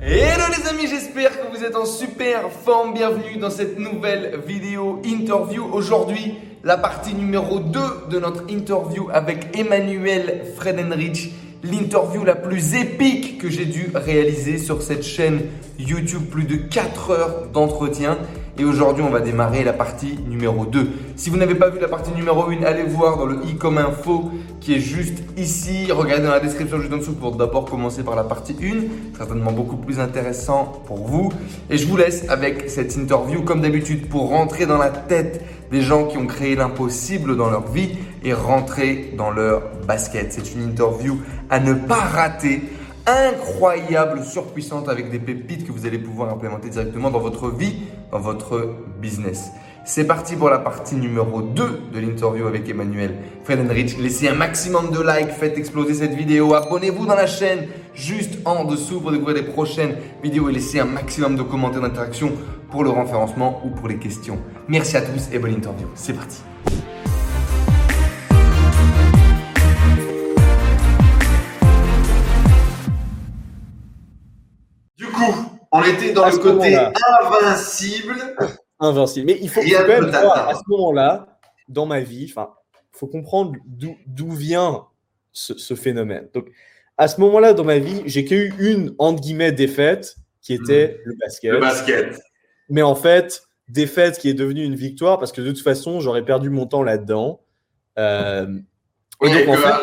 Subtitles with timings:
[0.00, 2.94] Hello les amis, j'espère que vous êtes en super forme.
[2.94, 5.64] Bienvenue dans cette nouvelle vidéo interview.
[5.72, 11.32] Aujourd'hui, la partie numéro 2 de notre interview avec Emmanuel Fredenrich.
[11.64, 15.40] L'interview la plus épique que j'ai dû réaliser sur cette chaîne
[15.80, 16.30] YouTube.
[16.30, 18.18] Plus de 4 heures d'entretien.
[18.58, 20.86] Et aujourd'hui, on va démarrer la partie numéro 2.
[21.16, 23.78] Si vous n'avez pas vu la partie numéro 1, allez voir dans le i comme
[23.78, 24.30] info
[24.60, 25.90] qui est juste ici.
[25.90, 29.16] Regardez dans la description juste en dessous pour d'abord commencer par la partie 1.
[29.16, 31.32] Certainement beaucoup plus intéressant pour vous.
[31.70, 35.80] Et je vous laisse avec cette interview comme d'habitude pour rentrer dans la tête des
[35.80, 40.30] gens qui ont créé l'impossible dans leur vie et rentrer dans leur basket.
[40.30, 42.60] C'est une interview à ne pas rater
[43.06, 47.74] incroyable, surpuissante avec des pépites que vous allez pouvoir implémenter directement dans votre vie,
[48.10, 49.50] dans votre business.
[49.84, 53.98] C'est parti pour la partie numéro 2 de l'interview avec Emmanuel Fredenrich.
[53.98, 58.64] Laissez un maximum de likes, faites exploser cette vidéo, abonnez-vous dans la chaîne juste en
[58.64, 62.30] dessous pour découvrir les prochaines vidéos et laissez un maximum de commentaires d'interaction
[62.70, 64.38] pour le renférencement ou pour les questions.
[64.68, 65.88] Merci à tous et bonne interview.
[65.96, 66.42] C'est parti.
[75.72, 76.76] On était dans À le côté
[77.20, 78.14] invincible.
[78.78, 79.26] invincible.
[79.26, 82.50] Mais il faut quand même voir, à ce moment-là, dans ma vie, enfin,
[82.94, 84.84] il faut comprendre d'où vient
[85.32, 86.28] ce, ce phénomène.
[86.34, 86.48] Donc,
[86.98, 91.14] à ce moment-là, dans ma vie, j'ai eu une, entre guillemets, défaite qui était le
[91.20, 91.50] basket.
[91.50, 91.54] Hmm.
[91.54, 92.20] Le basket.
[92.68, 96.24] Mais en fait, défaite qui est devenue une victoire parce que de toute façon, j'aurais
[96.24, 97.40] perdu mon temps là-dedans.
[97.98, 98.46] Euh,
[99.22, 99.74] et donc, et en que, fait,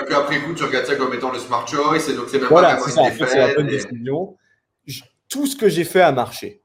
[0.00, 2.38] et que après coup, tu regardes ça comme étant le smart choice, et donc c'est
[2.38, 3.02] même Voilà, pas ça.
[3.02, 4.36] En fait, la bonne et- décision.
[5.30, 6.62] Tout ce que j'ai fait a marché.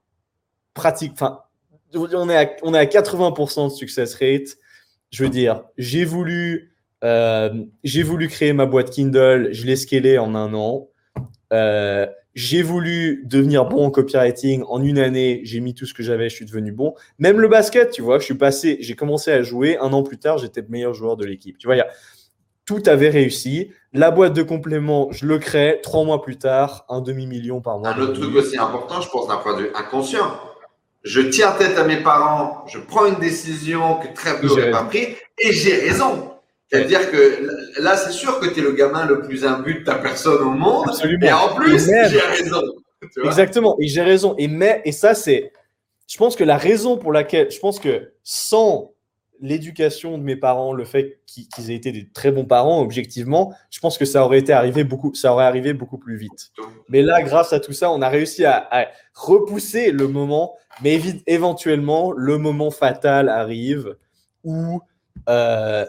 [0.73, 1.13] Pratique.
[1.13, 1.39] Enfin,
[1.93, 4.57] on est à, on est à 80% de success rate.
[5.11, 9.49] Je veux dire, j'ai voulu, euh, j'ai voulu créer ma boîte Kindle.
[9.53, 10.89] Je l'ai scalée en un an.
[11.53, 14.63] Euh, j'ai voulu devenir bon en copywriting.
[14.67, 16.27] En une année, j'ai mis tout ce que j'avais.
[16.27, 16.93] Je suis devenu bon.
[17.17, 18.77] Même le basket, tu vois, je suis passé.
[18.81, 19.77] J'ai commencé à jouer.
[19.77, 21.57] Un an plus tard, j'étais le meilleur joueur de l'équipe.
[21.57, 21.77] Tu vois,
[22.65, 23.71] tout avait réussi.
[23.95, 25.79] La boîte de compléments, je le crée.
[25.81, 27.89] Trois mois plus tard, un demi-million par mois.
[27.89, 30.37] Un de autre truc aussi important, je pense, d'un point de vue inconscient.
[31.03, 34.71] Je tiens tête à mes parents, je prends une décision que très peu J'ai n'auraient
[34.71, 36.31] pas pris, et j'ai raison.
[36.69, 37.47] C'est-à-dire que
[37.79, 40.51] là, c'est sûr que tu es le gamin le plus imbu de ta personne au
[40.51, 41.25] monde, Absolument.
[41.25, 42.61] et en plus, j'ai raison.
[43.23, 43.77] Exactement.
[43.79, 44.35] Et j'ai raison.
[44.37, 45.53] Et mais et ça c'est,
[46.07, 48.94] je pense que la raison pour laquelle, je pense que sans
[49.39, 53.79] l'éducation de mes parents, le fait qu'ils aient été des très bons parents, objectivement, je
[53.79, 56.51] pense que ça aurait été arrivé beaucoup, ça aurait arrivé beaucoup plus vite.
[56.89, 62.11] Mais là, grâce à tout ça, on a réussi à, repousser le moment, mais éventuellement,
[62.11, 63.95] le moment fatal arrive
[64.43, 64.81] où
[65.29, 65.85] euh,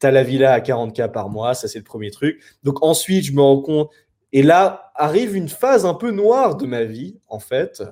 [0.00, 2.40] tu as la villa à 40K par mois, ça c'est le premier truc.
[2.62, 3.90] Donc ensuite, je me rends compte,
[4.32, 7.82] et là arrive une phase un peu noire de ma vie, en fait.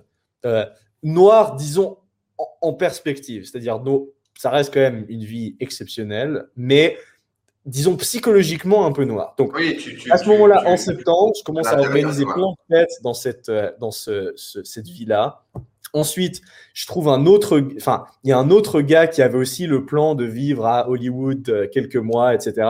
[0.45, 0.65] Euh,
[1.03, 1.99] noire, disons,
[2.39, 6.97] en, en perspective, c'est-à-dire, no- ça reste quand même une vie exceptionnelle, mais
[7.67, 9.35] disons psychologiquement un peu noire.
[9.37, 12.75] Donc, Oui, tu, tu, à ce moment-là, en septembre, je commence à organiser plein de
[12.77, 15.43] fêtes dans cette, euh, dans ce, ce- cette vie-là.
[15.93, 16.41] Ensuite,
[16.73, 19.85] je trouve un autre, enfin, il y a un autre gars qui avait aussi le
[19.85, 22.69] plan de vivre à Hollywood euh, quelques mois, etc.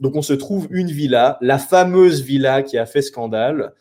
[0.00, 3.72] Donc, on se trouve une villa, la fameuse villa qui a fait scandale.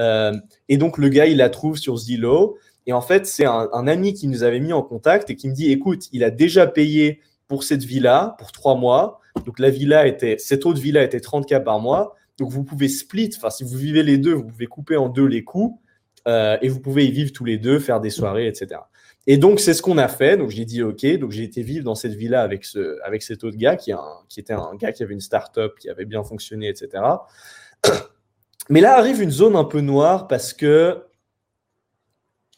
[0.00, 0.32] Euh,
[0.68, 2.56] et donc, le gars, il la trouve sur Zillow.
[2.88, 5.52] Et en fait, c'est un, ami qui nous avait mis en contact et qui me
[5.52, 9.20] dit, écoute, il a déjà payé pour cette villa pour trois mois.
[9.44, 12.16] Donc, la villa était, cette autre villa était 30K par mois.
[12.38, 15.26] Donc, vous pouvez split, enfin, si vous vivez les deux, vous pouvez couper en deux
[15.26, 15.82] les coûts
[16.26, 18.80] euh, et vous pouvez y vivre tous les deux, faire des soirées, etc.
[19.26, 20.38] Et donc, c'est ce qu'on a fait.
[20.38, 21.04] Donc, j'ai dit OK.
[21.18, 24.00] Donc, j'ai été vivre dans cette villa avec, ce, avec cet autre gars qui, un-
[24.30, 27.04] qui était un gars qui avait une start-up, qui avait bien fonctionné, etc.
[28.70, 31.02] Mais là arrive une zone un peu noire parce que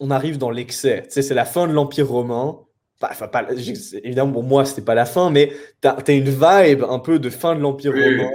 [0.01, 1.03] on arrive dans l'excès.
[1.05, 2.59] Tu sais, c'est la fin de l'Empire romain.
[3.03, 3.47] Enfin, pas,
[4.03, 7.31] évidemment, pour moi, c'était pas la fin, mais tu as, une vibe un peu de
[7.31, 8.03] fin de l'Empire Oui.
[8.19, 8.31] romain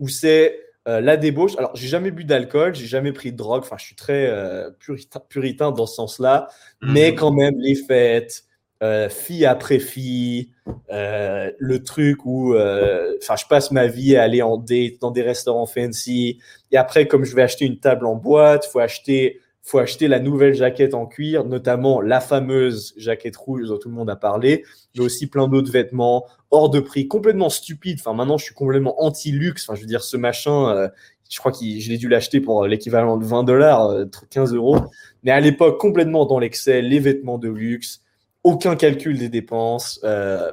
[0.00, 1.52] où c'est euh, la débauche.
[1.58, 3.62] Alors, j'ai jamais bu d'alcool, j'ai jamais pris de drogue.
[3.62, 6.48] Enfin, je suis très euh, puritain, puritain dans ce sens-là.
[6.80, 7.16] Mais Mhm.
[7.16, 8.44] quand même, les fêtes,
[8.82, 10.50] euh, fille après fille,
[10.92, 15.22] euh, le truc où euh, je passe ma vie à aller en date dans des
[15.22, 16.40] restaurants fancy.
[16.70, 20.18] Et après, comme je vais acheter une table en boîte, faut acheter, faut acheter la
[20.18, 24.64] nouvelle jaquette en cuir, notamment la fameuse jaquette rouge dont tout le monde a parlé,
[24.96, 27.98] mais aussi plein d'autres vêtements hors de prix, complètement stupides.
[28.00, 29.68] Enfin, maintenant, je suis complètement anti-luxe.
[29.68, 30.88] Enfin, je veux dire, ce machin, euh,
[31.28, 33.94] je crois que je l'ai dû l'acheter pour l'équivalent de 20 dollars,
[34.30, 34.78] 15 euros.
[35.22, 38.02] Mais à l'époque, complètement dans l'excès, les vêtements de luxe,
[38.44, 40.00] aucun calcul des dépenses.
[40.04, 40.50] Euh,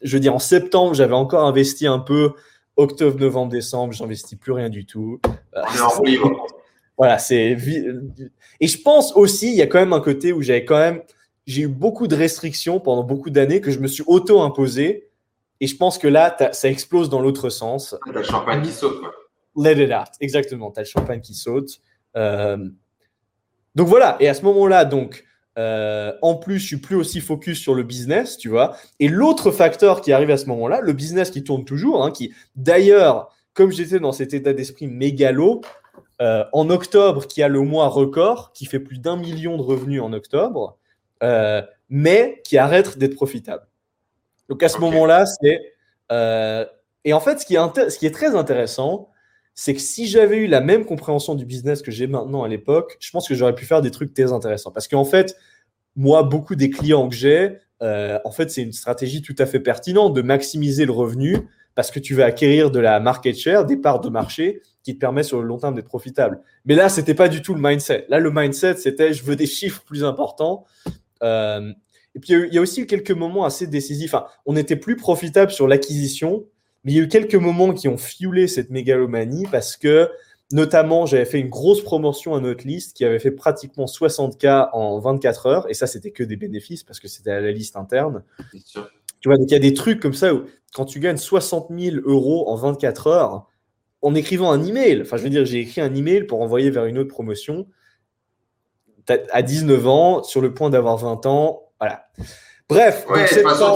[0.00, 2.32] je veux dire, en septembre, j'avais encore investi un peu.
[2.76, 5.20] Octobre, novembre, décembre, j'investis plus rien du tout.
[5.54, 5.62] Euh,
[6.98, 7.56] Voilà, c'est.
[8.60, 11.00] Et je pense aussi, il y a quand même un côté où j'avais quand même.
[11.46, 15.08] J'ai eu beaucoup de restrictions pendant beaucoup d'années que je me suis auto-imposé.
[15.60, 17.96] Et je pense que là, ça explose dans l'autre sens.
[18.04, 19.12] T'as le champagne qui saute, quoi.
[19.56, 20.70] Let it out, exactement.
[20.70, 21.80] T'as le champagne qui saute.
[22.16, 22.68] Euh,
[23.74, 24.16] donc voilà.
[24.20, 25.24] Et à ce moment-là, donc,
[25.58, 28.76] euh, en plus, je suis plus aussi focus sur le business, tu vois.
[29.00, 32.32] Et l'autre facteur qui arrive à ce moment-là, le business qui tourne toujours, hein, qui
[32.54, 35.62] d'ailleurs, comme j'étais dans cet état d'esprit mégalo,
[36.20, 40.02] euh, en octobre, qui a le mois record, qui fait plus d'un million de revenus
[40.02, 40.76] en octobre,
[41.22, 43.66] euh, mais qui arrête d'être profitable.
[44.48, 45.74] Donc à ce moment-là, c'est...
[46.10, 46.64] Euh,
[47.04, 49.10] et en fait, ce qui est, ce qui est très intéressant,
[49.54, 52.96] c'est que si j'avais eu la même compréhension du business que j'ai maintenant à l'époque,
[53.00, 54.72] je pense que j'aurais pu faire des trucs très intéressants.
[54.72, 55.36] Parce qu'en fait,
[55.94, 60.14] moi, beaucoup des clients que j'ai, en fait, c'est une stratégie tout à fait pertinente
[60.14, 64.00] de maximiser le revenu parce que tu vas acquérir de la market share, des parts
[64.00, 66.40] de marché qui te permet sur le long terme d'être profitable.
[66.64, 68.04] Mais là, c'était pas du tout le mindset.
[68.08, 70.66] Là, le mindset, c'était je veux des chiffres plus importants.
[71.22, 71.72] Euh,
[72.16, 74.12] et puis, il y a aussi quelques moments assez décisifs.
[74.44, 76.46] On était plus profitable sur l'acquisition,
[76.82, 80.10] mais il y a eu quelques moments qui ont fuelé cette mégalomanie parce que,
[80.50, 84.98] notamment, j'avais fait une grosse promotion à notre liste qui avait fait pratiquement 60K en
[84.98, 85.70] 24 heures.
[85.70, 88.24] Et ça, c'était que des bénéfices parce que c'était à la liste interne.
[89.20, 90.44] Tu vois, donc il y a des trucs comme ça où
[90.74, 93.46] quand tu gagnes 60 000 euros en 24 heures,
[94.02, 95.02] en écrivant un email.
[95.02, 97.66] Enfin, je veux dire, j'ai écrit un email pour envoyer vers une autre promotion
[99.32, 101.70] à 19 ans, sur le point d'avoir 20 ans.
[101.80, 102.08] Voilà.
[102.68, 103.06] Bref.
[103.08, 103.74] Ouais, de toute façon,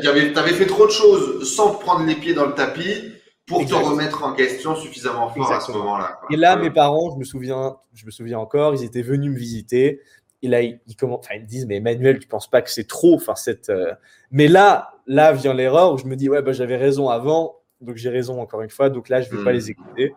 [0.00, 3.12] tu avais fait trop de choses sans prendre les pieds dans le tapis
[3.46, 6.20] pour te remettre en question suffisamment fort à ce moment-là.
[6.30, 9.36] Et là, mes parents, je me souviens, je me souviens encore, ils étaient venus me
[9.36, 10.00] visiter.
[10.42, 12.86] Et là, ils, commencent, enfin, ils me disent, mais Emmanuel, tu penses pas que c'est
[12.86, 13.68] trop, enfin, cette.
[13.68, 13.92] Euh,
[14.30, 17.96] mais là, là vient l'erreur où je me dis, ouais, bah, j'avais raison avant donc
[17.96, 18.90] j'ai raison encore une fois.
[18.90, 19.54] Donc là, je ne vais pas hmm.
[19.54, 20.14] les écouter.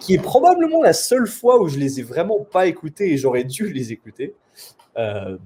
[0.00, 3.44] Qui est probablement la seule fois où je les ai vraiment pas écoutés et j'aurais
[3.44, 4.34] dû les écouter.
[4.96, 5.36] Euh,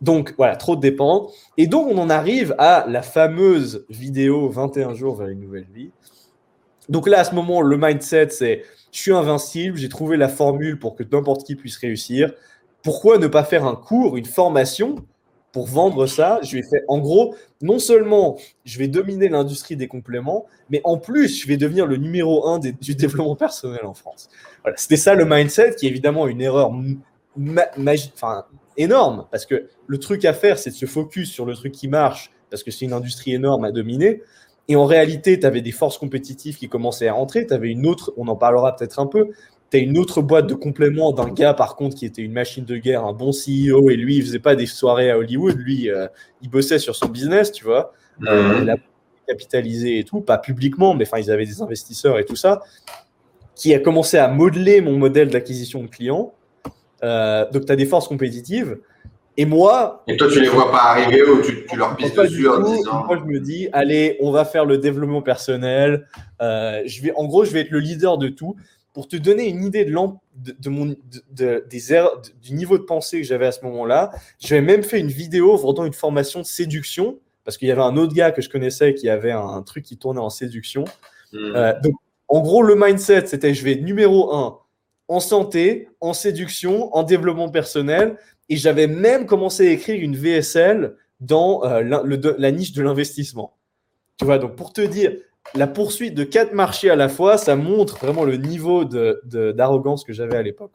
[0.00, 1.30] donc voilà, trop de dépend.
[1.56, 5.90] Et donc on en arrive à la fameuse vidéo 21 jours vers une nouvelle vie.
[6.88, 10.78] Donc là, à ce moment, le mindset, c'est je suis invincible, j'ai trouvé la formule
[10.78, 12.32] pour que n'importe qui puisse réussir.
[12.82, 14.96] Pourquoi ne pas faire un cours, une formation
[15.52, 20.80] pour vendre ça, je en gros, non seulement je vais dominer l'industrie des compléments, mais
[20.84, 24.28] en plus, je vais devenir le numéro un du développement personnel en France.
[24.62, 26.72] Voilà, c'était ça le mindset, qui est évidemment une erreur
[28.76, 31.88] énorme, parce que le truc à faire, c'est de se focus sur le truc qui
[31.88, 34.22] marche, parce que c'est une industrie énorme à dominer.
[34.68, 37.86] Et en réalité, tu avais des forces compétitives qui commençaient à rentrer, tu avais une
[37.86, 39.30] autre, on en parlera peut-être un peu,
[39.70, 42.64] tu as une autre boîte de compléments d'un gars, par contre, qui était une machine
[42.64, 45.88] de guerre, un bon CEO, et lui, il faisait pas des soirées à Hollywood, lui,
[45.88, 46.08] euh,
[46.42, 47.92] il bossait sur son business, tu vois.
[48.26, 48.62] Euh, mhm.
[48.62, 48.76] il a
[49.28, 52.62] capitalisé et tout, pas publiquement, mais enfin, ils avaient des investisseurs et tout ça,
[53.54, 56.34] qui a commencé à modeler mon modèle d'acquisition de clients.
[57.04, 58.78] Euh, donc, tu as des forces compétitives.
[59.36, 60.02] Et moi.
[60.08, 63.06] Et toi, tu les vois pas arriver ou tu, leur pisses dessus en disant.
[63.06, 66.08] Moi, je me dis, allez, on va faire le développement personnel.
[66.40, 68.56] je vais, en gros, je vais être le leader de tout
[68.92, 69.92] pour te donner une idée de,
[70.58, 70.96] de, mon,
[71.30, 72.02] des
[72.42, 75.84] du niveau de pensée que j'avais à ce moment-là, j'avais même fait une vidéo vendant
[75.84, 79.08] une formation de séduction, parce qu'il y avait un autre gars que je connaissais qui
[79.08, 80.84] avait un, truc qui tournait en séduction.
[81.32, 81.52] Hmm.
[81.54, 81.94] Euh, donc,
[82.28, 84.58] en gros, le mindset, c'était je vais numéro un
[85.08, 88.16] en santé, en séduction, en développement personnel,
[88.48, 93.56] et j'avais même commencé à écrire une VSL dans euh, la niche de l'investissement.
[94.18, 95.16] Tu vois, donc pour te dire,
[95.54, 100.06] la poursuite de quatre marchés à la fois, ça montre vraiment le niveau d'arrogance de,
[100.06, 100.72] que j'avais à l'époque.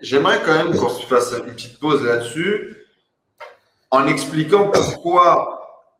[0.00, 2.76] J'aimerais quand même qu'on se fasse une petite pause là-dessus
[3.90, 5.90] en expliquant pourquoi,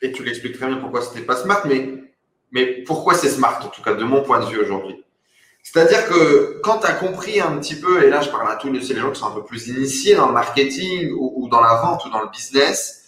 [0.00, 2.04] et tu l'expliques très bien pourquoi c'était pas smart, mais,
[2.52, 5.04] mais pourquoi c'est smart, en tout cas de mon point de vue aujourd'hui.
[5.62, 8.70] C'est-à-dire que quand tu as compris un petit peu, et là je parle à tous
[8.70, 12.04] les, gens qui sont un peu plus initiés dans le marketing ou dans la vente
[12.04, 13.04] ou dans le business,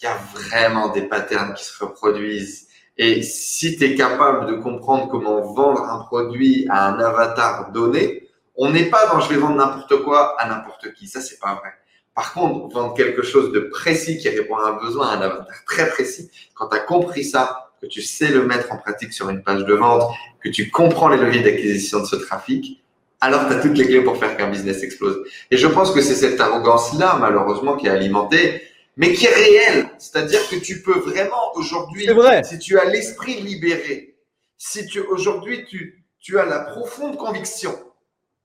[0.00, 2.65] il y a vraiment des patterns qui se reproduisent
[2.98, 8.28] et si tu es capable de comprendre comment vendre un produit à un avatar donné,
[8.56, 11.06] on n'est pas dans je vais vendre n'importe quoi à n'importe qui.
[11.06, 11.70] Ça, c'est pas vrai.
[12.14, 15.64] Par contre, vendre quelque chose de précis qui répond à un besoin, à un avatar
[15.66, 19.28] très précis, quand tu as compris ça, que tu sais le mettre en pratique sur
[19.28, 20.10] une page de vente,
[20.42, 22.82] que tu comprends les leviers d'acquisition de ce trafic,
[23.20, 25.22] alors tu as toutes les clés pour faire qu'un business explose.
[25.50, 28.62] Et je pense que c'est cette arrogance-là, malheureusement, qui est alimentée
[28.96, 29.90] mais qui est réel.
[29.98, 32.08] C'est-à-dire que tu peux vraiment aujourd'hui,
[32.44, 34.16] si tu as l'esprit libéré,
[34.56, 37.78] si tu aujourd'hui tu, tu as la profonde conviction,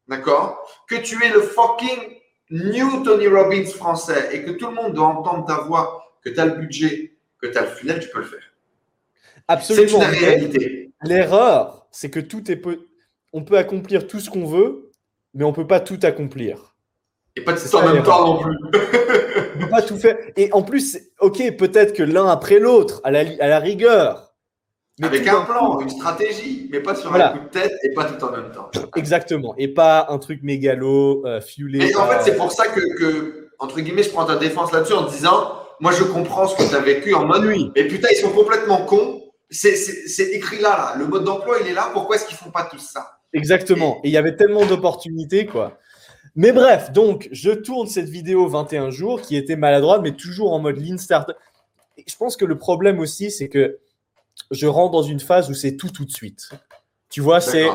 [0.07, 2.17] d'accord, que tu es le fucking
[2.49, 6.39] new Tony Robbins français et que tout le monde doit entendre ta voix, que tu
[6.39, 8.43] as le budget, que tu as le funnel, tu peux le faire.
[9.47, 9.99] Absolument.
[9.99, 10.91] C'est une réalité.
[11.03, 12.61] L'erreur, c'est que tout est
[13.33, 14.91] on peut accomplir tout ce qu'on veut
[15.33, 16.75] mais on peut pas tout accomplir.
[17.35, 18.57] Et pas tout en même temps non plus.
[19.71, 20.17] pas tout faire.
[20.37, 24.33] Et en plus, ok, peut-être que l'un après l'autre, à la, à la rigueur.
[24.99, 28.05] Mais Avec un plan, une stratégie, mais pas sur un coup de tête et pas
[28.05, 28.69] tout en même temps.
[28.95, 29.55] Exactement.
[29.57, 31.89] Et pas un truc mégalo, euh, fuelé.
[31.89, 34.93] Et en fait, c'est pour ça que, que, entre guillemets, je prends ta défense là-dessus
[34.93, 37.43] en disant moi, je comprends ce que tu as vécu en mode.
[37.45, 37.71] Oui.
[37.75, 39.23] Mais putain, ils sont complètement cons.
[39.49, 40.93] C'est écrit là, là.
[40.99, 41.89] Le mode d'emploi, il est là.
[41.91, 43.17] Pourquoi est-ce qu'ils font pas tout ça?
[43.33, 43.99] Exactement.
[44.03, 45.79] Et il y avait tellement d'opportunités, quoi.
[46.35, 50.59] Mais bref, donc, je tourne cette vidéo 21 jours qui était maladroite, mais toujours en
[50.59, 51.31] mode lean start.
[51.97, 53.79] Et je pense que le problème aussi, c'est que
[54.49, 56.49] je rentre dans une phase où c'est tout tout de suite.
[57.09, 57.67] Tu vois, c'est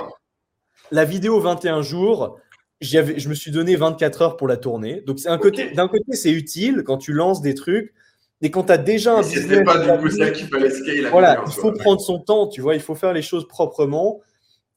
[0.91, 2.39] la vidéo 21 jours
[2.81, 5.01] je me suis donné 24 heures pour la tourner.
[5.07, 7.95] Donc, c'est un côté, d'un côté, c'est utile quand tu lances des trucs.
[8.43, 9.65] Et quand tu as déjà un business.
[9.65, 11.09] pas du coup ça qu'il fallait scale.
[11.11, 14.21] Voilà, il faut prendre son temps, tu vois, il faut faire les choses proprement.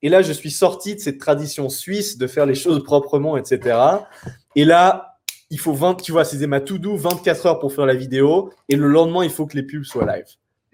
[0.02, 3.78] Et là, je suis sorti de cette tradition suisse de faire les choses proprement, etc.
[4.56, 5.18] Et là,
[5.50, 8.52] il faut 20, tu vois, c'était ma to do 24 heures pour faire la vidéo.
[8.70, 10.26] Et le lendemain, il faut que les pubs soient live.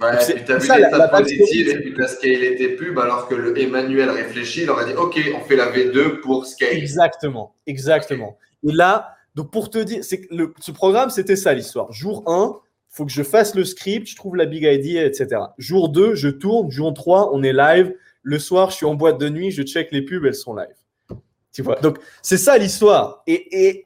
[0.02, 3.36] Ouais, tu as vu l'état positive et puis tu as scalé tes pubs alors que
[3.36, 6.76] le Emmanuel réfléchit, il aurait dit OK, on fait la V2 pour scale.
[6.76, 8.38] Exactement, exactement.
[8.68, 11.94] Et là, donc pour te dire, c'est le, ce programme, c'était ça l'histoire.
[11.94, 15.42] Jour 1, il faut que je fasse le script, je trouve la big idea, etc.
[15.58, 16.70] Jour 2, je tourne.
[16.70, 17.94] Jour 3, on est live.
[18.26, 21.20] Le soir, je suis en boîte de nuit, je check les pubs, elles sont live.
[21.54, 23.24] Tu vois Donc, c'est ça l'histoire.
[23.28, 23.86] Et,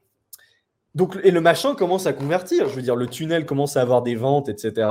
[0.96, 2.69] donc, et le machin commence à convertir.
[2.69, 4.89] Je veux dire, le tunnel commence à avoir des ventes, etc.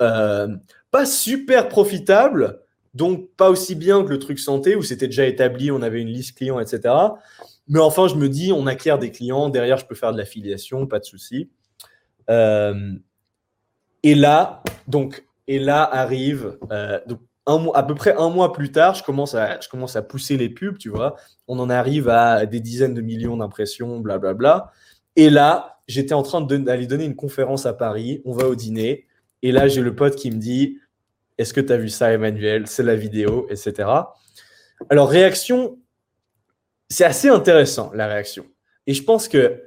[0.00, 0.48] Euh,
[0.90, 2.62] pas super profitable,
[2.94, 6.08] donc pas aussi bien que le truc santé où c'était déjà établi, on avait une
[6.08, 6.94] liste client, etc.
[7.68, 10.86] Mais enfin, je me dis, on acquiert des clients, derrière, je peux faire de l'affiliation,
[10.86, 11.50] pas de souci.
[12.30, 12.94] Euh,
[14.02, 16.98] et là, donc, et là arrive, euh,
[17.48, 20.02] un mois, à peu près un mois plus tard, je commence, à, je commence à
[20.02, 21.16] pousser les pubs, tu vois.
[21.48, 24.70] On en arrive à des dizaines de millions d'impressions, blablabla.
[25.16, 28.20] Et là, j'étais en train d'aller donner une conférence à Paris.
[28.26, 29.06] On va au dîner.
[29.42, 30.78] Et là, j'ai le pote qui me dit
[31.38, 32.66] Est-ce que tu as vu ça, Emmanuel?
[32.66, 33.88] C'est la vidéo, etc.
[34.90, 35.78] Alors, réaction,
[36.90, 38.44] c'est assez intéressant, la réaction.
[38.86, 39.62] Et je pense que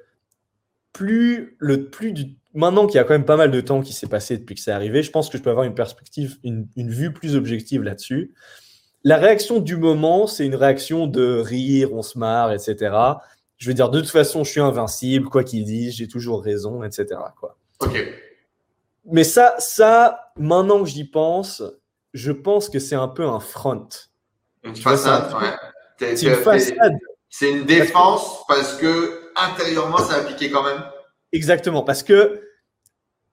[0.94, 3.94] plus le plus du maintenant qu'il y a quand même pas mal de temps qui
[3.94, 6.68] s'est passé depuis que c'est arrivé, je pense que je peux avoir une perspective, une,
[6.76, 8.34] vue plus objective là-dessus.
[9.04, 12.94] La réaction du moment, c'est une réaction de rire, on se marre, etc.
[13.58, 16.84] Je veux dire, de toute façon, je suis invincible, quoi qu'il dise, j'ai toujours raison,
[16.84, 17.08] etc.
[17.40, 17.58] Quoi.
[17.80, 17.98] Ok
[19.06, 21.64] mais ça, ça, maintenant que j'y pense,
[22.14, 23.88] je pense que c'est un peu un front.
[24.64, 26.16] Une façade, ouais.
[26.16, 26.98] C'est une façade.
[27.30, 30.84] C'est une défense parce que intérieurement, ça a piqué quand même.
[31.32, 32.42] Exactement, parce que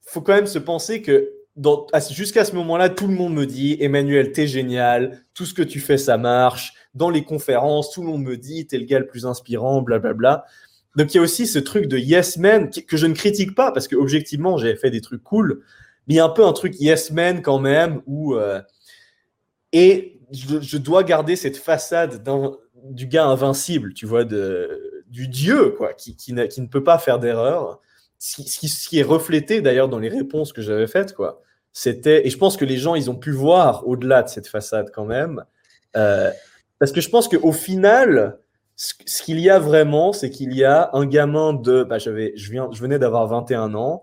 [0.03, 1.33] faut quand même se penser que
[2.11, 5.81] jusqu'à ce moment-là, tout le monde me dit Emmanuel, t'es génial, tout ce que tu
[5.81, 6.73] fais, ça marche.
[6.95, 10.13] Dans les conférences, tout le monde me dit t'es le gars le plus inspirant, blablabla.
[10.15, 10.47] Bla, bla.
[10.97, 13.71] Donc il y a aussi ce truc de yes man que je ne critique pas
[13.71, 15.63] parce que objectivement j'ai fait des trucs cool,
[16.07, 18.61] mais il y a un peu un truc yes man quand même où euh,
[19.73, 22.23] et je, dois garder cette façade
[22.91, 27.19] du gars invincible, tu vois, de, du dieu quoi, qui, qui, ne peut pas faire
[27.19, 27.81] d'erreur.
[28.19, 31.43] Ce, qui est reflété d'ailleurs dans les réponses que j'avais faites quoi.
[31.73, 34.91] C'était et je pense que les gens ils ont pu voir au-delà de cette façade
[34.93, 35.45] quand même,
[35.97, 36.31] euh,
[36.79, 38.39] parce que je pense qu'au final
[38.79, 41.83] ce qu'il y a vraiment, c'est qu'il y a un gamin de.
[41.83, 44.03] Bah, je, viens, je venais d'avoir 21 ans.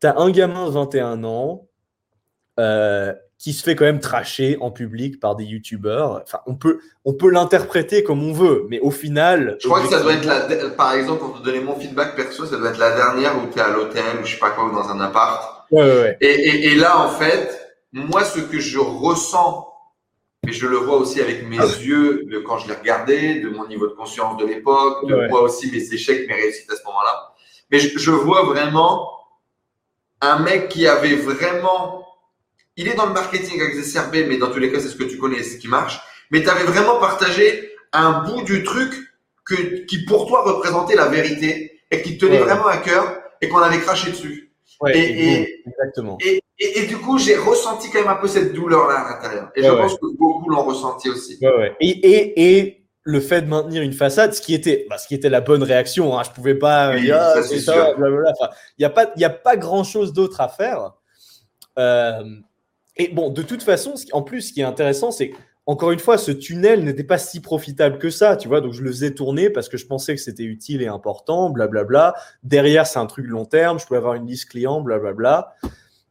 [0.00, 1.68] Tu as un gamin de 21 ans
[2.58, 6.20] euh, qui se fait quand même tracher en public par des youtubeurs.
[6.22, 9.56] Enfin, on peut, on peut l'interpréter comme on veut, mais au final.
[9.60, 10.40] Je crois que ça doit être la.
[10.70, 13.58] Par exemple, pour te donner mon feedback perso, ça doit être la dernière où tu
[13.58, 15.66] es à l'hôtel ou je sais pas quoi, ou dans un appart.
[15.72, 19.66] Ouais, ouais, et, et, et là, en fait, moi, ce que je ressens
[20.44, 23.50] mais je le vois aussi avec mes ah yeux de quand je l'ai regardé, de
[23.50, 26.84] mon niveau de conscience de l'époque, de voir aussi mes échecs, mes réussites à ce
[26.84, 27.34] moment-là.
[27.70, 29.10] Mais je, vois vraiment
[30.20, 32.06] un mec qui avait vraiment.
[32.80, 35.04] Il est dans le marketing avec des mais dans tous les cas, c'est ce que
[35.04, 36.00] tu connais, c'est ce qui marche.
[36.30, 38.94] Mais tu avais vraiment partagé un bout du truc
[39.44, 43.58] que, qui, pour toi, représentait la vérité et qui tenait vraiment à cœur et qu'on
[43.58, 44.54] avait craché dessus.
[44.86, 46.16] et, exactement.
[46.24, 49.50] Et, et, du coup, j'ai ressenti quand même un peu cette douleur-là à l'intérieur.
[49.56, 51.38] Et je pense que beaucoup l'ont ressenti aussi.
[51.80, 55.14] Et, et, et, le fait de maintenir une façade, ce qui était, bah, ce qui
[55.14, 56.94] était la bonne réaction, hein, je pouvais pas.
[56.94, 57.10] Oui,
[57.58, 57.94] sûr.
[57.98, 60.92] Il n'y a pas, il a pas grand-chose d'autre à faire.
[61.78, 62.22] Euh,
[63.00, 65.32] et bon, de toute façon, en plus, ce qui est intéressant, c'est
[65.64, 68.60] encore une fois, ce tunnel n'était pas si profitable que ça, tu vois.
[68.60, 72.14] Donc, je le faisais tourner parce que je pensais que c'était utile et important, blablabla.
[72.42, 75.54] Derrière, c'est un truc long terme, je pouvais avoir une liste client, blablabla.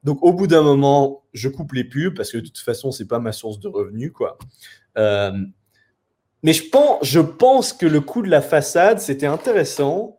[0.04, 3.08] Donc, au bout d'un moment, je coupe les pubs parce que de toute façon, c'est
[3.08, 4.40] pas ma source de revenus, quoi.
[4.98, 5.32] Euh,
[6.42, 10.18] mais je pense, je pense que le coup de la façade, c'était intéressant.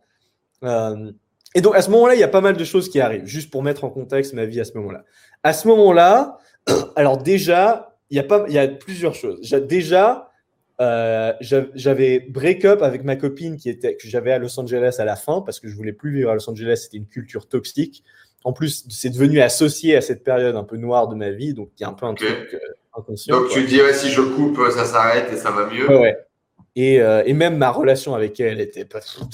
[0.63, 1.11] Euh,
[1.53, 3.51] et donc, à ce moment-là, il y a pas mal de choses qui arrivent, juste
[3.51, 5.03] pour mettre en contexte ma vie à ce moment-là.
[5.43, 6.37] À ce moment-là,
[6.95, 9.39] alors déjà, il y, a pas, il y a plusieurs choses.
[9.67, 10.31] Déjà,
[10.81, 11.33] euh,
[11.75, 15.41] j'avais break-up avec ma copine qui était, que j'avais à Los Angeles à la fin,
[15.41, 18.03] parce que je voulais plus vivre à Los Angeles, c'était une culture toxique.
[18.43, 21.69] En plus, c'est devenu associé à cette période un peu noire de ma vie, donc
[21.77, 22.59] il y a un peu un truc euh,
[22.97, 23.39] inconscient.
[23.39, 25.87] Donc tu dirais si je coupe, ça s'arrête et ça va mieux.
[25.87, 26.17] Ouais,
[26.75, 28.87] Et, euh, et, même ma relation avec elle était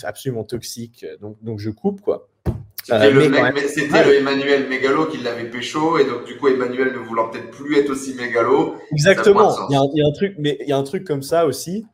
[0.03, 2.27] absolument toxique, donc, donc je coupe quoi.
[2.87, 7.29] C'était le, le, Emmanuel Mégalo qui l'avait pécho, et donc du coup Emmanuel ne voulant
[7.29, 8.75] peut-être plus être aussi mégalo.
[8.93, 9.53] Exactement.
[9.69, 11.03] Il y, a un, il y, a un truc, mais il y a un truc
[11.03, 11.85] comme ça aussi.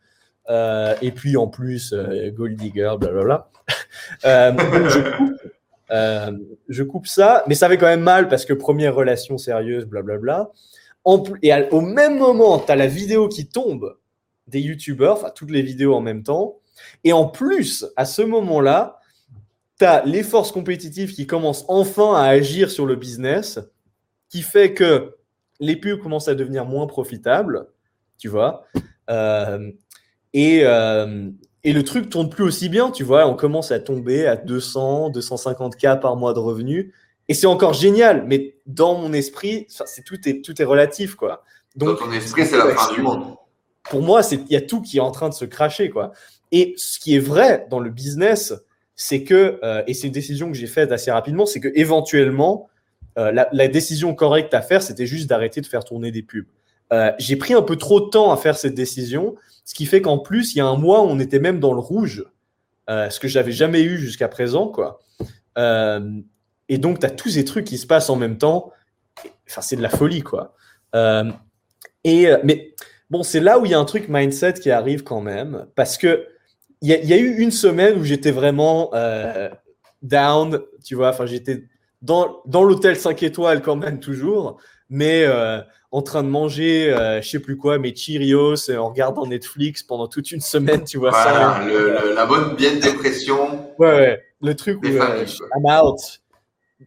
[0.52, 3.50] Euh, et puis en plus, euh, Gold Digger, blablabla.
[4.26, 4.54] euh,
[4.90, 5.42] je, coupe,
[5.90, 6.32] euh,
[6.70, 10.52] je coupe ça, mais ça fait quand même mal parce que première relation sérieuse, blablabla.
[11.06, 13.98] En, et au même moment, tu as la vidéo qui tombe
[14.46, 16.60] des youtubeurs, enfin toutes les vidéos en même temps.
[17.04, 19.00] Et en plus, à ce moment-là,
[19.84, 23.60] tu as les forces compétitives qui commencent enfin à agir sur le business,
[24.30, 25.16] qui fait que
[25.60, 27.68] les pubs commencent à devenir moins profitables,
[28.18, 28.66] tu vois.
[29.10, 29.72] Euh,
[30.32, 31.30] et, euh,
[31.66, 33.28] et, le truc tourne plus aussi bien, tu vois.
[33.28, 36.94] On commence à tomber à 200, 250 k par mois de revenus.
[37.28, 41.44] Et c'est encore génial, mais dans mon esprit, c'est tout est tout est relatif, quoi.
[41.76, 43.36] Donc, dans ton esprit, c'est la fin du monde.
[43.90, 46.14] Pour moi, il y a tout qui est en train de se cracher, quoi.
[46.54, 48.54] Et ce qui est vrai dans le business,
[48.96, 52.70] c'est que, euh, et c'est une décision que j'ai faite assez rapidement, c'est que éventuellement,
[53.18, 56.46] euh, la, décision correcte à faire, c'était juste d'arrêter de faire tourner des pubs.
[56.92, 59.36] Euh, j'ai pris un peu trop de temps à faire cette décision,
[59.66, 61.80] ce qui fait qu'en plus, il y a un mois, on était même dans le
[61.80, 62.26] rouge,
[62.88, 65.00] ce que j'avais jamais eu jusqu'à présent, quoi.
[65.58, 68.72] et donc, tu as tous ces trucs qui se passent en même temps.
[69.50, 70.54] Enfin, c'est de la folie, quoi.
[72.04, 72.76] et, mais
[73.10, 75.98] bon, c'est là où il y a un truc mindset qui arrive quand même, parce
[75.98, 76.28] que
[76.84, 79.50] il y, a eu une semaine où j'étais vraiment euh,
[80.02, 81.10] down, tu vois.
[81.12, 81.64] Enfin, j'étais
[82.02, 87.22] dans, dans l'hôtel 5 étoiles quand même, toujours, mais euh, en train de manger, euh,
[87.22, 91.14] je sais plus quoi, mes Cheerios en regardant Netflix pendant toute une semaine, tu vois
[91.14, 91.66] ça.
[91.66, 93.72] la bonne bien dépression.
[93.80, 96.20] Ouais, ouais, le truc où I'm out.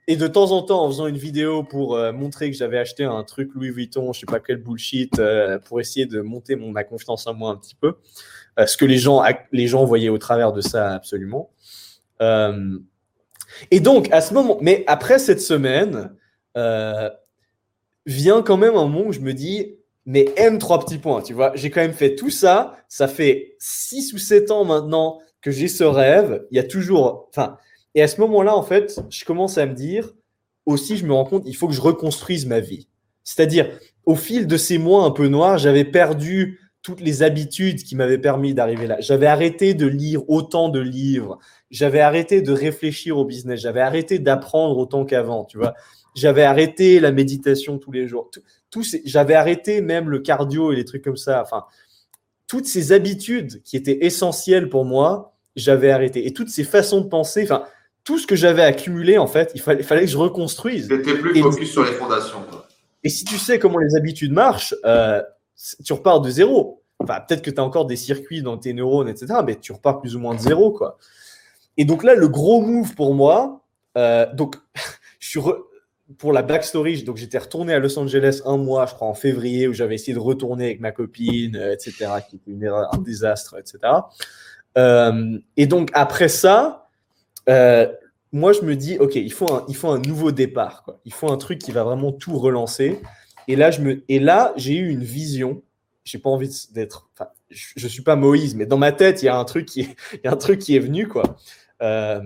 [0.08, 3.24] Et de temps en temps, en faisant une vidéo pour montrer que j'avais acheté un
[3.24, 5.18] truc Louis Vuitton, je sais pas quel bullshit,
[5.64, 7.94] pour essayer de monter mon, ma confiance en moi un petit peu.
[8.58, 11.50] Euh, ce que les gens, les gens voyaient au travers de ça absolument.
[12.22, 12.78] Euh,
[13.70, 16.14] et donc, à ce moment, mais après cette semaine,
[16.56, 17.10] euh,
[18.06, 21.34] vient quand même un moment où je me dis, mais M trois petits points, tu
[21.34, 25.50] vois, j'ai quand même fait tout ça, ça fait six ou sept ans maintenant que
[25.50, 27.58] j'ai ce rêve, il y a toujours, enfin,
[27.94, 30.12] et à ce moment-là, en fait, je commence à me dire,
[30.66, 32.88] aussi, je me rends compte, il faut que je reconstruise ma vie.
[33.24, 33.68] C'est-à-dire,
[34.04, 38.16] au fil de ces mois un peu noirs, j'avais perdu toutes les habitudes qui m'avaient
[38.16, 38.96] permis d'arriver là.
[39.00, 41.40] J'avais arrêté de lire autant de livres.
[41.68, 43.58] J'avais arrêté de réfléchir au business.
[43.58, 45.74] J'avais arrêté d'apprendre autant qu'avant, tu vois.
[46.14, 48.30] J'avais arrêté la méditation tous les jours.
[48.70, 51.42] Tout, j'avais arrêté même le cardio et les trucs comme ça.
[51.42, 51.64] Enfin,
[52.46, 56.24] toutes ces habitudes qui étaient essentielles pour moi, j'avais arrêté.
[56.28, 57.64] Et toutes ces façons de penser, enfin,
[58.04, 60.86] tout ce que j'avais accumulé, en fait, il fallait, fallait que je reconstruise.
[60.86, 62.44] C'était plus focus sur les fondations.
[63.02, 65.20] Et si tu sais comment les habitudes marchent, euh,
[65.84, 66.82] tu repars de zéro.
[66.98, 70.00] Enfin, peut-être que tu as encore des circuits dans tes neurones, etc., mais tu repars
[70.00, 70.70] plus ou moins de zéro.
[70.72, 70.98] Quoi.
[71.76, 73.62] Et donc là, le gros move pour moi,
[73.96, 74.56] euh, donc,
[75.18, 75.40] je suis
[76.18, 79.66] pour la backstory, donc j'étais retourné à Los Angeles un mois, je crois, en février,
[79.66, 83.78] où j'avais essayé de retourner avec ma copine, euh, etc., qui était un désastre, etc.
[84.78, 86.88] Euh, et donc, après ça,
[88.32, 90.82] moi, je me dis, OK, il faut un, il faut un nouveau départ.
[90.82, 91.00] Quoi.
[91.04, 93.00] Il faut un truc qui va vraiment tout relancer.
[93.48, 95.62] Et là, je me, et là, j'ai eu une vision.
[96.04, 97.10] J'ai pas envie d'être.
[97.14, 99.66] Enfin, je, je, suis pas Moïse, mais dans ma tête, il y a un truc
[99.66, 101.36] qui, est, il y a un truc qui est venu quoi.
[101.82, 102.20] Euh,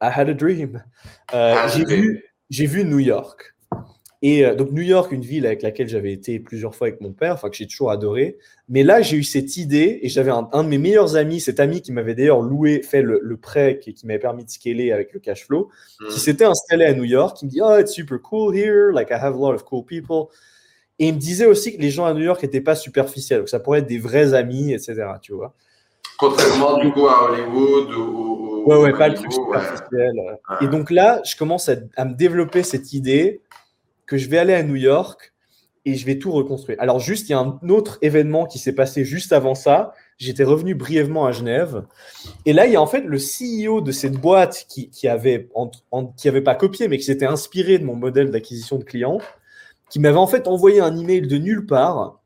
[0.00, 0.82] I had a dream.
[1.32, 3.53] Euh, ah, j'ai vu, j'ai vu New York.
[4.26, 7.12] Et euh, donc New York, une ville avec laquelle j'avais été plusieurs fois avec mon
[7.12, 8.38] père, enfin que j'ai toujours adoré.
[8.70, 11.82] Mais là, j'ai eu cette idée et j'avais un, de mes meilleurs amis, cet ami
[11.82, 15.20] qui m'avait d'ailleurs loué, fait le, prêt qui, qui m'avait permis de scaler avec le
[15.20, 15.68] cash flow,
[16.08, 16.18] qui mm.
[16.18, 19.18] s'était installé à New York, qui me dit oh it's super cool here, like I
[19.20, 20.34] have a lot of cool people.
[20.98, 23.50] Et il me disait aussi que les gens à New York n'étaient pas superficiels, que
[23.50, 25.04] ça pourrait être des vrais amis, etc.
[25.20, 25.52] Tu vois.
[26.18, 28.62] Contrairement du coup à Hollywood ou.
[28.64, 30.14] Ouais, ouais, pas le truc superficiel.
[30.62, 33.42] Et donc là, je commence à, à me développer cette idée
[34.06, 35.34] que je vais aller à New York
[35.86, 36.78] et je vais tout reconstruire.
[36.80, 39.92] Alors juste, il y a un autre événement qui s'est passé juste avant ça.
[40.16, 41.84] J'étais revenu brièvement à Genève.
[42.46, 45.48] Et là, il y a en fait le CEO de cette boîte qui, qui avait,
[46.16, 49.18] qui avait pas copié, mais qui s'était inspiré de mon modèle d'acquisition de clients,
[49.90, 52.20] qui m'avait en fait envoyé un email de nulle part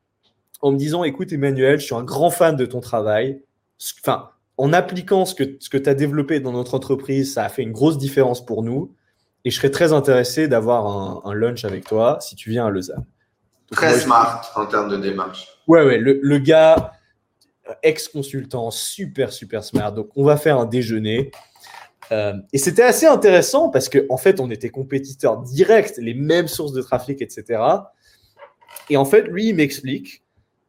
[0.61, 3.41] en me disant écoute, Emmanuel, je suis un grand fan de ton travail.
[4.57, 7.63] En appliquant ce que, ce que tu as développé dans notre entreprise, ça a fait
[7.63, 8.93] une grosse différence pour nous.
[9.45, 13.05] Et je serais très intéressé d'avoir un, lunch avec toi si tu viens à Lausanne.
[13.71, 15.47] très smart en termes de démarche.
[15.67, 16.93] Ouais, ouais, le, le gars,
[17.83, 19.91] ex-consultant, super, super smart.
[19.91, 21.31] Donc, on va faire un déjeuner.
[22.11, 26.47] Euh, et c'était assez intéressant parce qu'en en fait, on était compétiteurs directs, les mêmes
[26.47, 27.61] sources de trafic, etc.
[28.89, 30.23] Et en fait, lui, il m'explique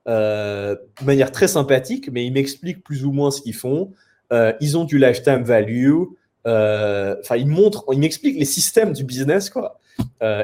[0.06, 3.92] euh, de manière très sympathique, mais il m'explique plus ou moins ce qu'ils font.
[4.32, 6.02] Euh, ils ont du lifetime value.
[6.46, 9.80] Euh, enfin, il montre, il m'explique les systèmes du business, quoi.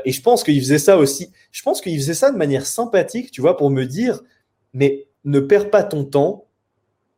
[0.05, 1.31] et je pense qu'il faisait ça aussi.
[1.53, 4.21] Je pense qu'il faisait ça de manière sympathique, tu vois, pour me dire,
[4.75, 6.47] mais ne perds pas ton temps.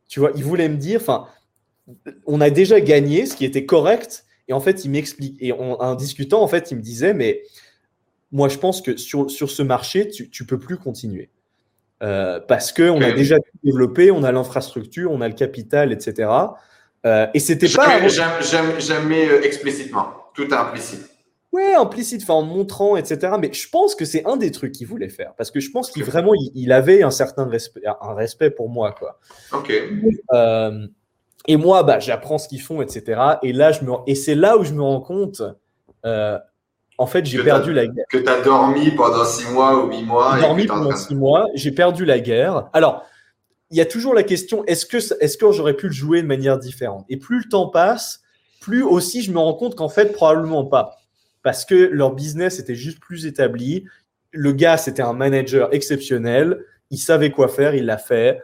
[0.07, 1.27] Tu vois, il voulait me dire, enfin,
[2.25, 4.25] on a déjà gagné, ce qui était correct.
[4.47, 5.37] Et en fait, il m'explique.
[5.39, 7.43] Et en discutant, en fait, il me disait, mais
[8.31, 11.29] moi, je pense que sur, sur ce marché, tu ne peux plus continuer.
[12.01, 16.29] Euh, parce qu'on a déjà tout développé, on a l'infrastructure, on a le capital, etc.
[17.05, 18.07] Euh, et c'était pas.
[18.07, 21.09] Jamais euh, explicitement, tout implicite.
[21.51, 23.33] Ouais, implicite, enfin en montrant, etc.
[23.39, 25.89] Mais je pense que c'est un des trucs qu'il voulait faire, parce que je pense
[25.89, 29.19] qu'il vraiment il, avait un certain respect, un respect pour moi, quoi.
[29.51, 29.71] Ok.
[31.47, 33.19] et moi, bah, j'apprends ce qu'ils font, etc.
[33.41, 35.41] Et là, je me, et c'est là où je me rends compte
[36.99, 38.05] en fait, j'ai perdu la guerre.
[38.09, 40.35] Que tu as dormi pendant six mois ou huit mois.
[40.35, 42.67] J'ai dormi pendant six mois, j'ai perdu la guerre.
[42.73, 43.05] Alors,
[43.71, 46.27] il y a toujours la question est-ce que, est que j'aurais pu le jouer de
[46.27, 47.05] manière différente?
[47.09, 48.21] Et plus le temps passe,
[48.61, 50.97] plus aussi je me rends compte qu'en fait, probablement pas.
[51.43, 53.85] Parce que leur business était juste plus établi.
[54.31, 56.63] Le gars, c'était un manager exceptionnel.
[56.89, 58.41] Il savait quoi faire, il l'a fait.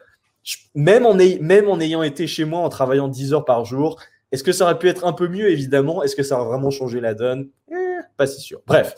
[0.76, 1.20] Même en,
[1.80, 4.00] ayant été chez moi en travaillant 10 heures par jour,
[4.32, 6.70] est-ce que ça aurait pu être un peu mieux, évidemment Est-ce que ça aurait vraiment
[6.70, 7.50] changé la donne?
[8.18, 8.62] Pas si sûr.
[8.68, 8.96] Bref.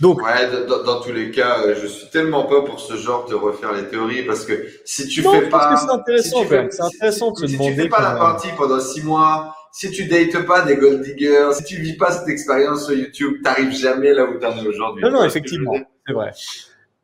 [0.00, 0.22] Donc.
[0.22, 3.72] Ouais, dans, tous les cas, euh, je suis tellement pas pour ce genre de refaire
[3.72, 5.76] les théories parce que si tu fais pas.
[5.76, 7.70] C'est intéressant, C'est intéressant de se demander.
[7.70, 11.02] Si tu fais pas la partie pendant six mois, si tu dates pas des gold
[11.02, 14.66] diggers, si tu vis pas cette expérience sur YouTube, t'arrives jamais là où t'en es
[14.66, 15.02] aujourd'hui.
[15.02, 15.74] Non, non, effectivement.
[16.06, 16.32] C'est vrai.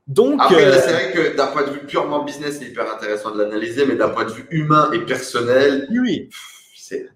[0.07, 3.31] Donc, Après, euh, c'est vrai que d'un point de vue purement business, c'est hyper intéressant
[3.31, 6.29] de l'analyser, mais d'un point de vue humain et personnel, oui.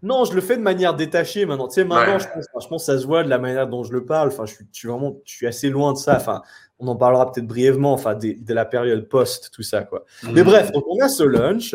[0.03, 1.69] Non, je le fais de manière détachée maintenant.
[1.69, 4.29] Tu sais, maintenant, je, pense, ça se voit de la manière dont je le parle.
[4.29, 6.17] Enfin, je suis, vraiment, je suis assez loin de ça.
[6.17, 6.43] Enfin,
[6.79, 10.05] on en parlera peut-être brièvement, enfin, de, la période post, tout ça, quoi.
[10.23, 10.33] Mhm.
[10.35, 11.75] Mais bref, donc on a ce lunch.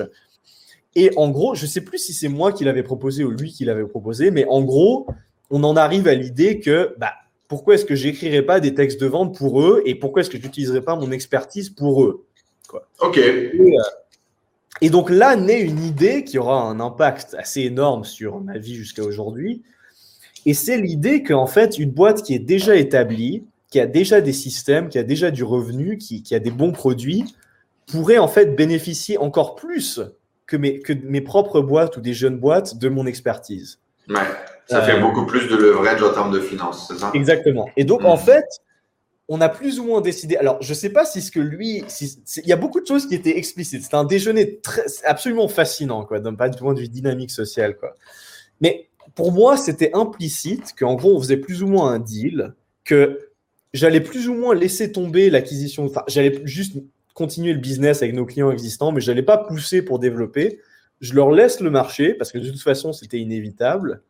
[0.96, 3.64] Et en gros, je sais plus si c'est moi qui l'avais proposé ou lui qui
[3.66, 5.08] l'avait proposé, mais en gros,
[5.50, 7.14] on en arrive à l'idée que, bah,
[7.48, 10.38] pourquoi est-ce que j'écrirais pas des textes de vente pour eux et pourquoi est-ce que
[10.38, 12.26] j'utiliserais pas mon expertise pour eux
[12.72, 12.88] quoi.
[13.00, 13.18] Ok.
[13.18, 13.80] Euh,
[14.82, 18.76] et donc là naît une idée qui aura un impact assez énorme sur ma vie
[18.76, 19.62] jusqu'à aujourd'hui.
[20.48, 24.34] Et c'est l'idée qu'en fait, une boîte qui est déjà établie, qui a déjà des
[24.34, 27.36] systèmes, qui a déjà du revenu, qui, a des bons produits,
[27.92, 30.02] pourrait en fait bénéficier encore plus
[30.48, 33.80] que mes, que mes propres boîtes ou des jeunes boîtes de mon expertise.
[34.10, 34.16] Ouais,
[34.66, 37.12] ça fait euh, beaucoup plus de leverage en termes de finances, c'est ça?
[37.14, 37.70] Exactement.
[37.78, 38.20] Et donc, en mm.
[38.20, 38.46] fait,
[39.34, 40.36] on a plus ou moins décidé.
[40.36, 41.86] Alors, je ne sais pas si ce que lui.
[42.02, 43.82] il y a beaucoup de choses qui étaient explicites.
[43.82, 47.96] C'était un déjeuner très, absolument fascinant, quoi, d'un point de vue dynamique sociale, quoi.
[48.60, 53.30] Mais pour moi, c'était implicite qu'en gros, on faisait plus ou moins un deal, que
[53.74, 55.86] j'allais plus ou moins laisser tomber l'acquisition.
[55.86, 56.76] Enfin, j'allais juste
[57.14, 60.60] continuer le business avec nos clients existants, mais je n'allais pas pousser pour développer.
[61.00, 64.02] Je leur laisse le marché, parce que de toute façon, c'était inévitable.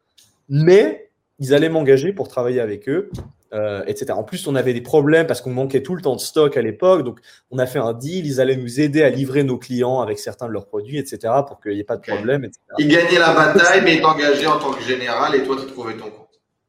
[0.49, 3.11] Mais ils allaient m'engager pour travailler avec eux
[3.53, 4.13] euh, etc.
[4.13, 6.61] En plus, on avait des problèmes parce qu'on manquait tout le temps de stock à
[6.61, 7.03] l'époque.
[7.03, 8.25] Donc, on a fait un deal.
[8.25, 11.33] Ils allaient nous aider à livrer nos clients avec certains de leurs produits, etc.
[11.47, 12.61] pour qu'il n'y ait pas de problème, etc.
[12.79, 15.93] Ils gagnaient la bataille, mais ils engagé en tant que général et toi, tu trouvais
[15.93, 16.27] ton compte.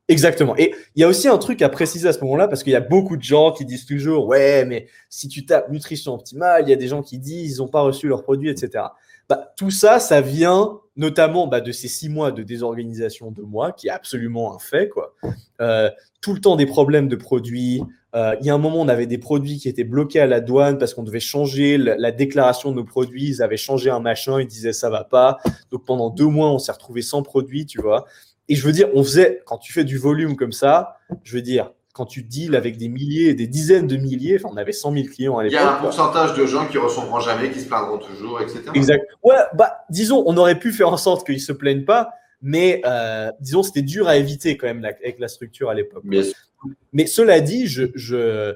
[0.09, 0.57] Exactement.
[0.59, 2.77] Et il y a aussi un truc à préciser à ce moment-là, parce qu'il y
[2.77, 6.71] a beaucoup de gens qui disent toujours Ouais, mais si tu tapes nutrition optimale, il
[6.71, 8.85] y a des gens qui disent ils n'ont pas reçu leurs produits, etc.
[9.29, 13.73] Bah, tout ça, ça vient notamment bah, de ces six mois de désorganisation de moi,
[13.73, 14.89] qui est absolument un fait.
[14.89, 15.15] Quoi.
[15.61, 17.83] Euh, tout le temps des problèmes de produits.
[18.15, 20.41] Euh, il y a un moment, on avait des produits qui étaient bloqués à la
[20.41, 23.29] douane parce qu'on devait changer la, déclaration de nos produits.
[23.29, 25.39] Ils avaient changé un machin, ils disaient ça va pas.
[25.71, 28.05] Donc pendant deux mois, on s'est retrouvé sans produits, tu vois.
[28.49, 31.43] Et je veux dire, on faisait, quand tu fais du volume comme ça, je veux
[31.43, 34.73] dire, quand tu deals avec des milliers et des dizaines de milliers, enfin, on avait
[34.73, 35.61] 100 000 clients à l'époque.
[35.61, 38.41] Il y a un pourcentage de gens qui ne recevront jamais, qui se plaindront toujours,
[38.41, 38.63] etc.
[38.75, 39.05] Exact.
[39.23, 42.81] Ouais, bah, disons, on aurait pu faire en sorte qu'ils ne se plaignent pas, mais
[42.87, 46.05] euh, disons, c'était dur à éviter quand même avec la structure à l'époque.
[46.93, 48.55] Mais, cela dit, je, je,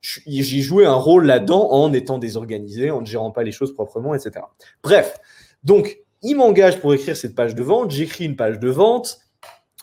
[0.00, 4.14] j'ai joué un rôle là-dedans en étant désorganisé, en ne gérant pas les choses proprement,
[4.14, 4.44] etc.
[4.84, 5.18] Bref,
[5.64, 9.20] donc, il m'engage pour écrire cette page de vente, j'écris une page de vente,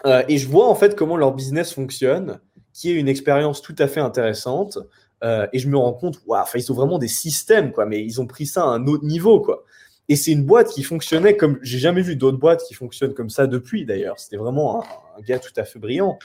[0.06, 2.40] euh, et je vois en fait comment leur business fonctionne
[2.76, 4.78] qui est une expérience tout à fait intéressante.
[5.24, 8.20] Euh, et je me rends compte, waouh, ils ont vraiment des systèmes, quoi, mais ils
[8.20, 9.64] ont pris ça à un autre niveau, quoi.
[10.10, 13.30] Et c'est une boîte qui fonctionnait comme j'ai jamais vu d'autres boîtes qui fonctionnent comme
[13.30, 14.20] ça depuis d'ailleurs.
[14.20, 16.20] C'était vraiment un, gars tout à fait brillant.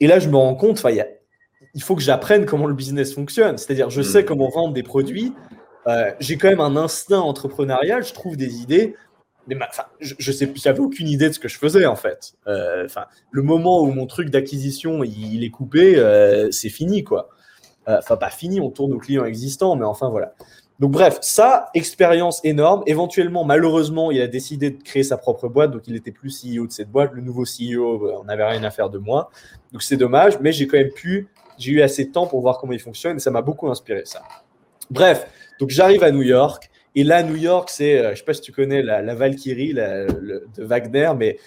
[0.00, 1.06] Et là, je me rends compte, il,
[1.74, 3.58] il faut que j'apprenne comment le business fonctionne.
[3.58, 4.26] C'est-à-dire, je sais hmm.
[4.26, 5.34] comment vendre des produits.
[5.86, 8.02] Euh, j'ai quand même un instinct entrepreneurial.
[8.02, 8.96] Je trouve des idées.
[9.48, 9.56] Mais
[10.00, 12.34] je, je sais, j'avais aucune idée de ce que je faisais en fait.
[12.46, 17.28] Euh, enfin, le moment où mon truc d'acquisition il, est coupé, euh, c'est fini quoi.
[17.86, 20.34] Enfin, pas fini, on tourne aux clients existants, mais enfin voilà.
[20.82, 22.82] Donc bref, ça, expérience énorme.
[22.86, 26.66] Éventuellement, malheureusement, il a décidé de créer sa propre boîte, donc il n'était plus CEO
[26.66, 27.12] de cette boîte.
[27.12, 29.30] Le nouveau CEO, euh, on n'avait rien à faire de moi.
[29.70, 32.58] Donc c'est dommage, mais j'ai quand même pu, j'ai eu assez de temps pour voir
[32.58, 34.22] comment il fonctionne et ça m'a beaucoup inspiré ça.
[34.90, 35.24] Bref,
[35.60, 36.68] donc j'arrive à New York.
[36.94, 39.74] Et là, New York, c'est, euh, je ne sais pas si tu connais la, Valkyrie
[39.74, 41.38] de Wagner, mais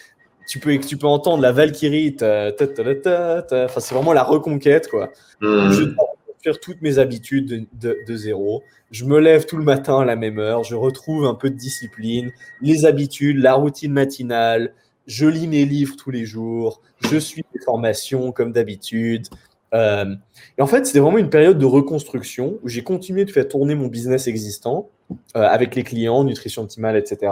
[0.48, 2.16] tu peux, tu peux entendre la Valkyrie.
[2.20, 5.12] Enfin, c'est vraiment la reconquête, quoi.
[5.42, 5.72] Mmh.
[5.72, 6.06] Je dois
[6.44, 8.64] faire toutes mes habitudes de zéro.
[8.92, 11.56] Je me lève tout le matin à la même heure, je retrouve un peu de
[11.56, 12.32] discipline,
[12.62, 14.74] les habitudes, la routine matinale,
[15.08, 19.28] je lis mes livres tous les jours, je suis des formations comme d'habitude.
[19.74, 20.16] Euh,
[20.58, 23.76] et en fait, c'était vraiment une période de reconstruction où j'ai continué de faire tourner
[23.76, 24.90] mon business existant
[25.36, 27.32] euh, avec les clients, nutrition optimale, etc.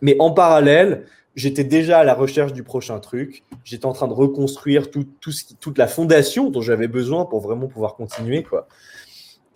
[0.00, 3.44] Mais en parallèle, j'étais déjà à la recherche du prochain truc.
[3.64, 8.42] J'étais en train de reconstruire toute la fondation dont j'avais besoin pour vraiment pouvoir continuer.
[8.42, 8.66] Quoi.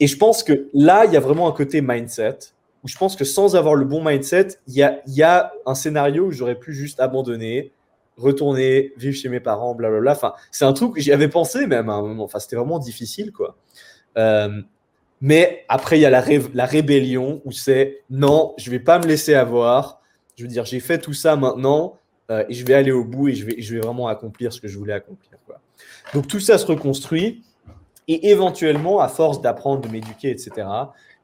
[0.01, 2.39] Et je pense que là, il y a vraiment un côté mindset
[2.85, 5.75] où je pense que sans avoir le bon mindset, il y a, y a un
[5.75, 7.73] scénario où j'aurais pu juste abandonner,
[8.19, 10.13] retourner, vivre chez mes parents, blablabla.
[10.13, 12.25] Enfin, c'est un truc que j'y avais pensé même à un moment.
[12.25, 13.57] Enfin, c'était vraiment difficile, quoi.
[14.17, 14.61] Euh,
[15.21, 19.07] mais après, il y a la, la rébellion où c'est non, je vais pas me
[19.07, 20.01] laisser avoir.
[20.37, 21.99] Je veux dire, j'ai fait tout ça maintenant
[22.31, 24.61] euh, et je vais aller au bout et je vais, je vais vraiment accomplir ce
[24.61, 25.39] que je voulais accomplir.
[25.47, 25.61] Quoi.
[26.15, 27.43] Donc tout ça se reconstruit.
[28.07, 30.67] Et éventuellement, à force d'apprendre, de m'éduquer, etc.,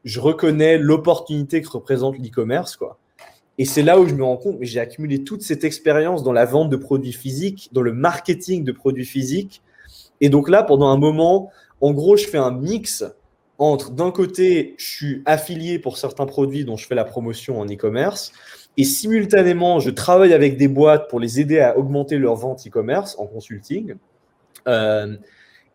[0.04, 2.98] je reconnais l'opportunité que représente l'e-commerce, quoi.
[3.58, 6.44] Et c'est là où je me rends compte, j'ai accumulé toute cette expérience dans la
[6.44, 9.62] vente de produits physiques, dans le marketing de produits physiques.
[10.20, 13.04] Et donc là, pendant un moment, en gros, je fais un mix
[13.58, 17.66] entre, d'un côté, je suis affilié pour certains produits dont je fais la promotion en
[17.66, 18.32] e-commerce,
[18.76, 23.14] et simultanément, je travaille avec des boîtes pour les aider à augmenter leur vente e-commerce
[23.18, 23.94] en consulting.
[24.66, 25.16] Euh,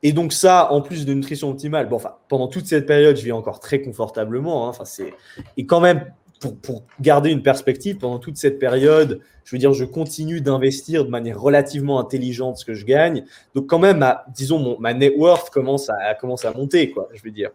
[0.03, 1.89] et donc ça, en plus de nutrition optimale,
[2.27, 4.65] pendant toute cette période, je vis encore très confortablement.
[4.65, 5.13] Hein, enfin, c'est
[5.55, 9.83] et quand même pour, garder une perspective pendant toute cette période, je veux dire, je
[9.83, 13.25] continue d'investir de manière relativement intelligente ce que je gagne.
[13.55, 17.09] Donc quand même, disons, mon, ma net worth commence à, commence à monter, quoi.
[17.13, 17.51] Je veux dire.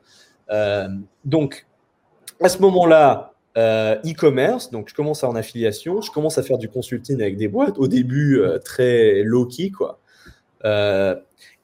[0.51, 0.89] Euh,
[1.25, 1.67] donc
[2.41, 6.59] à ce moment-là, euh, e-commerce, donc je commence à en affiliation, je commence à faire
[6.59, 7.79] du consulting avec des boîtes.
[7.79, 10.01] Au début, euh, très low key, quoi.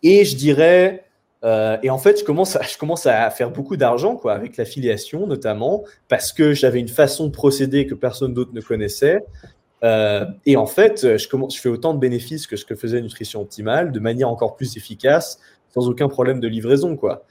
[0.02, 1.09] Et je dirais,
[1.42, 6.32] euh, et en fait, je commence à, faire beaucoup d'argent quoi, avec l'affiliation notamment, parce
[6.32, 9.24] que j'avais une façon de procéder que personne d'autre ne connaissait.
[9.82, 13.92] Euh, et en fait, je, fais autant de bénéfices que ce que faisait Nutrition Optimale,
[13.92, 15.40] de manière encore plus efficace,
[15.72, 16.96] sans aucun problème de livraison.
[16.96, 17.24] Quoi.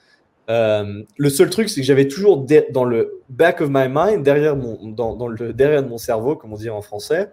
[0.50, 4.56] Euh, le seul truc, c'est que j'avais toujours dans le back of my mind, derrière,
[4.56, 7.30] mon, dans, le, derrière de mon cerveau, comme on dit en français,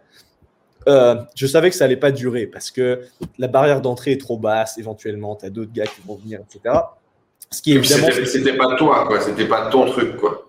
[0.88, 3.02] euh, je savais que ça allait pas durer parce que
[3.38, 4.78] la barrière d'entrée est trop basse.
[4.78, 6.74] Éventuellement, tu as d'autres gars qui vont venir, etc.
[7.50, 8.08] Ce qui évidemment.
[8.24, 9.20] C'était pas toi, quoi.
[9.20, 10.46] C'était pas ton truc, quoi.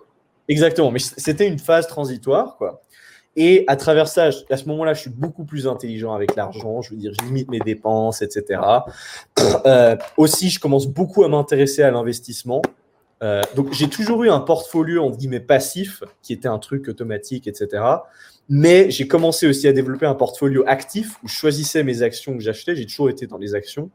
[0.48, 0.92] Exactement.
[0.92, 2.82] Mais c'était une phase transitoire, quoi.
[3.40, 6.82] Et à travers ça, à ce moment-là, je suis beaucoup plus intelligent avec l'argent.
[6.82, 8.60] Je veux dire, je limite mes dépenses, etc.
[9.68, 12.64] Euh, aussi, je commence beaucoup à m'intéresser à l'investissement.
[13.22, 17.48] Euh, donc, j'ai toujours eu un portfolio, on guillemets, passif, qui était un truc automatique,
[17.48, 17.84] etc.
[18.50, 22.44] Mais j'ai commencé aussi à développer un portfolio actif où je choisissais mes actions que
[22.44, 22.76] j'achetais.
[22.76, 23.92] J'ai toujours été dans les actions.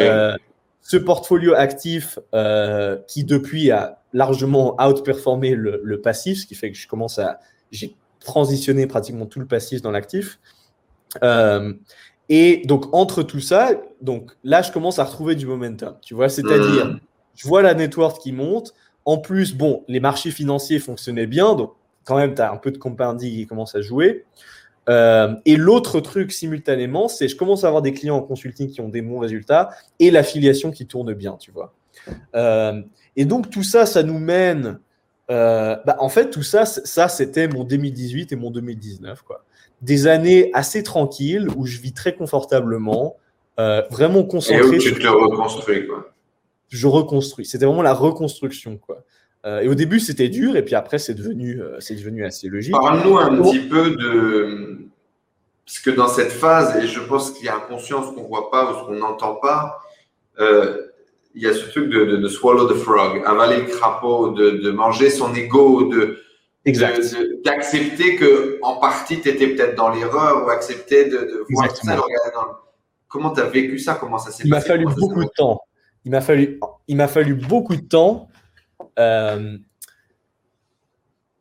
[0.00, 0.36] Euh,
[0.82, 6.72] ce portfolio actif euh, qui depuis a largement outperformé le, le, passif, ce qui fait
[6.72, 7.38] que je commence à
[7.70, 10.38] j'ai transitionné pratiquement tout le passif dans l'actif.
[11.22, 11.72] Euh,
[12.28, 13.70] et donc entre tout ça,
[14.02, 15.96] donc là je commence à retrouver du momentum.
[16.02, 17.00] Tu vois, c'est-à-dire hmm.
[17.34, 18.74] je vois la network qui monte.
[19.04, 21.72] En plus, bon, les marchés financiers fonctionnaient bien, donc
[22.08, 24.24] quand même, tu as un peu de compounding qui commence à jouer.
[24.88, 28.80] Euh, et l'autre truc simultanément, c'est je commence à avoir des clients en consulting qui
[28.80, 29.68] ont des bons résultats
[29.98, 31.74] et l'affiliation qui tourne bien, tu vois.
[32.34, 32.80] Euh,
[33.14, 34.80] et donc tout ça, ça nous mène.
[35.30, 39.44] Euh, bah, en fait, tout ça, ça c'était mon 2018 et mon 2019, quoi.
[39.82, 43.16] Des années assez tranquilles où je vis très confortablement,
[43.90, 44.76] vraiment concentré.
[44.76, 46.14] Et où tu te reconstruis, quoi.
[46.70, 47.44] Je reconstruis.
[47.44, 49.04] C'était vraiment la reconstruction, quoi.
[49.46, 52.48] Euh, et au début, c'était dur, et puis après, c'est devenu, euh, c'est devenu assez
[52.48, 52.72] logique.
[52.72, 54.78] Parle-nous un petit peu de.
[55.64, 58.50] Parce que dans cette phase, et je pense qu'il y a conscience qu'on ne voit
[58.50, 59.80] pas ou qu'on n'entend pas,
[60.40, 60.86] euh,
[61.34, 64.70] il y a ce truc de, de, swallow the frog, avaler le crapaud, de, de
[64.70, 66.18] manger son ego, de
[67.44, 71.96] d'accepter que en partie tu étais peut-être dans l'erreur ou accepter de, de voir ça,
[71.96, 72.02] dans
[73.08, 73.94] Comment tu as vécu ça?
[73.94, 75.60] Comment ça s'est passé Il m'a fallu beaucoup de temps.
[76.04, 78.27] Il m'a fallu, il m'a fallu beaucoup de temps.
[78.98, 79.58] Euh,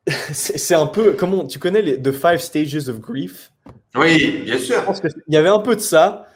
[0.32, 3.52] c'est un peu, comment tu connais les The Five Stages of Grief?
[3.96, 4.84] Oui, bien sûr.
[5.28, 6.28] il y avait un peu de ça,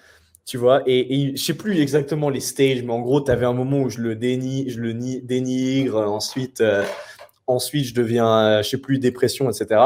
[0.46, 3.46] tu vois, et, et je sais plus exactement les stages, mais en gros, tu avais
[3.46, 6.84] un moment où je le, déni, je le dénigre, ensuite, euh,
[7.48, 9.80] ensuite je deviens, euh, je sais plus, dépression, etc.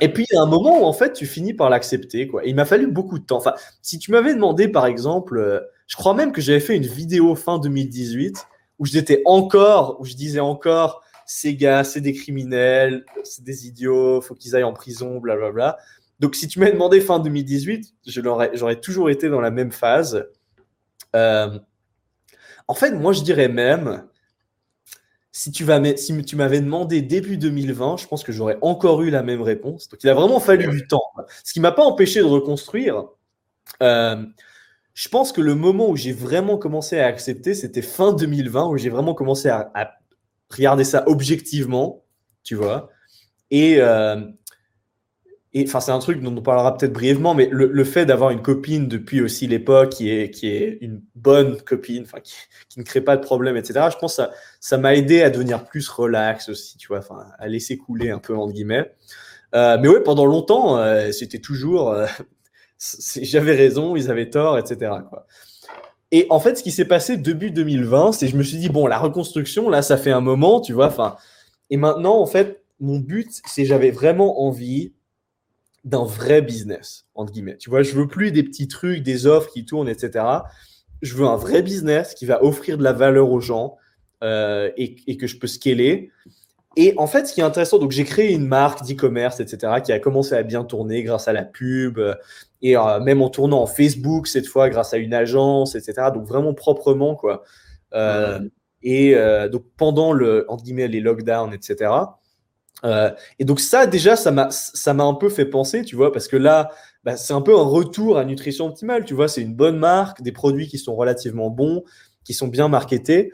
[0.00, 2.28] Et puis, il y a un moment où, en fait, tu finis par l'accepter.
[2.28, 2.44] quoi.
[2.44, 3.38] Il m'a fallu beaucoup de temps.
[3.38, 6.86] Enfin, si tu m'avais demandé, par exemple, euh, je crois même que j'avais fait une
[6.86, 8.46] vidéo fin 2018
[8.78, 14.20] où j'étais encore, où je disais encore, ces gars, c'est des criminels, c'est des idiots,
[14.20, 15.78] faut qu'ils aillent en prison, blablabla.
[16.20, 20.26] Donc, si tu m'avais demandé fin 2018, j'aurais toujours été dans la même phase.
[21.16, 21.58] Euh,
[22.68, 24.06] en fait, moi, je dirais même,
[25.32, 29.22] si tu, si tu m'avais demandé début 2020, je pense que j'aurais encore eu la
[29.22, 29.88] même réponse.
[29.88, 31.02] Donc, il a vraiment fallu du temps.
[31.42, 33.04] Ce qui m'a pas empêché de reconstruire.
[33.82, 34.24] Euh,
[34.94, 38.78] je pense que le moment où j'ai vraiment commencé à accepter, c'était fin 2020, où
[38.78, 39.72] j'ai vraiment commencé à,
[40.50, 42.04] regarder ça objectivement,
[42.44, 42.90] tu vois.
[43.50, 44.20] Et, euh,
[45.52, 48.42] et enfin, c'est un truc dont on parlera peut-être brièvement, mais le, fait d'avoir une
[48.42, 52.06] copine depuis aussi l'époque qui est, qui est une bonne copine,
[52.68, 54.22] qui, ne crée pas de problème, etc., je pense que
[54.60, 57.00] ça, m'a aidé à devenir plus relax aussi, tu vois,
[57.38, 58.92] à laisser couler un peu, entre guillemets.
[59.56, 61.96] Euh, mais ouais, pendant longtemps, euh, c'était toujours
[63.22, 64.92] j'avais raison, ils avaient tort, etc.
[66.10, 68.86] Et en fait, ce qui s'est passé début 2020, c'est je me suis dit, bon,
[68.86, 70.86] la reconstruction, là, ça fait un moment, tu vois.
[70.86, 71.16] Enfin,
[71.70, 74.92] et maintenant, en fait, mon but, c'est j'avais vraiment envie
[75.84, 77.56] d'un vrai business, entre guillemets.
[77.58, 80.24] Tu vois, je veux plus des petits trucs, des offres qui tournent, etc.
[81.02, 83.76] Je veux un vrai business qui va offrir de la valeur aux gens
[84.22, 86.10] euh, et, et, que je peux scaler.
[86.76, 89.92] Et en fait, ce qui est intéressant, donc j'ai créé une marque d'e-commerce, etc., qui
[89.92, 92.14] a commencé à bien tourner grâce à la pub, euh,
[92.62, 96.08] et euh, même en tournant en Facebook cette fois grâce à une agence, etc.
[96.12, 97.44] Donc vraiment proprement, quoi.
[97.94, 98.40] Euh,
[98.82, 99.14] et
[99.50, 101.90] donc pendant le, entre guillemets, les lockdowns, etc.
[103.38, 106.28] et donc ça, déjà, ça m'a, ça m'a un peu fait penser, tu vois, parce
[106.28, 106.70] que là,
[107.02, 110.20] bah, c'est un peu un retour à nutrition optimale, tu vois, c'est une bonne marque,
[110.22, 111.84] des produits qui sont relativement bons,
[112.24, 113.32] qui sont bien marketés.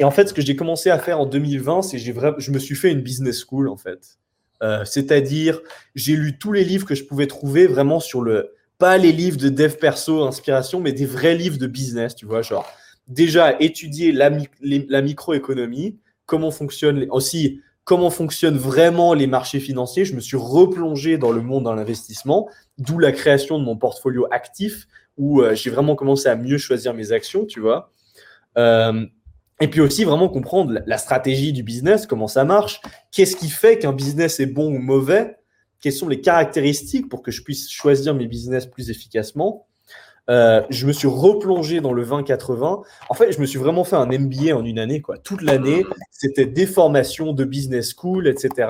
[0.00, 2.58] Et en fait, ce que j'ai commencé à faire en 2020, c'est que je me
[2.58, 4.18] suis fait une business school, en fait.
[4.62, 5.60] Euh, c'est-à-dire,
[5.94, 9.36] j'ai lu tous les livres que je pouvais trouver vraiment sur le, pas les livres
[9.36, 12.66] de dev perso, inspiration, mais des vrais livres de business, tu vois, genre
[13.08, 14.30] déjà étudier la,
[15.02, 20.04] microéconomie, comment fonctionne aussi comment fonctionnent vraiment les marchés financiers.
[20.04, 24.28] Je me suis replongé dans le monde de l'investissement, d'où la création de mon portfolio
[24.30, 24.86] actif,
[25.16, 27.92] où euh, j'ai vraiment commencé à mieux choisir mes actions, tu vois.
[28.58, 29.06] Euh,
[29.60, 32.80] et puis aussi vraiment comprendre la stratégie du business, comment ça marche,
[33.12, 35.36] qu'est-ce qui fait qu'un business est bon ou mauvais,
[35.80, 39.66] quelles sont les caractéristiques pour que je puisse choisir mes business plus efficacement.
[40.28, 42.84] Euh, je me suis replongé dans le 20-80.
[43.08, 45.00] En fait, je me suis vraiment fait un MBA en une année.
[45.00, 45.18] Quoi.
[45.18, 48.68] Toute l'année, c'était des formations de business school, etc.,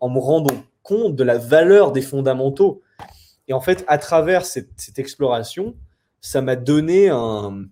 [0.00, 2.82] en me rendant compte de la valeur des fondamentaux.
[3.48, 5.74] Et en fait, à travers cette, cette exploration,
[6.20, 7.66] ça m'a donné un,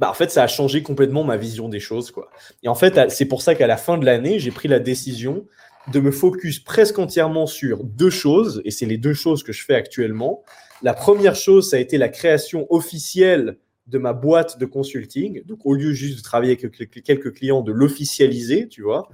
[0.00, 2.10] bah, en fait, ça a changé complètement ma vision des choses.
[2.10, 2.30] Quoi.
[2.62, 5.46] Et en fait, c'est pour ça qu'à la fin de l'année, j'ai pris la décision
[5.92, 9.62] de me focus presque entièrement sur deux choses, et c'est les deux choses que je
[9.62, 10.42] fais actuellement.
[10.82, 13.58] La première chose, ça a été la création officielle
[13.88, 15.44] de ma boîte de consulting.
[15.44, 19.10] Donc, au lieu juste de travailler avec quelques clients, de l'officialiser, tu vois.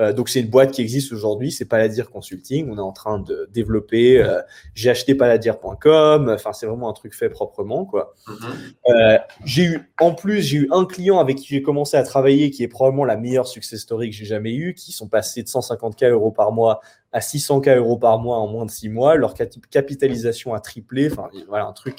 [0.00, 2.68] Euh, donc c'est une boîte qui existe aujourd'hui, c'est Paladir Consulting.
[2.70, 4.22] On est en train de développer.
[4.22, 4.40] Euh,
[4.74, 6.30] j'ai acheté paladir.com.
[6.34, 8.14] Enfin, c'est vraiment un truc fait proprement, quoi.
[8.26, 8.44] Mm-hmm.
[8.88, 12.50] Euh, j'ai eu, en plus, j'ai eu un client avec qui j'ai commencé à travailler,
[12.50, 15.48] qui est probablement la meilleure success story que j'ai jamais eue, qui sont passés de
[15.48, 16.80] 150k euros par mois
[17.12, 19.14] à 600k euros par mois en moins de six mois.
[19.14, 19.34] Leur
[19.70, 21.08] capitalisation a triplé.
[21.10, 21.98] Enfin, voilà un truc.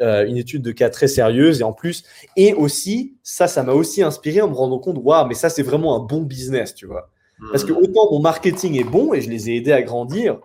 [0.00, 4.02] une étude de cas très sérieuse et en plus et aussi ça ça m'a aussi
[4.02, 7.10] inspiré en me rendant compte waouh mais ça c'est vraiment un bon business tu vois
[7.50, 10.38] parce que autant mon marketing est bon et je les ai aidés à grandir,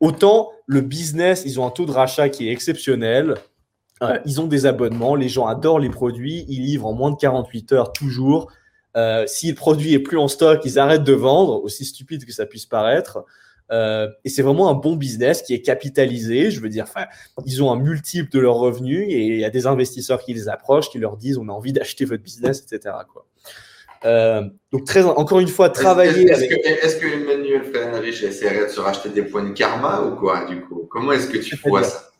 [0.00, 3.36] autant le business, ils ont un taux de rachat qui est exceptionnel.
[4.02, 7.16] Euh, ils ont des abonnements, les gens adorent les produits, ils livrent en moins de
[7.16, 8.50] 48 heures toujours.
[8.96, 12.32] Euh, si le produit est plus en stock, ils arrêtent de vendre, aussi stupide que
[12.32, 13.24] ça puisse paraître.
[13.72, 16.50] Euh, et c'est vraiment un bon business qui est capitalisé.
[16.50, 16.84] Je veux dire,
[17.46, 20.48] ils ont un multiple de leurs revenus et il y a des investisseurs qui les
[20.48, 22.94] approchent, qui leur disent on a envie d'acheter votre business, etc.
[23.10, 23.26] Quoi.
[24.04, 24.42] Euh,
[24.72, 26.30] donc, très, encore une fois, travailler.
[26.30, 30.16] Est-ce que, est que, Emmanuel Frédéric essaierait de se racheter des points de karma ou
[30.16, 30.86] quoi, du coup?
[30.90, 32.10] Comment est-ce que tu vois ça?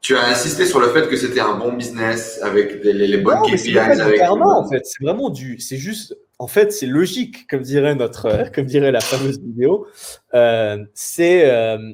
[0.00, 3.76] Tu as insisté sur le fait que c'était un bon business avec les, bonnes KPIs.
[3.76, 8.50] Avec en fait, c'est vraiment du, c'est juste, en fait, c'est logique, comme dirait notre,
[8.54, 9.88] comme dirait la fameuse vidéo.
[10.32, 11.92] Euh, c'est, euh,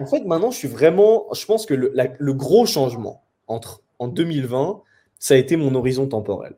[0.00, 4.08] en fait, maintenant, je suis vraiment, je pense que le, le, gros changement entre en
[4.08, 4.80] 2020,
[5.18, 6.54] ça a été mon horizon temporel.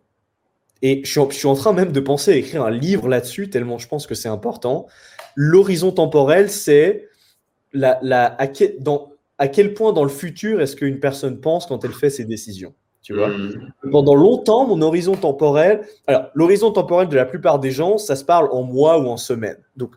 [0.83, 3.49] Et je suis, je suis en train même de penser à écrire un livre là-dessus,
[3.51, 4.87] tellement je pense que c'est important.
[5.35, 7.09] L'horizon temporel, c'est
[7.73, 8.47] la, la, à,
[8.81, 12.25] dans, à quel point dans le futur est-ce qu'une personne pense quand elle fait ses
[12.25, 13.29] décisions tu vois?
[13.29, 13.73] Hmm.
[13.91, 18.25] Pendant longtemps, mon horizon temporel, alors l'horizon temporel de la plupart des gens, ça se
[18.25, 19.59] parle en mois ou en semaines.
[19.77, 19.91] Donc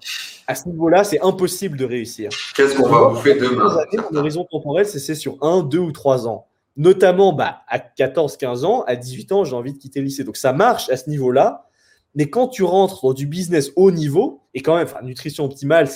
[0.48, 2.30] à ce niveau-là, c'est impossible de réussir.
[2.56, 3.78] Qu'est-ce qu'on va bouffer demain?
[4.12, 6.48] Mon horizon temporel, c'est sur un, deux ou trois ans.
[6.78, 10.24] Notamment bah, à 14, 15 ans, à 18 ans, j'ai envie de quitter le lycée.
[10.24, 11.70] Donc ça marche à ce niveau-là.
[12.16, 15.90] Mais quand tu rentres dans du business haut niveau, et quand même, nutrition optimale,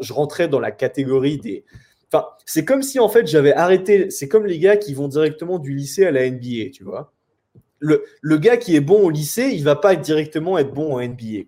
[0.00, 1.64] je rentrais dans la catégorie des,
[2.12, 4.10] Enfin, c'est comme si en fait j'avais arrêté.
[4.10, 7.12] C'est comme les gars qui vont directement du lycée à la NBA, tu vois.
[7.78, 11.00] Le, le, gars qui est bon au lycée, il va pas directement être bon en
[11.00, 11.46] NBA.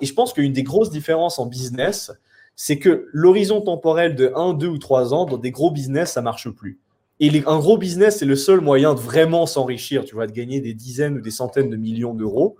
[0.00, 2.10] Et je pense qu'une des grosses différences en business,
[2.56, 6.22] c'est que l'horizon temporel de 1, 2 ou 3 ans, dans des gros business, ça
[6.22, 6.80] marche plus.
[7.20, 10.60] Et un gros business, c'est le seul moyen de vraiment s'enrichir, tu vois, de gagner
[10.60, 12.56] des dizaines ou des centaines de millions d'euros.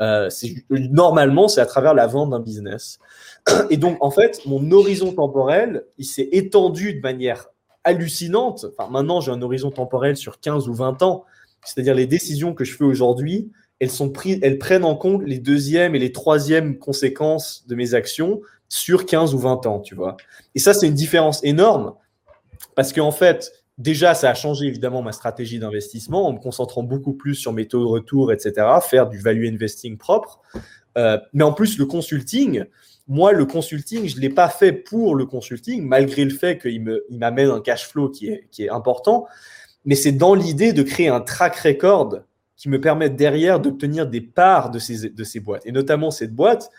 [0.00, 0.28] Euh,
[0.70, 2.98] normalement, c'est à travers la vente d'un business.
[3.70, 7.48] Et donc, en fait, mon horizon temporel, il s'est étendu de manière
[7.82, 8.66] hallucinante.
[8.76, 11.24] Enfin, maintenant, j'ai un horizon temporel sur 15 ou 20 ans.
[11.64, 15.38] C'est-à-dire les décisions que je fais aujourd'hui, elles, sont prises, elles prennent en compte les
[15.38, 20.16] deuxièmes et les troisièmes conséquences de mes actions sur 15 ou 20 ans, tu vois.
[20.54, 21.94] Et ça, c'est une différence énorme
[22.74, 27.14] parce qu'en fait, déjà, ça a changé évidemment ma stratégie d'investissement en me concentrant beaucoup
[27.14, 30.40] plus sur mes taux de retour, etc., faire du value investing propre.
[30.98, 32.64] Euh, mais en plus, le consulting,
[33.06, 36.84] moi, le consulting, je ne l'ai pas fait pour le consulting, malgré le fait qu'il
[37.10, 39.26] m'amène un cash flow qui est, qui est important.
[39.84, 42.18] Mais c'est dans l'idée de créer un track record
[42.56, 45.64] qui me permette derrière d'obtenir des parts de ces, de ces boîtes.
[45.64, 46.70] Et notamment cette boîte,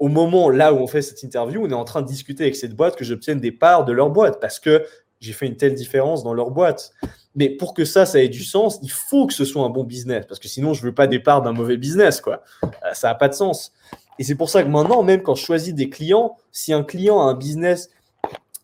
[0.00, 2.56] au moment là où on fait cette interview, on est en train de discuter avec
[2.56, 4.84] cette boîte que j'obtienne des parts de leur boîte parce que
[5.20, 6.92] j'ai fait une telle différence dans leur boîte.
[7.34, 9.84] Mais pour que ça, ça ait du sens, il faut que ce soit un bon
[9.84, 12.20] business parce que sinon, je ne veux pas des parts d'un mauvais business.
[12.20, 12.42] Quoi.
[12.64, 13.72] Euh, ça n'a pas de sens.
[14.18, 17.20] Et c'est pour ça que maintenant, même quand je choisis des clients, si un client
[17.20, 17.90] a un business,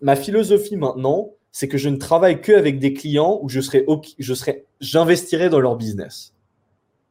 [0.00, 3.86] ma philosophie maintenant, c'est que je ne travaille que avec des clients où je serai,
[4.18, 6.34] je serai, j'investirai dans leur business.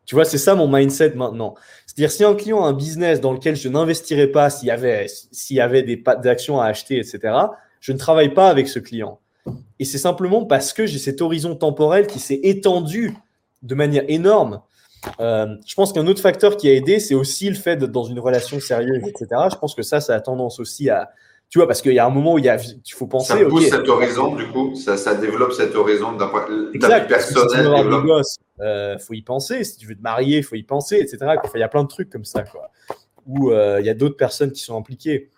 [0.06, 1.56] Tu vois, c'est ça mon mindset maintenant.
[1.88, 5.08] C'est-à-dire, si un client a un business dans lequel je n'investirai pas s'il y avait,
[5.32, 7.34] s'il y avait des actions à acheter, etc.,
[7.80, 9.20] je ne travaille pas avec ce client.
[9.80, 13.14] Et c'est simplement parce que j'ai cet horizon temporel qui s'est étendu
[13.62, 14.62] de manière énorme.
[15.20, 18.06] Euh, je pense qu'un autre facteur qui a aidé, c'est aussi le fait d'être dans
[18.06, 19.28] une relation sérieuse, etc.
[19.52, 21.12] Je pense que ça, ça a tendance aussi à,
[21.50, 23.34] tu vois, parce qu'il y a un moment où il, y a, il faut penser.
[23.34, 26.72] Ça pousse cet horizon, du coup, ça, ça développe cet horizon d'un point de
[27.08, 27.68] personnel.
[28.60, 29.64] il euh, faut y penser.
[29.64, 31.18] Si tu veux te marier, il faut y penser, etc.
[31.54, 32.72] il y a plein de trucs comme ça, quoi.
[33.28, 35.30] Où euh, il y a d'autres personnes qui sont impliquées.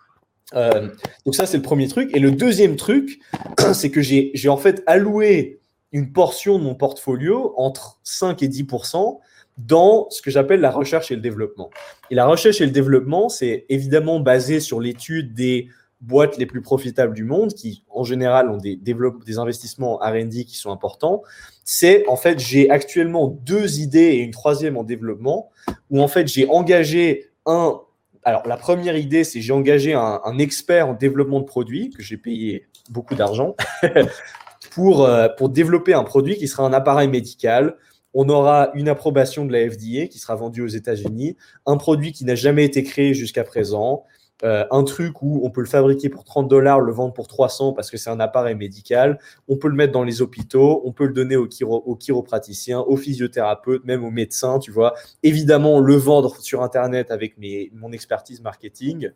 [0.52, 2.10] Donc ça, c'est le premier truc.
[2.14, 3.20] Et le deuxième truc,
[3.72, 5.60] c'est que j'ai en fait alloué
[5.92, 9.18] une portion de mon portfolio entre 5 et 10%
[9.58, 11.70] dans ce que j'appelle la recherche et le développement.
[12.10, 15.68] Et la recherche et le développement, c'est évidemment basé sur l'étude des
[16.00, 20.56] boîtes les plus profitables du monde, qui en général ont des, des investissements RD qui
[20.56, 21.22] sont importants.
[21.64, 25.50] C'est en fait, j'ai actuellement deux idées et une troisième en développement,
[25.90, 27.80] où en fait, j'ai engagé un.
[28.24, 32.16] Alors, la première idée, c'est j'ai engagé un, expert en développement de produits, que j'ai
[32.16, 33.56] payé beaucoup d'argent,
[34.70, 37.76] pour, euh, pour développer un produit qui sera un appareil médical.
[38.14, 42.24] On aura une approbation de la FDA qui sera vendue aux États-Unis, un produit qui
[42.24, 44.04] n'a jamais été créé jusqu'à présent,
[44.44, 47.72] euh, un truc où on peut le fabriquer pour 30 dollars, le vendre pour 300
[47.72, 49.18] parce que c'est un appareil médical,
[49.48, 51.48] on peut le mettre dans les hôpitaux, on peut le donner aux,
[51.96, 54.94] chiropraticiens, aux physiothérapeutes, même aux médecins, tu vois.
[55.22, 57.34] Évidemment, le vendre sur Internet avec
[57.72, 59.10] mon expertise marketing.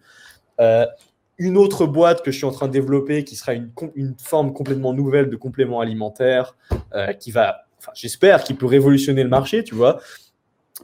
[0.61, 0.87] Euh,
[1.39, 3.71] une autre boîte que je suis en train de développer qui sera une,
[4.23, 6.57] forme complètement nouvelle de complément alimentaire
[6.95, 10.01] euh, qui va j'espère qu'il peut révolutionner le marché, tu vois.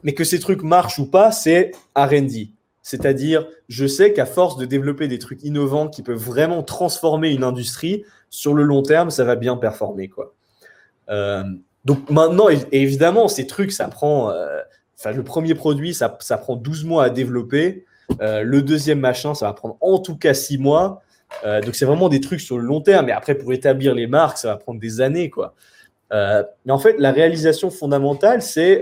[0.02, 2.50] Mais que ces trucs marchent ou pas, c'est R&D.
[2.88, 7.44] C'est-à-dire, je sais qu'à force de développer des trucs innovants qui peuvent vraiment transformer une
[7.44, 10.32] industrie, sur le long terme, ça va bien performer, quoi.
[11.10, 11.44] Euh,
[11.84, 14.30] donc maintenant, évidemment, ces trucs, ça prend.
[14.30, 14.62] Euh,
[15.04, 17.84] le premier produit, ça, prend 12 mois à développer.
[18.22, 21.02] Euh, le deuxième machin, ça va prendre en tout cas 6 mois.
[21.44, 23.10] donc c'est vraiment des trucs sur le long terme.
[23.10, 25.54] Et après, pour établir les marques, ça va prendre des années, quoi.
[26.10, 28.80] Mais en fait, la réalisation fondamentale, c'est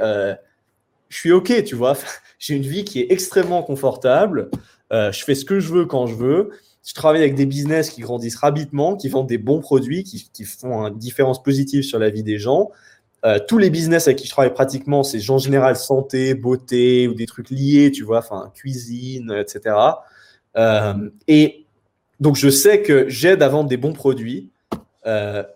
[1.09, 1.97] je suis OK, tu vois.
[2.39, 4.51] J'ai une vie qui est extrêmement confortable.
[4.93, 6.51] Euh, je fais ce que je veux quand je veux.
[6.85, 10.87] je travaille avec des business qui grandissent rapidement, qui vendent des bons produits, qui, font
[10.87, 12.71] une différence positive sur la vie des gens.
[13.25, 17.15] Euh, tous les business avec qui je travaille pratiquement, c'est en général santé, beauté ou
[17.15, 19.75] des trucs liés, tu vois, enfin cuisine, etc.
[20.57, 21.67] Euh, et
[22.21, 24.51] donc je sais que j'aide à vendre des bons produits.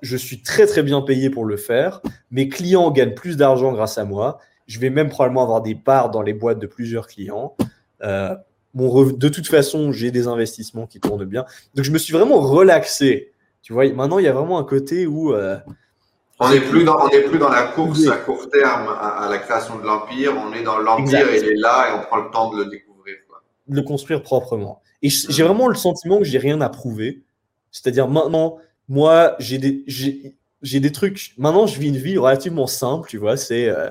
[0.02, 2.02] Je suis très très bien payé pour le faire.
[2.30, 4.38] Mes clients gagnent plus d'argent grâce à moi.
[4.70, 7.56] Je vais même probablement avoir des parts dans les boîtes de plusieurs clients.
[8.00, 11.44] de toute façon, j'ai des investissements qui tournent bien.
[11.74, 13.32] Donc je me suis vraiment relaxé.
[13.62, 15.34] Tu vois, maintenant il y a vraiment un côté où
[16.42, 19.84] on n'est plus, dans, plus dans la course à court terme à, la création de
[19.84, 20.32] l'Empire.
[20.38, 23.16] On est dans l'Empire, il est là et on prend le temps de le découvrir.
[23.66, 24.80] De le construire proprement.
[25.02, 27.22] Et j'ai vraiment le sentiment que j'ai rien à prouver.
[27.72, 28.56] C'est-à-dire maintenant,
[28.88, 31.34] moi, j'ai des, j'ai des trucs.
[31.36, 33.36] Maintenant, je vis une vie relativement simple, tu vois.
[33.36, 33.90] C'est, euh,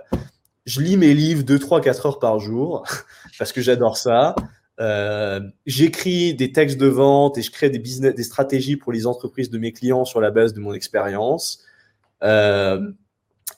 [0.70, 2.86] je lis mes livres 2, 3, 4 heures par jour
[3.40, 4.36] parce que j'adore ça.
[4.80, 9.08] Euh, j'écris des textes de vente et je crée des business, des stratégies pour les
[9.08, 11.64] entreprises de mes clients sur la base de mon expérience.
[12.24, 12.92] Euh,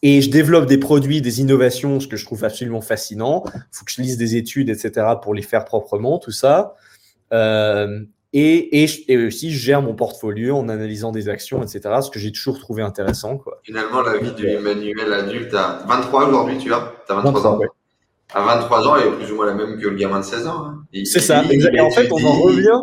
[0.01, 3.43] et je développe des produits, des innovations, ce que je trouve absolument fascinant.
[3.53, 6.75] Il faut que je lise des études, etc., pour les faire proprement, tout ça.
[7.33, 8.03] Euh,
[8.33, 12.31] et, et, aussi, je gère mon portfolio en analysant des actions, etc., ce que j'ai
[12.31, 13.37] toujours trouvé intéressant.
[13.37, 13.59] Quoi.
[13.63, 17.59] Finalement, la vie manuel adulte, à 23 aujourd'hui, tu as, as 23 ans.
[18.33, 20.47] À 23 ans, il est plus ou moins la même que le gamin de 16
[20.47, 20.65] ans.
[20.65, 20.83] Hein.
[21.03, 21.83] C'est ça, exactement.
[21.83, 22.79] Et en fait, on en revient.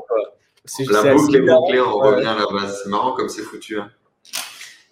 [0.91, 2.83] La boucle est bouclée, on revient à la base.
[2.83, 3.79] C'est marrant comme c'est foutu.
[3.79, 3.91] Hein.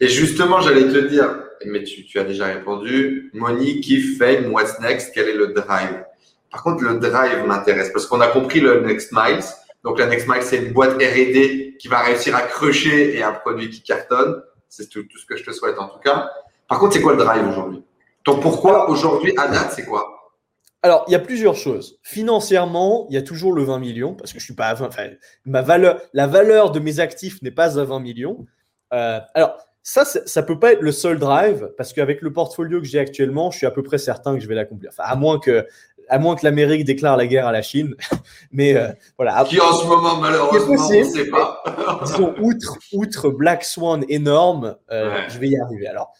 [0.00, 3.30] Et justement, j'allais te dire, mais tu, tu as déjà répondu.
[3.34, 6.02] Moni, qui fait what's next, quel est le drive?
[6.50, 9.44] Par contre, le drive m'intéresse parce qu'on a compris le Next Miles.
[9.86, 13.30] Donc, le Next Miles, c'est une boîte R&D qui va réussir à creucher et un
[13.30, 14.42] produit qui cartonne.
[14.68, 16.28] C'est tout, ce que je te souhaite en tout cas.
[16.68, 17.84] Par contre, c'est quoi le drive aujourd'hui?
[18.24, 20.34] Ton pourquoi aujourd'hui à date, c'est quoi?
[20.82, 22.00] Alors, il y a plusieurs choses.
[22.02, 24.86] Financièrement, il y a toujours le 20 millions, parce que je suis pas à 20,
[24.88, 25.06] enfin,
[25.44, 28.44] ma valeur, la valeur de mes actifs n'est pas à 20 millions.
[28.92, 32.86] Euh, alors, ça, ça peut pas être le seul drive parce qu'avec le portfolio que
[32.88, 34.90] j'ai actuellement, je suis à peu près certain que je vais l'accomplir.
[34.92, 35.64] Enfin, à moins que,
[36.08, 37.94] à moins que l'Amérique déclare la guerre à la Chine.
[38.52, 39.44] Mais euh, voilà.
[39.48, 41.62] Qui en ce moment, malheureusement, on ne sait pas.
[42.04, 45.86] Disons, outre, outre Black Swan énorme, euh, je vais y arriver.
[45.86, 46.12] Alors,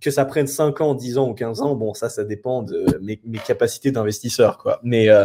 [0.00, 2.98] que ça prenne 5 ans, 10 ans ou 15 ans, bon, ça, ça dépend de
[3.00, 4.80] mes, mes capacités d'investisseur, quoi.
[4.82, 5.24] Mais, euh,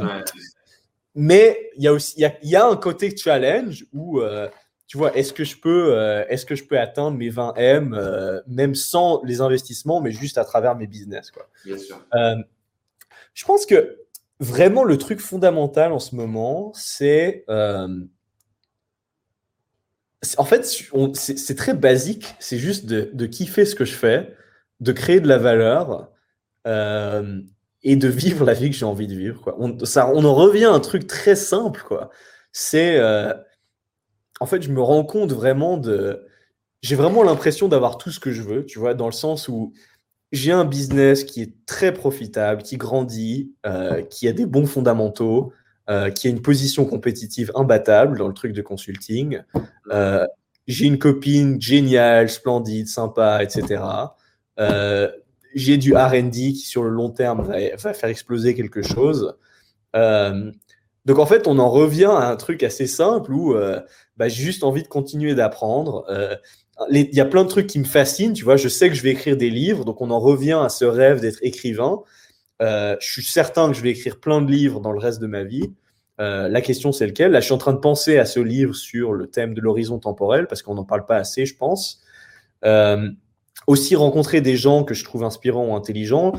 [1.15, 4.21] mais il y a aussi, il y a, y a, un côté challenge où
[4.87, 7.93] tu vois, est-ce que je peux, euh, est-ce que je peux atteindre mes 20 M,
[7.93, 11.47] euh, même sans les investissements, mais juste à travers mes business, quoi.
[11.65, 11.99] Bien sûr.
[12.13, 12.35] Euh,
[13.35, 13.99] je pense que
[14.39, 17.99] vraiment le truc fondamental en ce moment, c'est, en
[20.45, 20.65] fait,
[21.13, 22.33] c'est très basique.
[22.39, 24.33] C'est juste de, kiffer ce que je fais,
[24.79, 26.09] de créer de la valeur
[26.65, 29.53] et de vivre la vie que j'ai envie de vivre.
[29.59, 32.07] On, en revient à un truc très simple.
[32.51, 32.99] C'est
[34.39, 36.25] en fait, je me rends compte vraiment de.
[36.81, 39.73] J'ai vraiment l'impression d'avoir tout ce que je veux, tu vois, dans le sens où
[40.35, 45.53] j'ai un business qui est très profitable, qui grandit, euh, qui a des bons fondamentaux,
[45.89, 49.41] euh, qui a une position compétitive imbattable dans le truc de consulting.
[49.91, 50.25] Euh,
[50.67, 53.81] j'ai une copine géniale, splendide, sympa, etc.
[55.53, 59.37] j'ai du RD qui, sur le long terme, va, faire exploser quelque chose.
[59.93, 63.55] donc, en fait, on en revient à un truc assez simple où
[64.17, 66.05] bah, j'ai juste envie de continuer d'apprendre.
[66.91, 68.57] Il y a plein de trucs qui me fascinent, tu vois.
[68.57, 71.21] Je sais que je vais écrire des livres, donc on en revient à ce rêve
[71.21, 72.01] d'être écrivain.
[72.61, 75.27] Euh, je suis certain que je vais écrire plein de livres dans le reste de
[75.27, 75.71] ma vie.
[76.21, 77.31] Euh, la question, c'est lequel?
[77.31, 79.99] Là, je suis en train de penser à ce livre sur le thème de l'horizon
[79.99, 82.01] temporel, parce qu'on n'en parle pas assez, je pense.
[82.63, 83.09] Euh,
[83.67, 86.33] aussi rencontrer des gens que je trouve inspirants ou intelligents.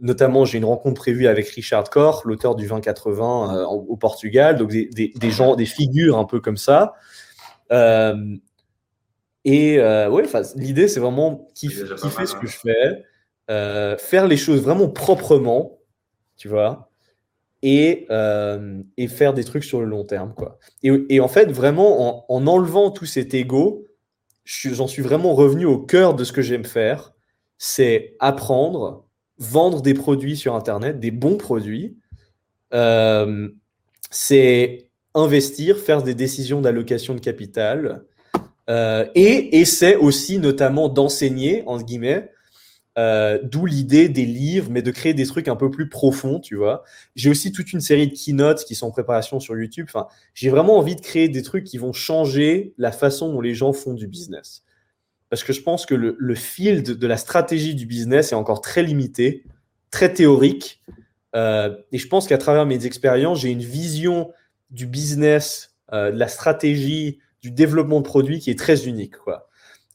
[0.00, 4.70] Notamment, j'ai une rencontre prévue avec Richard Koch, l'auteur du 2080 euh, au Portugal, donc
[4.70, 6.94] des, gens, des figures un peu comme ça.
[9.44, 10.24] Et euh, ouais,
[10.56, 12.38] l'idée, c'est vraiment kiffer, ce que hein.
[12.42, 13.04] je fais,
[13.50, 15.78] euh, faire les choses vraiment proprement,
[16.36, 16.90] tu vois,
[17.62, 18.06] et,
[18.96, 20.58] et faire des trucs sur le long terme, quoi.
[20.82, 23.86] Et, et en fait, vraiment, en, en enlevant tout cet ego,
[24.44, 27.12] j'en suis vraiment revenu au cœur de ce que j'aime faire,
[27.58, 29.06] c'est apprendre,
[29.38, 31.98] vendre des produits sur Internet, des bons produits.
[34.10, 38.04] c'est investir, faire des décisions d'allocation de capital,
[38.70, 42.30] euh, et essaie aussi notamment d'enseigner, entre guillemets,
[42.98, 46.54] euh, d'où l'idée des livres, mais de créer des trucs un peu plus profonds, tu
[46.54, 46.84] vois.
[47.16, 49.86] J'ai aussi toute une série de keynotes qui sont en préparation sur YouTube.
[49.88, 53.54] Enfin, j'ai vraiment envie de créer des trucs qui vont changer la façon dont les
[53.54, 54.62] gens font du business.
[55.30, 58.82] Parce que je pense que le, field de la stratégie du business est encore très
[58.82, 59.44] limité,
[59.90, 60.80] très théorique.
[61.34, 64.32] Euh, et je pense qu'à travers mes expériences, j'ai une vision
[64.70, 69.16] du business de la stratégie, du développement de produits qui est très unique.
[69.16, 69.48] Quoi.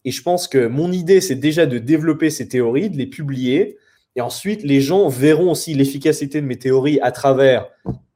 [0.06, 3.78] Et je pense que mon idée, c'est déjà de développer ces théories, de les publier.
[4.16, 7.68] Et ensuite, les gens verront aussi l'efficacité de mes théories à travers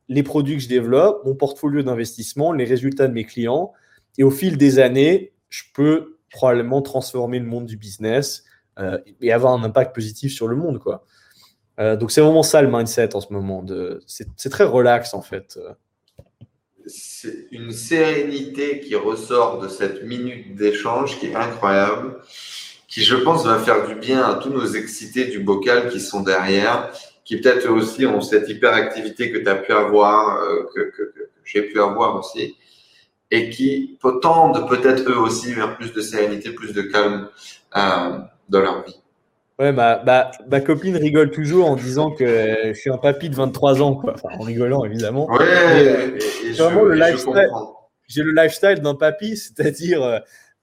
[0.08, 3.74] les produits que je développe, mon portfolio d'investissement, les résultats de mes clients.
[4.18, 8.44] Et au fil des années, je peux probablement transformer le monde du business
[8.78, 10.80] euh, et avoir un impact positif sur le monde.
[10.80, 11.06] Quoi.
[11.80, 13.66] Euh, donc c'est vraiment ça le mindset en ce moment.
[14.06, 15.60] C'est très relax en fait.
[16.92, 22.20] C'est une sérénité qui ressort de cette minute d'échange qui est incroyable,
[22.88, 26.22] qui je pense va faire du bien à tous nos excités du bocal qui sont
[26.22, 26.92] derrière,
[27.24, 31.14] qui peut-être aussi ont cette hyperactivité que tu as pu avoir, euh, que
[31.44, 32.56] j'ai pu avoir aussi
[33.32, 37.30] et qui tendent peut-être eux aussi vers plus de sérénité, plus de calme
[37.76, 38.20] euh,
[38.50, 39.00] dans leur vie.
[39.60, 43.36] Ouais, ma, ma, ma, copine rigole toujours en disant que je suis un papy de
[43.36, 44.14] 23 ans, quoi.
[44.16, 45.30] Enfin, en rigolant, évidemment.
[45.30, 47.50] Ouais, j'ai vraiment le lifestyle.
[48.08, 50.20] J'ai le lifestyle d'un papy, c'est-à-dire, euh,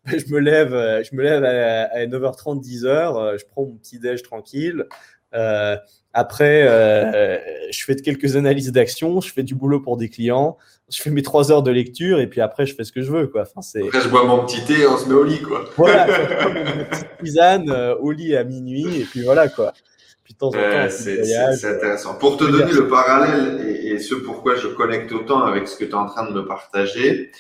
[0.07, 4.23] je me lève, euh, je me lève à, 9h30, 10h, je prends mon petit déj
[4.23, 4.87] tranquille.
[5.35, 5.77] Euh,
[6.13, 7.39] après, euh,
[7.71, 10.57] je fais quelques analyses d'action, je fais du boulot pour des clients,
[10.89, 13.11] je fais mes trois heures de lecture et puis après, je fais ce que je
[13.11, 13.27] veux.
[13.27, 13.43] Quoi.
[13.43, 15.43] Enfin, après, je bois mon petit thé et on se met au lit.
[15.43, 15.65] Quoi.
[15.77, 16.07] Voilà,
[16.49, 19.49] une petite tisane euh, au lit à minuit et puis voilà.
[19.49, 19.73] quoi.
[20.23, 22.15] Puis de temps en temps, c'est intéressant.
[22.15, 25.85] Pour te donner le parallèle et, et, ce pourquoi je connecte autant avec ce que
[25.85, 27.31] tu es en train de me partager,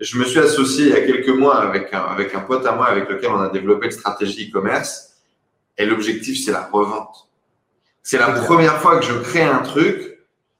[0.00, 2.72] je me suis associé il y a quelques mois avec un, avec un pote à
[2.72, 5.14] moi avec lequel on a développé une stratégie e-commerce
[5.78, 7.28] et l'objectif, c'est la revente.
[8.02, 10.13] C'est la première fois que je crée un truc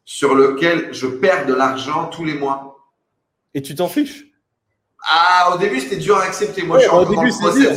[0.05, 2.79] sur lequel je perds de l'argent tous les mois.
[3.55, 4.25] Et tu t'en fiches?
[5.07, 6.63] Ah, au début, c'était dur à accepter.
[6.63, 7.77] Moi, je suis au début, c'est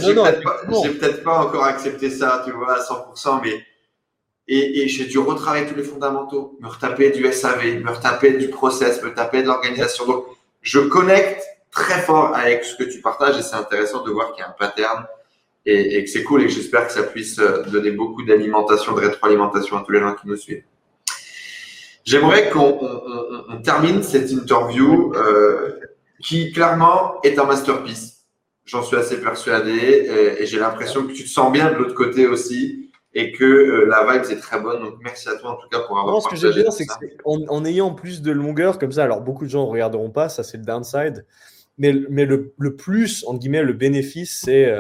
[0.84, 3.66] J'ai peut-être pas, encore accepté ça, tu vois, à 100%, mais.
[4.50, 8.48] Et, et j'ai dû retravailler tous les fondamentaux, me retaper du SAV, me retaper du
[8.48, 10.06] process, me taper de l'organisation.
[10.06, 10.26] Donc,
[10.62, 14.42] je connecte très fort avec ce que tu partages et c'est intéressant de voir qu'il
[14.42, 15.06] y a un pattern
[15.66, 19.78] et, que c'est cool et j'espère que ça puisse euh, donner beaucoup d'alimentation, de rétroalimentation
[19.78, 20.64] à tous les gens qui nous suivent.
[22.08, 22.80] J'aimerais qu'on
[23.64, 25.78] termine cette interview euh,
[26.24, 28.26] qui clairement est un masterpiece.
[28.64, 32.26] J'en suis assez persuadé et, j'ai l'impression que tu te sens bien de l'autre côté
[32.26, 34.82] aussi et que euh, la vibe est très bonne.
[34.84, 36.86] Donc merci à toi en tout cas pour avoir non, ce que j'aime bien, c'est
[36.86, 40.44] qu'en ayant plus de longueur comme ça, alors beaucoup de gens ne regarderont pas, ça
[40.44, 41.26] c'est le downside,
[41.78, 44.74] mais, mais le, le, plus, en guillemets, le bénéfice, c'est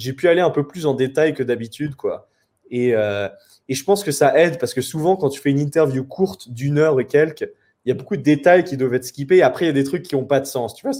[0.00, 2.28] j'ai pu aller un peu plus en détail que d'habitude, quoi.
[2.70, 3.28] Et, euh,
[3.70, 6.50] et, je pense que ça aide parce que souvent, quand tu fais une interview courte
[6.50, 7.48] d'une heure et quelques,
[7.84, 9.42] il y a beaucoup de détails qui doivent être skippés.
[9.42, 10.74] Après, il y a des trucs qui n'ont pas de sens.
[10.74, 10.96] Tu vois,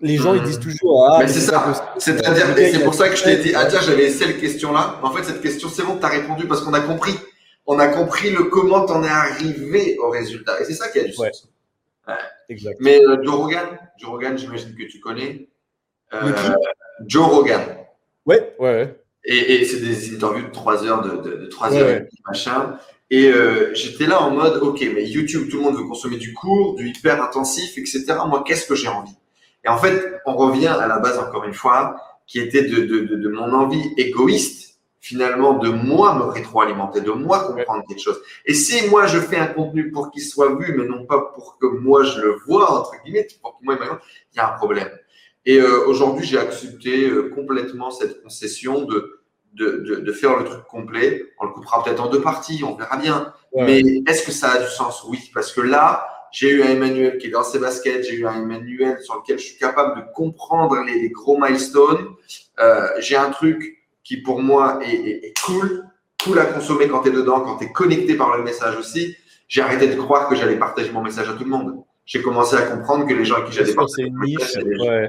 [0.00, 1.08] les gens, ils disent toujours.
[1.10, 1.94] Ah, mais c'est ça.
[1.98, 5.00] C'est-à-dire, c'est pour ça que je t'ai dit, ah tiens, j'avais cette question-là.
[5.02, 7.14] En fait, cette question, c'est bon, tu as répondu parce qu'on a compris.
[7.66, 10.60] On a compris le comment t'en es arrivé au résultat.
[10.60, 11.48] Et c'est ça qui a du sens.
[12.06, 12.14] Ouais.
[12.48, 12.76] Exact.
[12.80, 13.66] Mais euh, Joe Rogan,
[13.98, 15.48] Joe Rogan, j'imagine que tu connais.
[16.14, 16.32] Euh,
[17.06, 17.60] Joe Rogan.
[18.24, 18.96] Ouais, ouais.
[19.26, 22.78] Et, et c'est des interviews de 3 heures, de, de, de 3 heures, et machin.
[23.10, 26.32] Et euh, j'étais là en mode, ok, mais YouTube, tout le monde veut consommer du
[26.32, 28.04] court, du hyper intensif, etc.
[28.26, 29.16] Moi, qu'est-ce que j'ai envie?
[29.64, 31.96] Et en fait, on revient à la base encore une fois,
[32.26, 37.12] qui était de, de, de, de mon envie égoïste, finalement, de moi me rétroalimenter, de
[37.12, 38.20] moi comprendre quelque chose.
[38.44, 41.58] Et si moi je fais un contenu pour qu'il soit vu, mais non pas pour
[41.58, 44.90] que moi je le vois entre guillemets, pour que moi il y a un problème.
[45.46, 49.20] Et euh, aujourd'hui, j'ai accepté euh, complètement cette concession de,
[49.54, 51.32] de, de, de, faire le truc complet.
[51.40, 53.32] On le coupera peut-être en deux parties, on verra bien.
[53.54, 55.04] Mais est-ce que ça a du sens?
[55.08, 58.26] Oui, parce que là, j'ai eu un Emmanuel qui est dans ses baskets, j'ai eu
[58.26, 62.08] un Emmanuel sur lequel je suis capable de comprendre les, gros milestones.
[62.58, 65.84] Euh, j'ai un truc qui pour moi est, est, cool,
[66.22, 69.16] cool à consommer quand tu es dedans, quand tu es connecté par le message aussi.
[69.48, 71.84] J'ai arrêté de croire que j'allais partager mon message à tout le monde.
[72.04, 75.08] J'ai commencé à comprendre que les gens qui j'allais partager ouais.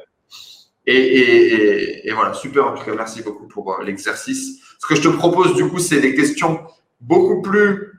[0.87, 2.65] Et, et, et, voilà, super.
[2.65, 4.61] En tout cas, merci beaucoup pour euh, l'exercice.
[4.79, 6.61] Ce que je te propose, du coup, c'est des questions
[7.01, 7.91] beaucoup plus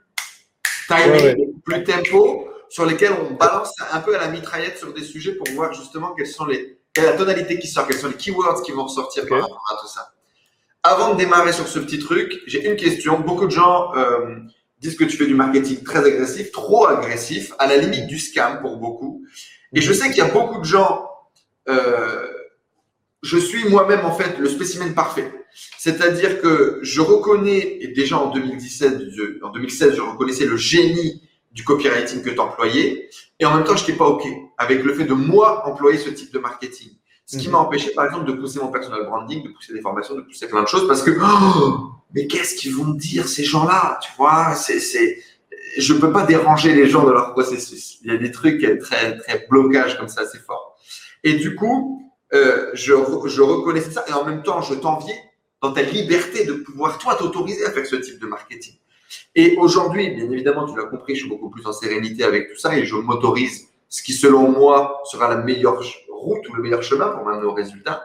[0.89, 5.33] timing, plus tempo, sur lesquelles on balance un peu à la mitraillette sur des sujets
[5.33, 8.15] pour voir justement quelles sont les, quelle est la tonalité qui sort, quels sont les
[8.15, 10.13] keywords qui vont ressortir par rapport à tout ça.
[10.83, 13.21] Avant de démarrer sur ce petit truc, j'ai une question.
[13.21, 14.37] Beaucoup de gens euh,
[14.81, 18.61] disent que tu fais du marketing très agressif, trop agressif, à la limite du scam
[18.63, 19.27] pour beaucoup.
[19.75, 21.07] Et je sais qu'il y a beaucoup de gens
[21.69, 22.28] euh,
[23.23, 25.31] je suis moi-même en fait le spécimen parfait.
[25.79, 29.03] C'est-à-dire que je reconnais, et déjà en 2017,
[29.43, 33.09] en 2016, je reconnaissais le génie du copywriting que tu employais,
[33.41, 34.25] et en même temps, je n'étais pas OK
[34.57, 36.91] avec le fait de moi employer ce type de marketing.
[37.27, 37.53] Ce qui mhm.
[37.53, 40.49] m'a empêché, par exemple, de pousser mon personal branding, de pousser des formations, de pousser
[40.49, 44.55] plein de choses, parce que, oh, mais qu'est-ce qu'ils vont dire ces gens-là Tu vois,
[44.55, 45.23] c'est, c'est,
[45.77, 47.99] je peux pas déranger les gens dans leur processus.
[48.03, 50.79] Il y a des trucs très, très blocage comme ça, c'est fort.
[51.25, 52.93] Et du coup, euh, je,
[53.27, 55.19] je reconnaissais ça et en même temps, je t'enviais
[55.63, 58.75] dans ta liberté de pouvoir, toi, t'autoriser à faire ce type de marketing.
[59.35, 62.59] Et aujourd'hui, bien évidemment, tu l'as compris, je suis beaucoup plus en sérénité avec tout
[62.59, 66.83] ça et je m'autorise ce qui, selon moi, sera la meilleure route ou le meilleur
[66.83, 68.05] chemin pour m'amener au résultat.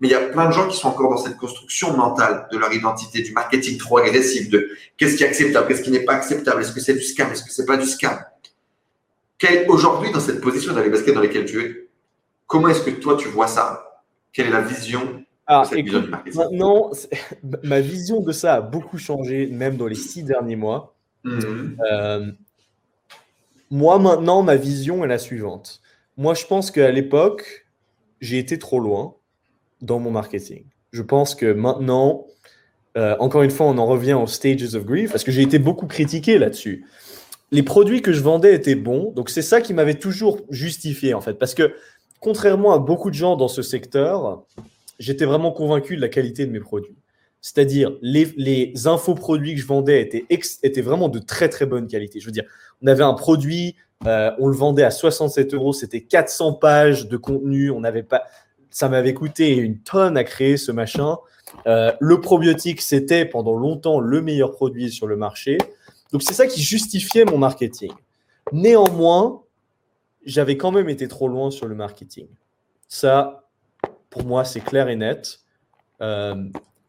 [0.00, 2.56] Mais il y a plein de gens qui sont encore dans cette construction mentale de
[2.56, 6.14] leur identité, du marketing trop agressif, de qu'est-ce qui est acceptable, qu'est-ce qui n'est pas
[6.14, 8.18] acceptable, est-ce que c'est du scam, est-ce que c'est pas du scam?
[9.68, 11.87] Aujourd'hui, dans cette position, dans les baskets dans lesquelles tu es,
[12.48, 14.02] comment est-ce que toi tu vois ça?
[14.32, 16.90] Quelle est la vision ah, écoute, maintenant,
[17.62, 20.94] ma vision de ça a beaucoup changé, même dans les six derniers mois.
[21.24, 21.78] Mhm.
[21.90, 22.30] Euh,
[23.70, 25.80] moi, maintenant, ma vision est la suivante.
[26.18, 27.66] Moi, je pense qu'à l'époque,
[28.20, 29.14] j'ai été trop loin
[29.80, 30.64] dans mon marketing.
[30.92, 32.26] Je pense que maintenant,
[32.98, 35.58] euh, encore une fois, on en revient aux stages of grief, parce que j'ai été
[35.58, 36.84] beaucoup critiqué là-dessus.
[37.52, 41.22] Les produits que je vendais étaient bons, donc c'est ça qui m'avait toujours justifié, en
[41.22, 41.74] fait, parce que
[42.20, 44.44] contrairement à beaucoup de gens dans ce secteur,
[44.98, 46.96] j'étais vraiment convaincu de la qualité de mes produits.
[47.40, 52.20] C'est-à-dire, les, les infoproduits que je vendais étaient, vraiment de très très bonne qualité.
[52.20, 52.44] Je veux dire,
[52.82, 57.16] on avait un produit, euh, on le vendait à 67 euros, c'était 400 pages de
[57.16, 58.24] contenu, on n'avait pas,
[58.70, 61.16] ça m'avait coûté une tonne à créer ce machin.
[61.66, 65.58] Euh, le probiotique, c'était pendant longtemps le meilleur produit sur le marché.
[66.12, 67.92] Donc c'est ça qui justifiait mon marketing.
[68.52, 69.42] Néanmoins,
[70.28, 72.28] j'avais quand même été trop loin sur le marketing.
[72.86, 73.48] Ça,
[74.10, 75.40] pour moi, c'est clair et net.
[76.00, 76.36] Euh,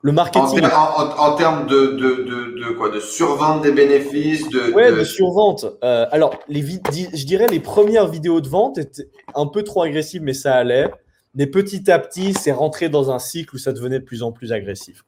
[0.01, 0.61] le marketing.
[0.65, 5.65] En, termes de, de, de, quoi De survente des bénéfices de, Ouais, de, survente.
[5.83, 10.21] Euh, alors, les je dirais les premières vidéos de vente étaient un peu trop agressives,
[10.21, 10.89] mais ça allait.
[11.35, 14.31] Mais petit à petit, c'est rentré dans un cycle où ça devenait de plus en
[14.31, 15.03] plus agressif.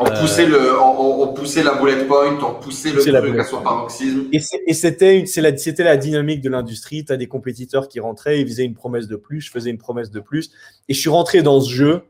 [0.00, 4.28] On, poussait le, on, poussait la bullet point, on poussait le truc à son paroxysme.
[4.32, 5.50] Et c'était la,
[5.84, 7.04] la dynamique de l'industrie.
[7.04, 9.78] Tu as des compétiteurs qui rentraient, ils faisaient une promesse de plus, je faisais une
[9.78, 10.50] promesse de plus.
[10.88, 12.02] Et je suis rentré dans ce jeu.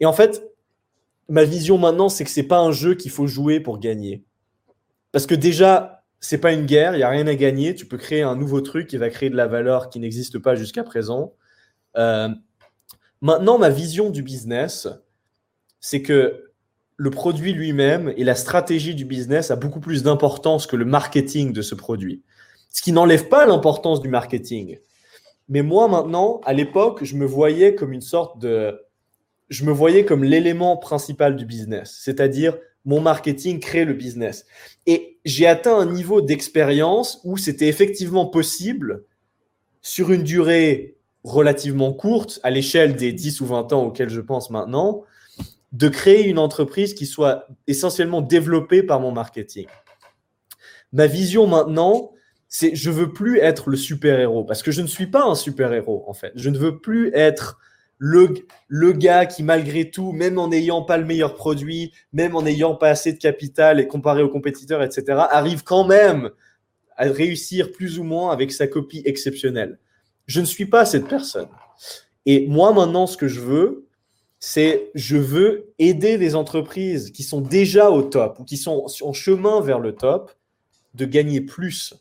[0.00, 0.44] Et en fait,
[1.28, 4.22] ma vision maintenant, c'est que c'est pas un jeu qu'il faut jouer pour gagner.
[5.12, 7.74] Parce que déjà, c'est pas une guerre, il n'y a rien à gagner.
[7.74, 10.56] Tu peux créer un nouveau truc qui va créer de la valeur qui n'existe pas
[10.56, 11.32] jusqu'à présent.
[11.96, 12.28] Euh,
[13.20, 14.88] maintenant, ma vision du business,
[15.80, 16.43] c'est que
[16.96, 21.52] le produit lui-même et la stratégie du business a beaucoup plus d'importance que le marketing
[21.52, 22.22] de ce produit.
[22.70, 24.78] Ce qui n'enlève pas l'importance du marketing.
[25.48, 28.80] Mais moi, maintenant, à l'époque, je me voyais comme une sorte de
[29.50, 34.46] je me voyais comme l'élément principal du business, c'est-à-dire mon marketing crée le business.
[34.86, 39.04] Et j'ai atteint un niveau d'expérience où c'était effectivement possible,
[39.82, 44.50] sur une durée relativement courte, à l'échelle des 10 ou 20 ans auxquels je pense
[44.50, 45.04] maintenant,
[45.74, 49.66] de créer une entreprise qui soit essentiellement développée par mon marketing.
[50.92, 52.12] Ma vision maintenant,
[52.48, 56.04] c'est je veux plus être le super-héros parce que je ne suis pas un super-héros
[56.06, 56.32] en fait.
[56.36, 57.58] Je ne veux plus être
[57.98, 58.34] le,
[58.68, 62.76] le gars qui, malgré tout, même en n'ayant pas le meilleur produit, même en n'ayant
[62.76, 66.30] pas assez de capital et comparé aux compétiteurs, etc., arrive quand même
[66.96, 69.78] à réussir plus ou moins avec sa copie exceptionnelle.
[70.26, 71.48] Je ne suis pas cette personne.
[72.26, 73.88] Et moi, maintenant, ce que je veux,
[74.46, 79.12] c'est je veux aider les entreprises qui sont déjà au top ou qui sont en
[79.14, 80.32] chemin vers le top
[80.92, 81.94] de gagner plus.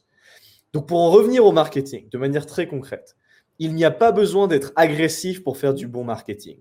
[0.73, 3.15] Donc, pour en revenir au marketing de manière très concrète,
[3.59, 6.57] il n'y a pas besoin d'être agressif pour faire du bon marketing.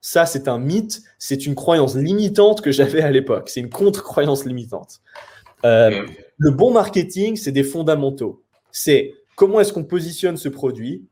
[0.00, 3.48] Ça, c'est un mythe, c'est une croyance limitante que j'avais à l'époque.
[3.48, 5.00] C'est une contre-croyance limitante.
[5.64, 6.06] Euh,
[6.38, 8.44] le bon marketing, c'est des fondamentaux.
[8.70, 11.08] C'est comment est-ce qu'on positionne ce produit,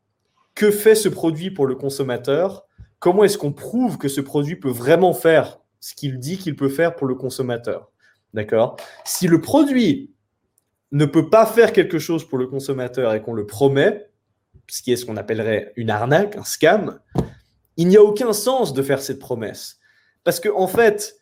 [0.54, 2.68] que fait ce produit pour le consommateur,
[3.02, 6.68] comment est-ce qu'on prouve que ce produit peut vraiment faire ce qu'il dit qu'il peut
[6.68, 7.90] faire pour le consommateur?
[8.32, 8.76] D'accord?
[9.04, 10.14] Si le produit
[10.92, 14.08] ne peut pas faire quelque chose pour le consommateur et qu'on le promet,
[14.68, 17.00] ce qui est ce qu'on appellerait une arnaque, un scam,
[17.76, 19.80] il n'y a aucun sens de faire cette promesse.
[20.22, 21.16] Parce que, en fait,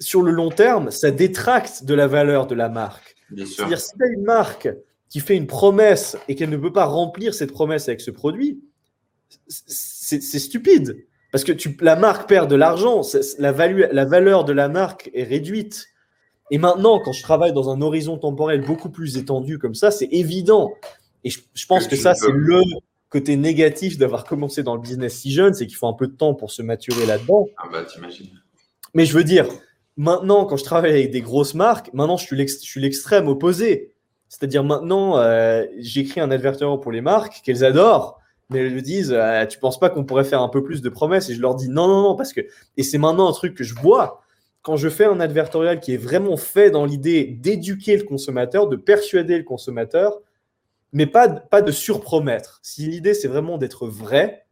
[0.00, 3.14] sur le long terme, ça détracte de la valeur de la marque.
[3.36, 4.68] C'est-à-dire, si tu as une marque
[5.08, 8.60] qui fait une promesse et qu'elle ne peut pas remplir cette promesse avec ce produit,
[9.48, 11.04] c'est stupide.
[11.32, 13.02] Parce que tu, la marque perd de l'argent,
[13.38, 15.86] la, la valeur de la marque est réduite.
[16.50, 20.08] Et maintenant, quand je travaille dans un horizon temporel beaucoup plus étendu comme ça, c'est
[20.12, 20.70] évident
[21.24, 22.62] et je, pense que, ça, c'est le
[23.08, 26.12] côté négatif d'avoir commencé dans le business si jeune, c'est qu'il faut un peu de
[26.12, 27.46] temps pour se maturer là-dedans.
[27.56, 28.28] Ah bah, t'imagines.
[28.92, 29.48] Mais je veux dire,
[29.96, 33.94] maintenant, quand je travaille avec des grosses marques, maintenant, je suis l'extrême opposé.
[34.28, 38.20] C'est-à-dire, maintenant, euh, j'écris un advertorial pour les marques qu'elles adorent,
[38.50, 40.88] mais elles me disent euh, Tu penses pas qu'on pourrait faire un peu plus de
[40.88, 41.30] promesses?
[41.30, 42.40] Et je leur dis Non, non, non, parce que.
[42.76, 44.22] Et c'est maintenant un truc que je vois.
[44.62, 48.76] Quand je fais un advertorial qui est vraiment fait dans l'idée d'éduquer le consommateur, de
[48.76, 50.20] persuader le consommateur,
[50.92, 52.60] mais pas, pas de surpromettre.
[52.62, 54.46] Si l'idée, c'est vraiment d'être vrai,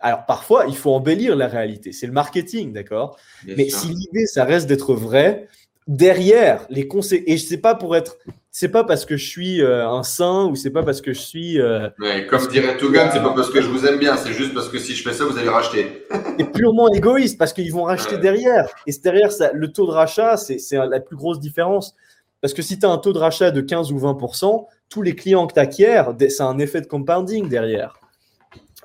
[0.00, 1.92] Alors parfois, il faut embellir la réalité.
[1.92, 3.16] C'est le marketing, d'accord?
[3.46, 5.46] Mais si l'idée, ça reste d'être vrai,
[5.86, 8.16] derrière les conseils, et je sais pas pour être,
[8.56, 11.18] c'est pas parce que je suis euh, un saint ou c'est pas parce que je
[11.18, 11.60] suis.
[11.60, 11.88] Euh,
[12.30, 14.78] comme dirait Tougan, c'est pas parce que je vous aime bien, c'est juste parce que
[14.78, 16.06] si je fais ça, vous allez racheter.
[16.38, 18.68] c'est purement égoïste parce qu'ils vont racheter derrière.
[18.86, 21.96] Et derrière, ça, le taux de rachat, c'est la plus grosse différence.
[22.40, 25.16] Parce que si tu as un taux de rachat de 15 ou 20%, tous les
[25.16, 27.98] clients que tu acquiers, c'est un effet de compounding derrière.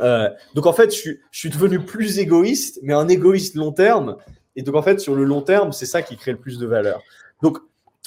[0.01, 4.15] Euh, donc en fait, je suis, devenu plus égoïste, mais un égoïste long terme.
[4.55, 6.65] Et donc en fait, sur le long terme, c'est ça qui crée le plus de
[6.65, 7.03] valeur.
[7.43, 7.59] Donc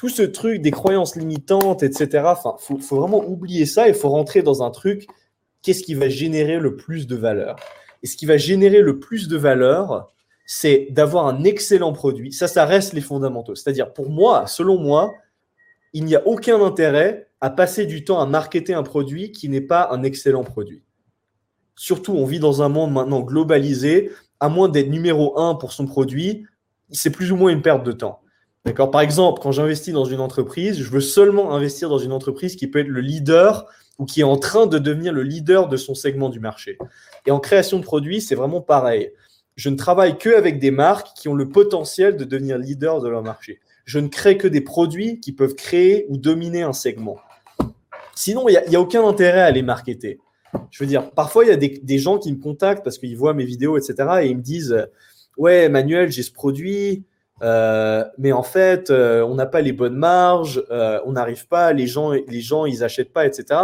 [0.02, 4.42] tout ce truc des croyances limitantes, etc., enfin, faut, vraiment oublier ça et faut rentrer
[4.42, 5.06] dans un truc.
[5.62, 7.54] Qu'est-ce qui va générer le plus de valeur?
[8.02, 10.12] Et ce qui va générer le plus de valeur,
[10.44, 12.32] c'est d'avoir un excellent produit.
[12.32, 13.54] Ça, ça reste les fondamentaux.
[13.54, 15.14] C'est-à-dire, pour moi, selon moi,
[15.92, 19.60] il n'y a aucun intérêt à passer du temps à marketer un produit qui n'est
[19.60, 20.82] pas un excellent produit.
[21.76, 24.10] Surtout, on vit dans un monde maintenant globalisé.
[24.40, 26.44] À moins d'être numéro un pour son produit,
[26.90, 28.21] c'est plus ou moins une perte de temps.
[28.64, 32.56] D'accord Par exemple, quand j'investis dans une entreprise, je veux seulement investir dans une entreprise
[32.56, 33.66] qui peut être le leader
[33.98, 36.78] ou qui est en train de devenir le leader de son segment du marché.
[37.26, 39.12] Et en création de produits, c'est vraiment pareil.
[39.56, 43.08] Je ne travaille que avec des marques qui ont le potentiel de devenir leader de
[43.08, 47.18] leur marché je ne crée que des produits qui peuvent créer ou dominer un segment.
[48.14, 50.20] Sinon, il n'y a, aucun intérêt à les marketer.
[50.70, 53.34] Je veux dire, parfois, il y a des, gens qui me contactent parce qu'ils voient
[53.34, 53.94] mes vidéos, etc.
[54.22, 54.86] Et ils me disent
[55.38, 57.04] Ouais, Manuel, j'ai ce produit,
[57.42, 61.72] euh, mais en fait, euh, on n'a pas les bonnes marges, euh, on n'arrive pas,
[61.72, 63.60] les gens, les gens, ils n'achètent pas, etc.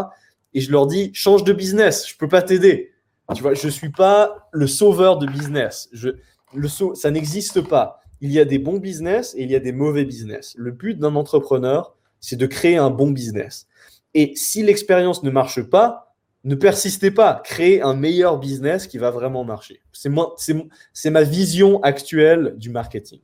[0.54, 2.92] Et je leur dis Change de business, je peux pas t'aider.
[3.34, 5.88] Tu vois, je suis pas le sauveur de business.
[5.92, 6.10] Je,
[6.54, 9.72] le ça n'existe pas il y a des bons business et il y a des
[9.72, 10.54] mauvais business.
[10.56, 13.66] Le but d'un entrepreneur, c'est de créer un bon business.
[14.14, 19.10] Et si l'expérience ne marche pas, ne persistez pas, créez un meilleur business qui va
[19.10, 19.82] vraiment marcher.
[19.92, 20.08] C'est
[21.10, 23.20] ma vision actuelle du marketing.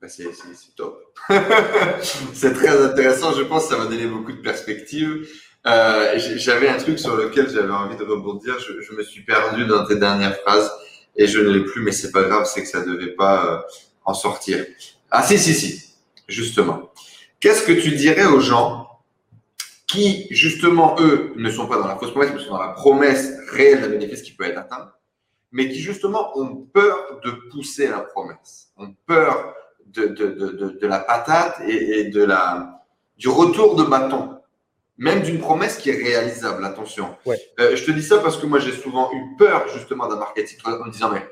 [0.00, 0.30] Bah, c'est
[0.76, 1.12] top.
[2.32, 3.32] c'est très intéressant.
[3.34, 5.28] Je pense que ça va donner beaucoup de perspectives.
[5.66, 8.58] Euh, j'avais un truc sur lequel j'avais envie de rebondir.
[8.60, 10.70] je, me suis perdu dans tes dernières phrases
[11.16, 13.60] et je ne l'ai plus, mais c'est pas grave, c'est que ça devait pas euh,
[14.04, 14.64] en sortir.
[15.10, 15.94] Ah si, si, si,
[16.28, 16.92] justement.
[17.40, 18.88] Qu'est-ce que tu dirais aux gens
[19.88, 23.32] qui, justement, eux, ne sont pas dans la fausse promesse, mais sont dans la promesse
[23.50, 24.92] réelle d'un bénéfice qui peut être atteint,
[25.50, 29.54] mais qui, justement, ont peur de pousser la promesse, ont peur
[29.94, 32.82] de, de, de, de la patate et, et de la,
[33.16, 34.38] du retour de bâton
[34.98, 37.16] même d'une promesse qui est réalisable, attention.
[37.26, 40.58] Euh, je te dis ça parce que moi, j'ai souvent eu peur justement d'un marketing
[40.64, 41.22] en me disant, mais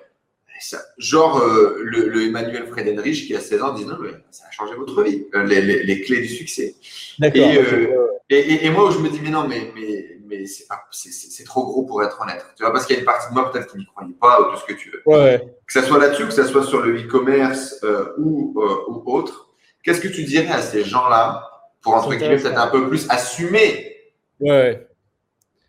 [0.60, 4.52] ça, genre euh, le, Emmanuel Fredenrich qui a 16 ans dit, non, mais ça a
[4.52, 6.76] changé votre vie, euh, les, les, les, clés du succès.
[7.22, 11.84] Et, et, et, moi, je me dis, mais non, mais, mais, mais c'est trop gros
[11.84, 12.44] pour être honnête.
[12.56, 14.40] Tu vois, parce qu'il y a une partie de moi peut-être qui n'y croyait pas
[14.40, 15.02] ou tout ce que tu veux.
[15.06, 17.84] Que ce soit là-dessus, que ce soit sur le e-commerce
[18.18, 18.54] ou,
[18.88, 21.50] ou autre, qu'est-ce que tu dirais à ces gens-là
[21.80, 23.94] pour entre guillemets peut-être un peu plus assumer.
[24.40, 24.88] Ouais.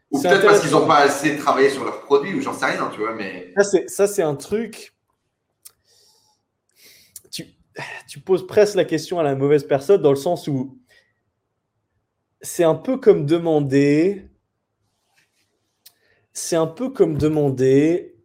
[0.09, 2.89] Ou peut-être parce qu'ils n'ont pas assez travaillé sur leurs produits ou j'en sais rien,
[2.93, 3.13] tu vois.
[3.13, 3.53] Mais
[3.87, 4.93] ça c'est un truc.
[7.31, 7.45] Tu,
[8.09, 10.79] tu poses presque la question à la mauvaise personne dans le sens où
[12.41, 14.29] c'est un peu comme demander.
[16.39, 18.15] C'est un peu comme demander.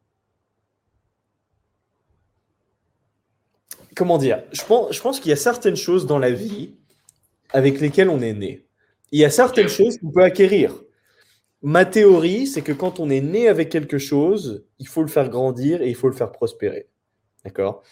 [3.97, 6.75] Comment dire Je pense, je pense qu'il y a certaines choses dans la vie
[7.55, 8.67] avec lesquels on est né.
[9.13, 10.83] Il y a certaines choses qu'on peut acquérir.
[11.63, 15.31] Ma théorie, c'est que quand on est né avec quelque chose, il faut le faire
[15.31, 16.91] grandir et il faut le faire prospérer.
[17.47, 17.83] D'accord?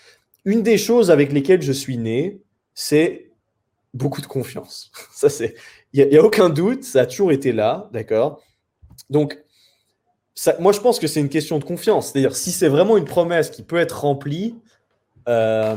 [0.44, 2.42] Une des choses avec lesquelles je suis né,
[2.74, 3.30] c'est
[3.94, 4.92] beaucoup de confiance.
[5.12, 5.54] Ça, c'est.
[5.94, 7.88] Il n'y a, aucun doute, ça a toujours été là.
[7.92, 8.44] D'accord?
[9.08, 9.42] Donc,
[10.58, 12.12] moi, je pense que c'est une question de confiance.
[12.12, 14.54] C'est-à-dire, si c'est vraiment une promesse qui peut être remplie,
[15.28, 15.76] euh,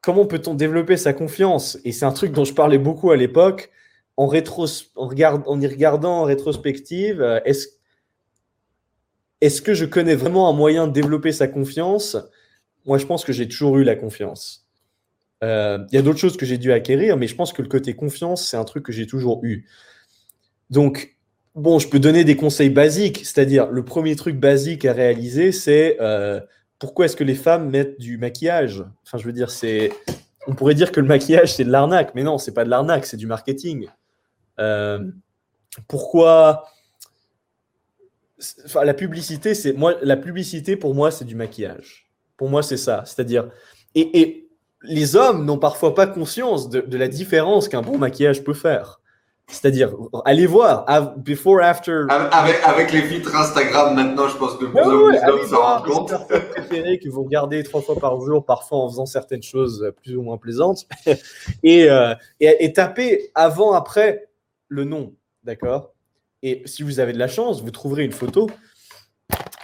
[0.00, 1.78] comment peut-on développer sa confiance?
[1.84, 3.70] Et c'est un truc dont je parlais beaucoup à l'époque.
[4.16, 7.68] En, rétros, en, en, y regardant en rétrospective, euh, est-ce
[9.40, 12.16] est que je connais vraiment un moyen de développer sa confiance?
[12.84, 14.66] Moi, je pense que j'ai toujours eu la confiance.
[15.42, 17.68] Euh, il y a d'autres choses que j'ai dû acquérir, mais je pense que le
[17.68, 19.66] côté confiance, c'est un truc que j'ai toujours eu.
[20.70, 21.16] Donc,
[21.54, 25.96] bon, je peux donner des conseils basiques, c'est-à-dire le premier truc basique à réaliser, c'est
[26.00, 26.40] euh,
[26.78, 28.84] pourquoi est-ce que les femmes mettent du maquillage?
[29.06, 29.92] Enfin, je veux dire, c'est.
[30.48, 33.06] On pourrait dire que le maquillage, c'est de l'arnaque, mais non, c'est pas de l'arnaque,
[33.06, 33.86] c'est du marketing.
[34.58, 34.98] Euh,
[35.86, 36.64] pourquoi
[38.64, 42.10] enfin, la publicité, c'est moi, la publicité pour moi, c'est du maquillage.
[42.36, 43.04] Pour moi, c'est ça.
[43.06, 43.48] C'est-à-dire,
[43.94, 44.38] et,
[44.84, 49.00] les hommes n'ont parfois pas conscience de, la différence qu'un bon maquillage peut faire.
[49.52, 49.94] C'est-à-dire,
[50.24, 50.86] allez voir,
[51.18, 52.06] before, after.
[52.08, 56.28] Avec, avec les filtres Instagram, maintenant, je pense que vous ouais, ouais, s'en rendre compte.
[56.50, 60.22] préféré que vous regardez trois fois par jour, parfois en faisant certaines choses plus ou
[60.22, 60.86] moins plaisantes.
[61.62, 64.28] et, euh, et, et tapez avant, après
[64.68, 65.14] le nom.
[65.44, 65.92] D'accord?
[66.42, 68.48] Et si vous avez de la chance, vous trouverez une photo.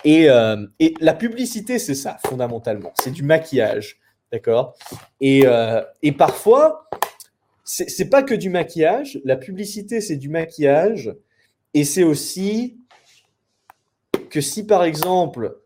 [0.05, 2.93] Et, euh, et la publicité, c'est ça, fondamentalement.
[3.01, 3.99] C'est du maquillage.
[4.31, 4.75] D'accord?
[5.21, 6.89] Et, euh, et parfois,
[7.71, 9.21] c'est pas que du maquillage.
[9.25, 11.15] La publicité, c'est du maquillage.
[11.75, 12.79] Et c'est aussi
[14.31, 15.59] que si, par exemple,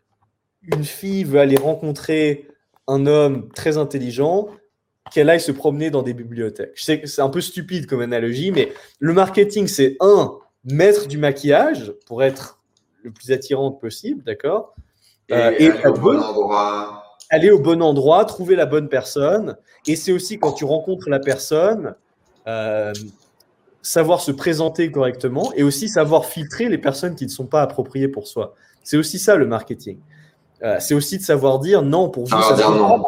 [0.63, 2.49] une fille veut aller rencontrer
[2.89, 4.49] un homme très intelligent,
[5.13, 6.73] qu'elle aille se promener dans des bibliothèques.
[6.75, 11.07] Je sais que c'est un peu stupide comme analogie, mais le marketing, c'est un, mettre
[11.07, 12.61] du maquillage pour être
[13.03, 14.75] le plus attirante possible, d'accord?
[15.29, 17.02] Et, euh, et aller au bon endroit.
[17.33, 19.57] Aller au bon endroit, trouver la bonne personne.
[19.89, 21.97] Et c'est aussi quand tu rencontres la personne,
[22.47, 22.93] euh,
[23.83, 28.09] savoir se présenter correctement et aussi savoir filtrer les personnes qui ne sont pas appropriées
[28.09, 28.55] pour soi.
[28.85, 29.99] C'est aussi ça le marketing.
[30.63, 33.03] Euh, c'est aussi de savoir dire non pour vous, ça, non.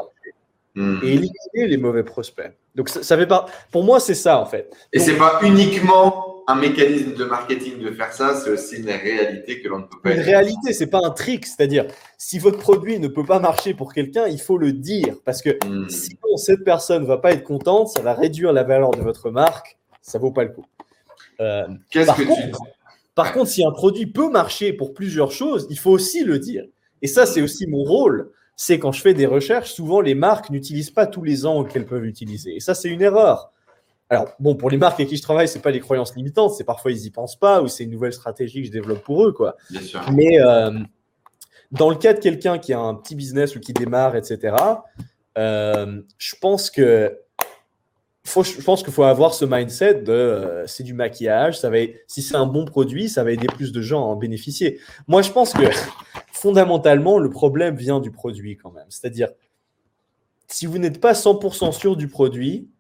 [0.74, 0.98] Hmm.
[1.04, 2.52] et éliminer les mauvais prospects.
[2.74, 3.46] Donc ça, ça fait pas.
[3.70, 4.74] Pour moi, c'est ça en fait.
[4.92, 9.60] Et c'est pas uniquement un mécanisme de marketing de faire ça, c'est aussi une réalité
[9.60, 10.12] que l'on ne peut pas.
[10.12, 11.46] Une réalité, c'est pas un trick.
[11.46, 11.86] C'est-à-dire,
[12.18, 15.50] si votre produit ne peut pas marcher pour quelqu'un, il faut le dire parce que
[15.50, 15.88] hmm.
[15.88, 19.78] sinon cette personne va pas être contente, ça va réduire la valeur de votre marque,
[20.02, 20.66] ça vaut pas le coup.
[21.40, 22.72] Euh, Qu'est-ce que contre, tu
[23.14, 26.64] Par contre, si un produit peut marcher pour plusieurs choses, il faut aussi le dire.
[27.02, 30.50] Et ça, c'est aussi mon rôle c'est quand je fais des recherches, souvent les marques
[30.50, 32.54] n'utilisent pas tous les ans qu'elles peuvent utiliser.
[32.56, 33.50] Et ça, c'est une erreur.
[34.14, 36.64] Alors, bon, pour les marques avec qui je travaille, c'est pas les croyances limitantes, c'est
[36.64, 39.32] parfois ils y pensent pas ou c'est une nouvelle stratégie que je développe pour eux,
[39.32, 39.56] quoi.
[39.70, 40.00] Bien sûr.
[40.12, 40.70] Mais euh,
[41.72, 44.54] dans le cas de quelqu'un qui a un petit business ou qui démarre, etc.,
[45.36, 47.18] euh, je pense que
[48.24, 51.78] faut, je pense qu'il faut avoir ce mindset de euh, c'est du maquillage, ça va,
[52.06, 54.78] si c'est un bon produit, ça va aider plus de gens à en bénéficier.
[55.08, 55.64] Moi, je pense que
[56.32, 58.86] fondamentalement, le problème vient du produit quand même.
[58.88, 59.28] C'est-à-dire,
[60.46, 62.70] si vous n'êtes pas 100% sûr du produit,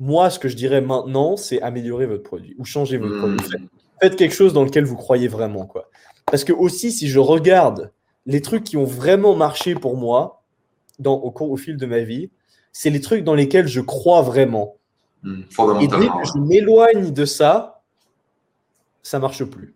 [0.00, 3.36] moi, ce que je dirais maintenant, c'est améliorer votre produit ou changer votre Mmh.
[3.36, 3.68] produit.
[4.00, 5.66] Faites quelque chose dans lequel vous croyez vraiment.
[5.66, 5.90] Quoi.
[6.24, 7.92] Parce que aussi, si je regarde
[8.24, 10.42] les trucs qui ont vraiment marché pour moi
[10.98, 12.30] dans, au, cours, au fil de ma vie,
[12.72, 14.78] c'est les trucs dans lesquels je crois vraiment.
[15.22, 15.42] Hmm,
[15.82, 17.82] Et dès que je m'éloigne de ça,
[19.02, 19.74] ça marche plus.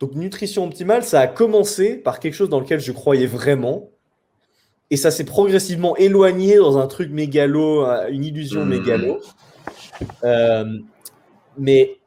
[0.00, 3.89] Donc nutrition optimale, ça a commencé par quelque chose dans lequel je croyais vraiment.
[4.90, 8.68] Et ça s'est progressivement éloigné dans un truc mégalo, euh, une illusion Mhm.
[8.68, 9.20] mégalo.
[10.24, 10.64] Euh,
[11.56, 11.98] mais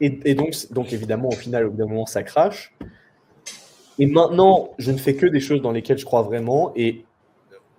[0.00, 2.74] et, et donc, donc évidemment, au final, au bout d'un moment, ça crache.
[3.98, 7.04] Et maintenant, je ne fais que des choses dans lesquelles je crois vraiment et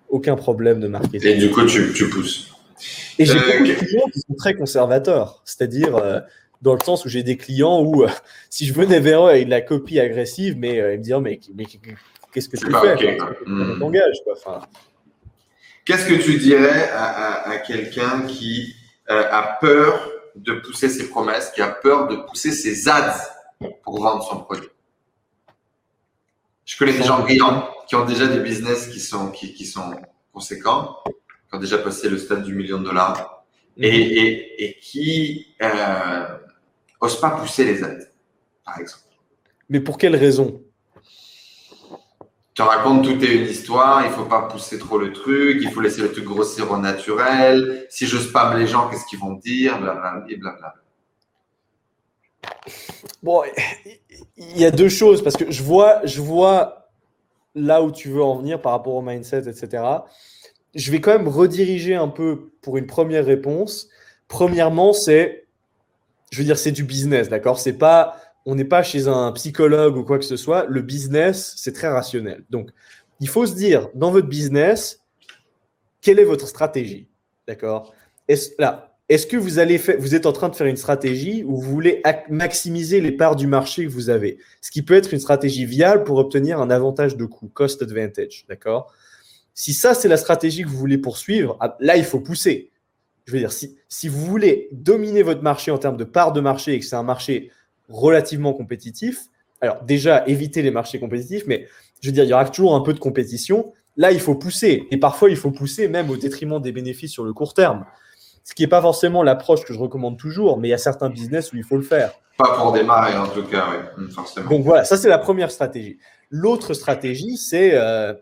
[0.10, 1.30] aucun problème de marketing.
[1.30, 2.52] Et du coup, tu, tu pousses.
[3.20, 3.78] Et j'ai Euh, beaucoup de ok.
[3.86, 6.20] clients qui sont très conservateurs, c'est-à-dire euh,
[6.62, 8.10] dans le sens où j'ai des clients où euh,
[8.50, 11.40] si je venais vers eux avec de la copie agressive, mais ils me disent mais,
[11.54, 11.66] mais
[12.36, 13.36] qu'est-ce que tu fais ok, quoi quoi.
[13.44, 13.80] Comment Hmm.
[13.80, 14.68] t'engages, quoi Enfin,
[15.86, 18.76] Qu'est-ce que tu dirais à, à- à quelqu'un qui
[19.10, 23.16] euh, a peur de pousser ses promesses, qui a peur de pousser ses ads
[23.84, 24.68] pour vendre son produit?
[26.66, 29.96] Je connais des gens brillants qui ont déjà des business qui sont, qui, qui sont
[30.34, 33.46] conséquents, qui ont déjà passé le stade du million de dollars
[33.78, 36.26] et, et, et qui euh,
[37.00, 38.06] osent pas pousser les ads,
[38.66, 39.04] par exemple.
[39.70, 40.64] Mais pour quelle raison?
[42.56, 46.02] Tu racontes toute une histoire, il faut pas pousser trop le truc, il faut laisser
[46.02, 47.86] le truc grossir au naturel.
[47.90, 50.76] Si je spam les gens, qu'est-ce qu'ils vont dire, blablabla, et blablabla.
[53.22, 53.44] Bon,
[54.38, 56.88] il y a deux choses parce que je vois, je vois
[57.56, 59.84] là où tu veux en venir par rapport au mindset, etc.
[60.74, 63.90] Je vais quand même rediriger un peu pour une première réponse.
[64.30, 65.46] Premièrement, c'est,
[66.32, 67.60] je veux dire, c'est du business, d'accord?
[67.60, 68.16] C'est pas,
[68.46, 70.66] on n'est pas chez un psychologue ou quoi que ce soit.
[70.70, 72.44] Le business, c'est très rationnel.
[72.50, 72.70] Donc,
[73.20, 75.02] il faut se dire dans votre business,
[76.02, 77.08] quelle est votre stratégie,
[77.48, 77.94] d'accord?
[78.28, 81.58] Est-ce là, est-ce que vous allez vous êtes en train de faire une stratégie où
[81.58, 85.20] vous voulez maximiser les parts du marché que vous avez, ce qui peut être une
[85.20, 88.94] stratégie viable pour obtenir un avantage de coût, cost advantage, d'accord?
[89.54, 92.72] Si ça c'est la stratégie que vous voulez poursuivre, ah, là il faut pousser.
[93.26, 96.42] Je veux dire, si, si vous voulez dominer votre marché en termes de parts de
[96.42, 97.52] marché et que c'est un marché
[97.90, 99.26] relativement compétitif,
[99.62, 101.68] alors déjà éviter les marchés compétitifs, mais
[102.02, 103.74] je veux dire, il y aura toujours un peu de compétition.
[103.98, 104.88] Là, il faut pousser.
[104.92, 107.86] Et parfois, il faut pousser même au détriment des bénéfices sur le court terme.
[108.44, 111.10] Ce qui n'est pas forcément l'approche que je recommande toujours, mais il y a certains
[111.10, 112.14] business où il faut le faire.
[112.38, 113.66] Pas pour démarrer, en tout cas,
[113.98, 114.50] oui, forcément.
[114.50, 115.98] Donc voilà, ça c'est la première stratégie.
[116.30, 118.14] L'autre stratégie, c'est euh,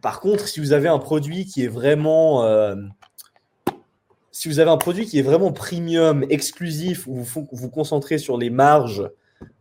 [0.00, 2.76] par contre, si vous avez un produit qui est vraiment, euh,
[4.38, 8.38] si vous avez un produit qui est vraiment premium, exclusif, où vous vous concentrez sur
[8.38, 9.10] les marges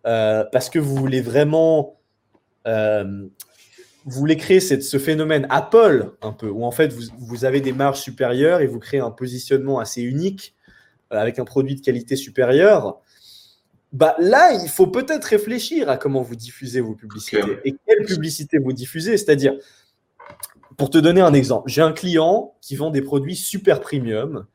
[0.06, 1.98] euh, parce que vous voulez vraiment
[2.68, 3.26] euh,
[4.06, 7.60] vous voulez créer cette, ce phénomène Apple un peu, où en fait vous, vous, avez
[7.60, 10.54] des marges supérieures et vous créez un positionnement assez unique
[11.12, 13.02] euh, avec un produit de qualité supérieure.
[13.94, 18.60] Bah là, il faut peut-être réfléchir à comment vous diffusez vos publicités et quelle publicité
[18.60, 19.18] vous diffusez.
[19.18, 19.56] C'est-à-dire,
[20.78, 24.46] pour te donner un exemple, j'ai un client qui vend des produits super premium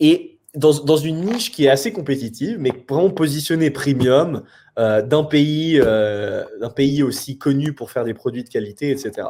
[0.00, 4.42] et dans, une niche qui est assez compétitive, mais vraiment positionnée premium
[4.78, 6.44] euh, d'un pays, euh,
[6.74, 9.28] pays aussi connu pour faire des produits de qualité, etc.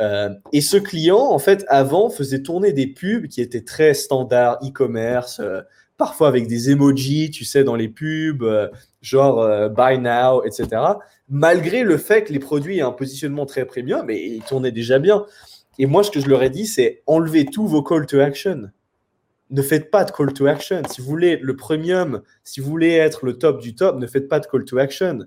[0.00, 4.58] Euh, et ce client, en fait, avant, faisait tourner des pubs qui étaient très standards
[4.62, 5.62] e-commerce, euh,
[5.96, 8.68] parfois avec des emojis, tu sais, dans les pubs, euh,
[9.00, 10.68] genre euh, buy now, etc.
[11.30, 14.98] Malgré le fait que les produits aient un positionnement très premium, et ils tournaient déjà
[14.98, 15.24] bien.
[15.78, 18.70] Et moi, ce que je leur ai dit, c'est enlever tous vos call to action
[19.50, 20.82] ne faites pas de call to action.
[20.90, 24.28] Si vous voulez le premium, si vous voulez être le top du top, ne faites
[24.28, 25.20] pas de call to action.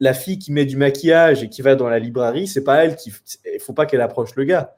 [0.00, 2.96] La fille qui met du maquillage et qui va dans la librairie, c'est pas elle
[2.96, 3.12] qui.
[3.52, 4.74] Il faut pas qu'elle approche le gars.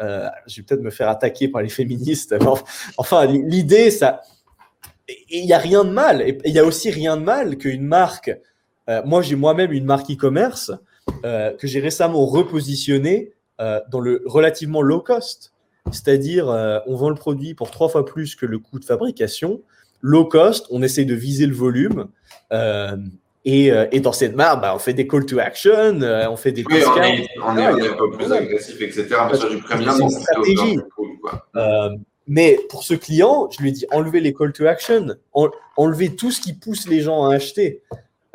[0.00, 2.34] Euh, je vais peut-être me faire attaquer par les féministes.
[2.96, 4.22] Enfin, l'idée, ça.
[5.28, 6.22] Il n'y a rien de mal.
[6.22, 8.30] Et il y a aussi rien de mal qu'une marque.
[8.88, 10.70] Euh, moi, j'ai moi-même une marque e-commerce
[11.24, 15.52] euh, que j'ai récemment repositionnée euh, dans le relativement low cost.
[15.92, 19.60] C'est-à-dire, euh, on vend le produit pour trois fois plus que le coût de fabrication.
[20.02, 22.06] Low cost, on essaye de viser le volume.
[22.52, 22.96] Euh,
[23.44, 26.62] et, et, dans cette marque, bah, on fait des call to action, on fait des
[26.62, 29.08] oui, on est, on, est, un peu plus agressif, etc.
[29.30, 30.78] Mais sur du premium, c'est une stratégie.
[32.26, 36.14] Mais pour ce client, je lui ai dit enlevez les call to action, en, enlevez
[36.14, 37.82] tout ce qui pousse les gens à acheter.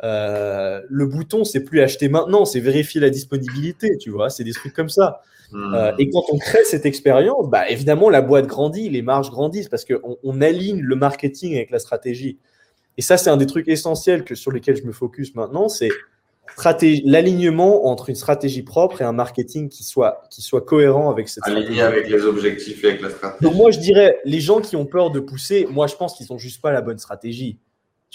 [0.02, 4.52] Euh, le bouton, c'est plus acheter maintenant, c'est vérifier la disponibilité, tu vois, c'est des
[4.52, 5.22] trucs comme ça.
[5.52, 5.74] Hmm.
[5.74, 9.68] Euh, et quand on crée cette expérience, bah, évidemment, la boîte grandit, les marges grandissent
[9.68, 12.38] parce qu'on on aligne le marketing avec la stratégie.
[12.98, 15.90] Et ça, c'est un des trucs essentiels que, sur lesquels je me focus maintenant, c'est
[17.04, 21.46] l'alignement entre une stratégie propre et un marketing qui soit, qui soit cohérent avec cette
[21.46, 21.80] Aligné stratégie.
[21.80, 23.42] avec les objectifs et avec la stratégie.
[23.42, 26.26] Donc moi, je dirais, les gens qui ont peur de pousser, moi, je pense qu'ils
[26.30, 27.58] n'ont juste pas la bonne stratégie.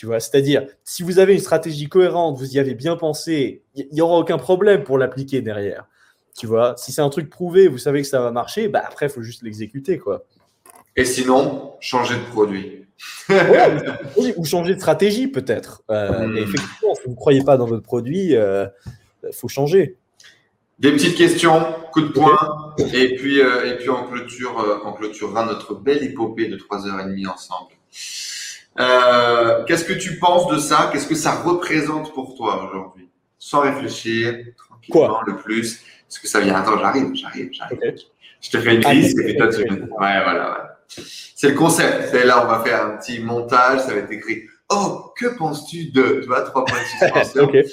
[0.02, 3.88] Tu vois, c'est-à-dire, si vous avez une stratégie cohérente, vous y avez bien pensé, il
[3.92, 5.86] n'y aura aucun problème pour l'appliquer derrière.
[6.36, 9.06] Tu vois, si c'est un truc prouvé, vous savez que ça va marcher, bah après,
[9.06, 10.26] il faut juste l'exécuter, quoi.
[10.96, 12.88] Et sinon, changer de produit.
[13.30, 15.84] ouais, ou changer de stratégie, peut-être.
[15.92, 16.38] Euh, hmm.
[16.38, 18.66] effectivement, si vous ne croyez pas dans votre produit, il euh,
[19.34, 19.98] faut changer.
[20.80, 25.46] Des petites questions, coup de poing, et puis, euh, et puis on, clôture, on clôturera
[25.46, 27.74] notre belle épopée de 3h30 ensemble.
[28.82, 30.90] Euh, Qu'est-ce que tu penses de ça?
[30.92, 33.10] Qu'est-ce que ça représente pour toi aujourd'hui?
[33.38, 35.24] Sans réfléchir, tranquillement, Quoi?
[35.28, 35.76] le plus.
[36.10, 37.78] Est-ce que ça vient Attends, j'arrive, j'arrive, j'arrive.
[37.78, 37.96] Okay.
[38.42, 39.62] Je te fais une liste et puis toi tu.
[39.62, 40.80] Ouais, voilà, voilà.
[40.88, 42.10] C'est le concept.
[42.12, 44.44] C'est là, on va faire un petit montage, ça va être écrit.
[44.70, 47.44] Oh, que penses-tu de Tu vois, trois points de suspension?
[47.44, 47.64] okay.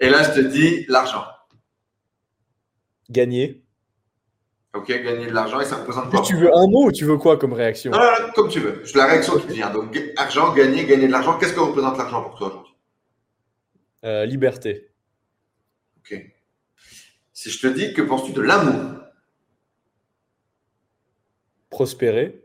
[0.00, 1.24] Et là, je te dis l'argent.
[3.10, 3.61] Gagner.
[4.74, 7.18] Ok, gagner de l'argent et ça représente quoi Tu veux un mot ou tu veux
[7.18, 8.82] quoi comme réaction non, non, non, comme tu veux.
[8.86, 9.70] C'est la réaction qui vient.
[9.70, 11.36] Donc, argent, gagner, gagner de l'argent.
[11.38, 12.74] Qu'est-ce que représente l'argent pour toi aujourd'hui
[14.04, 14.88] euh, Liberté.
[15.98, 16.18] Ok.
[17.34, 19.00] Si je te dis, que penses-tu de l'amour
[21.68, 22.42] Prospérer.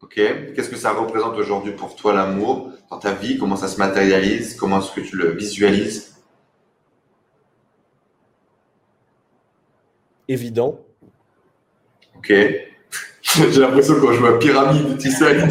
[0.00, 0.14] Ok.
[0.14, 3.36] Qu'est-ce que ça représente aujourd'hui pour toi l'amour dans ta vie?
[3.36, 4.54] Comment ça se matérialise?
[4.54, 6.22] Comment est-ce que tu le visualises?
[10.28, 10.84] Évident.
[12.18, 12.32] Ok.
[13.52, 15.36] J'ai l'impression quand je vois pyramide, tu sais,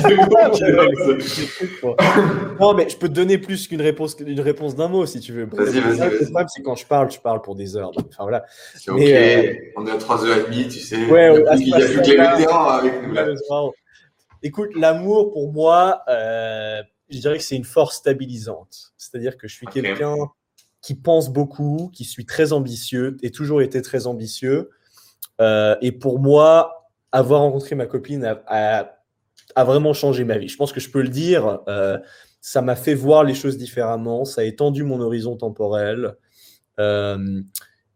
[2.59, 5.45] Non, mais je peux te donner plus qu'une réponse, réponse d'un mot si tu veux.
[5.45, 6.09] Vas-y, vas-y.
[6.09, 7.91] Le problème, c'est quand je parle, je parle pour des heures.
[7.95, 8.45] Enfin, voilà.
[8.75, 8.99] C'est ok.
[8.99, 9.53] Euh...
[9.75, 11.05] On est à 3h30, tu sais.
[11.05, 13.13] Ouais, il n'y a, plus que les vétérans avec nous.
[13.13, 13.27] Là.
[14.41, 18.93] Écoute, l'amour, pour moi, euh, je dirais que c'est une force stabilisante.
[18.97, 19.81] C'est-à-dire que je suis okay.
[19.81, 20.15] quelqu'un
[20.81, 24.69] qui pense beaucoup, qui suis très ambitieux et toujours été très ambitieux.
[25.41, 28.91] Euh, et pour moi, avoir rencontré ma copine a, a,
[29.55, 30.47] a, vraiment changé ma vie.
[30.47, 31.59] Je pense que je peux le dire.
[31.67, 31.97] Euh,
[32.41, 34.25] ça m'a fait voir les choses différemment.
[34.25, 36.15] Ça a étendu mon horizon temporel.
[36.79, 37.41] Euh,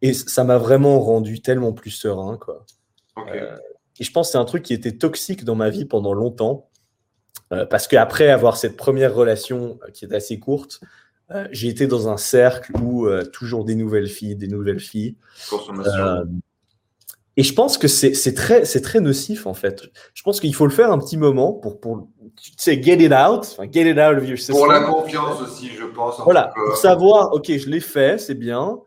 [0.01, 2.37] et ça m'a vraiment rendu tellement plus serein.
[2.37, 2.65] Quoi.
[3.15, 3.43] Okay.
[3.99, 6.67] Et je pense que c'est un truc qui était toxique dans ma vie pendant longtemps.
[7.69, 10.79] Parce qu'après avoir cette première relation qui est assez courte,
[11.51, 15.17] j'ai été dans un cercle où toujours des nouvelles filles, des nouvelles filles.
[15.49, 16.27] Consommation.
[17.41, 19.81] Et je pense que c'est très, très nocif, en fait.
[20.13, 22.07] Je pense qu'il faut le faire un petit moment pour, pour
[22.39, 24.57] tu sais, get it out, enfin, get it out of your system.
[24.57, 26.21] Pour la confiance aussi, je pense.
[26.23, 28.77] Voilà, pour savoir, OK, je l'ai fait, c'est bien,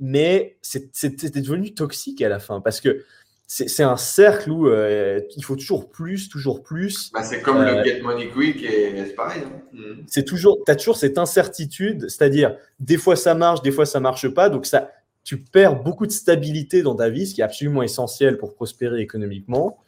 [0.00, 3.04] mais c'était devenu toxique à la fin parce que
[3.46, 7.10] c'est un cercle où euh, il faut toujours plus, toujours plus.
[7.12, 9.42] Bah, c'est comme le Get Money Quick et c'est pareil.
[9.44, 9.96] Hein.
[10.06, 14.00] C'est toujours, tu as toujours cette incertitude, c'est-à-dire des fois ça marche, des fois ça
[14.00, 14.48] marche pas.
[14.48, 14.90] Donc ça,
[15.30, 19.00] tu perds beaucoup de stabilité dans ta vie, ce qui est absolument essentiel pour prospérer
[19.00, 19.78] économiquement.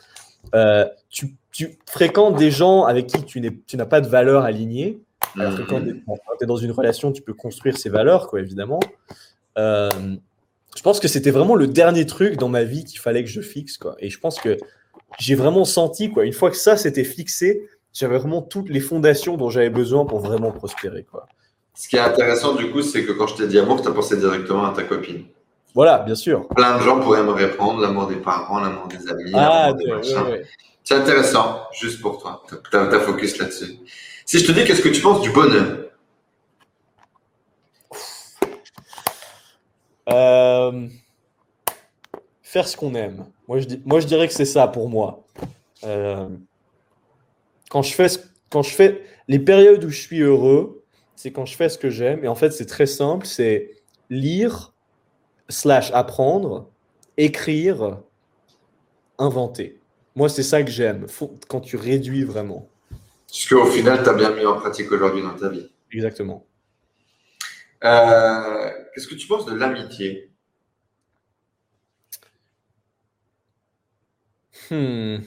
[0.55, 5.01] Euh, tu, tu, fréquentes des gens avec qui tu n'as pas de valeur alignée.
[5.37, 6.01] Alors que quand tu
[6.43, 8.79] es, dans une relation, tu peux construire ces valeurs, quoi, évidemment.
[9.59, 9.91] Euh,
[10.77, 13.41] je pense que c'était vraiment le dernier truc dans ma vie qu'il fallait que je
[13.41, 13.79] fixe.
[13.79, 13.97] Quoi.
[13.99, 14.57] Et je pense que
[15.19, 19.37] j'ai vraiment senti, quoi, une fois que ça s'était fixé, j'avais vraiment toutes les fondations
[19.37, 21.03] dont j'avais besoin pour vraiment prospérer.
[21.03, 21.27] Quoi.
[21.75, 23.93] Ce qui est intéressant, du coup, c'est que quand je t'ai dit amour, tu as
[23.93, 25.25] pensé directement à ta copine.
[25.75, 26.47] Voilà, bien sûr.
[26.49, 29.33] Plein de gens pourraient me répondre l'amour des parents, l'amour des amis.
[29.35, 29.87] Ah, des
[30.85, 32.43] C'est intéressant, juste pour toi.
[32.49, 33.79] Tu as, focus là-dessus.
[34.27, 35.79] Si je te dis, qu'est-ce que tu penses du bonheur?
[40.11, 40.89] Euh,
[42.43, 43.25] faire ce qu'on aime.
[43.49, 45.25] Moi je, moi, je dirais que c'est ça pour moi.
[45.85, 46.29] Euh,
[47.71, 48.09] quand, je fais
[48.51, 50.82] quand je fais les périodes où je suis heureux,
[51.23, 52.25] c'est quand je fais ce que j'aime.
[52.25, 53.77] Et en fait, c'est très simple c'est
[54.11, 54.75] lire,
[55.49, 56.69] slash apprendre,
[57.17, 58.01] écrire,
[59.19, 59.79] inventer.
[60.17, 61.07] Moi, c'est ça que j'aime,
[61.47, 62.69] quand tu réduis vraiment.
[63.29, 65.71] Ce qu'au final, tu as bien mis en pratique aujourd'hui dans ta vie.
[65.93, 66.45] Exactement.
[67.85, 70.29] Euh, qu'est-ce que tu penses de l'amitié?
[74.71, 75.19] Hmm.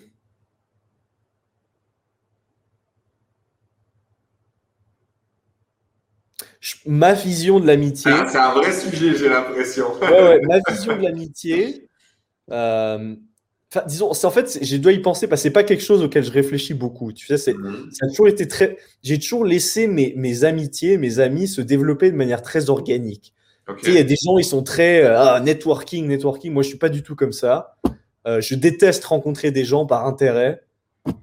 [6.85, 8.11] Ma vision de l'amitié.
[8.13, 9.87] Ah, c'est un vrai sujet, j'ai l'impression.
[10.01, 11.87] ma vision de l'amitié.
[12.51, 13.15] Euh,
[13.87, 16.31] disons, en fait, je dois y penser parce que c'est pas quelque chose auquel je
[16.31, 17.11] réfléchis beaucoup.
[17.11, 17.89] Tu sais, c'est, mhm.
[17.91, 18.77] ça a toujours été très.
[19.03, 23.33] J'ai toujours laissé mes, mes, amitiés, mes amis se développer de manière très organique.
[23.83, 26.53] il y a des gens, ils sont très euh, ah, networking, networking.
[26.53, 27.75] Moi, je suis pas du tout comme ça.
[28.27, 30.61] Euh, je déteste rencontrer des gens par intérêt.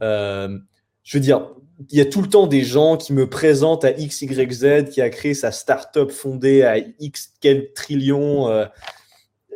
[0.02, 0.58] Euh,
[1.02, 1.50] je veux dire,
[1.90, 5.10] il y a tout le temps des gens qui me présentent à XYZ qui a
[5.10, 8.48] créé sa startup fondée à X quel trillion.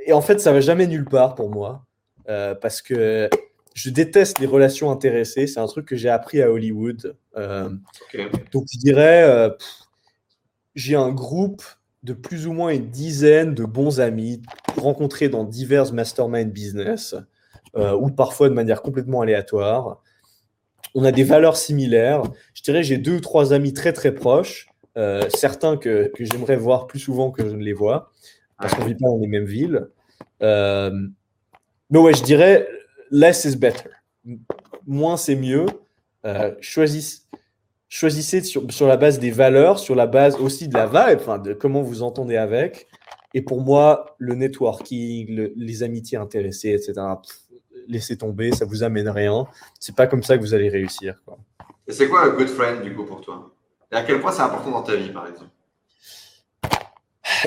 [0.04, 1.86] et en fait, ça va jamais nulle part pour moi.
[2.28, 3.30] Euh, parce que
[3.74, 5.46] je déteste les relations intéressées.
[5.46, 7.16] C'est un truc que j'ai appris à Hollywood.
[7.36, 7.70] Euh,
[8.52, 9.50] donc, je dirais, euh,
[10.74, 11.62] j'ai un groupe
[12.02, 14.42] de plus ou moins une dizaine de bons amis
[14.76, 17.14] rencontrés dans divers mastermind business
[17.74, 20.02] ou parfois de manière complètement aléatoire.
[20.96, 22.24] On a des valeurs similaires.
[22.54, 24.66] Je dirais, j'ai deux ou trois amis très très proches,
[25.28, 28.10] certains que, que j'aimerais voir plus souvent que je ne les vois,
[28.58, 29.88] parce qu'on ne vit pas dans les mêmes villes.
[30.40, 32.66] Mais ouais, je dirais
[33.10, 33.90] less is better.
[34.86, 35.66] Moins c'est mieux.
[36.24, 37.22] Euh, choisissez,
[37.88, 41.38] choisissez sur, sur, la base des valeurs, sur la base aussi de la vibe, enfin,
[41.38, 42.88] de comment vous entendez avec.
[43.34, 46.94] Et pour moi, le networking, les amitiés intéressées, etc.,
[47.88, 49.46] laissez tomber, ça vous amène rien.
[49.80, 51.20] C'est pas comme ça que vous allez réussir.
[51.24, 51.38] Quoi.
[51.86, 53.52] Et c'est quoi un good friend du coup pour toi?
[53.92, 55.50] Et à quel point c'est important dans ta vie, par exemple?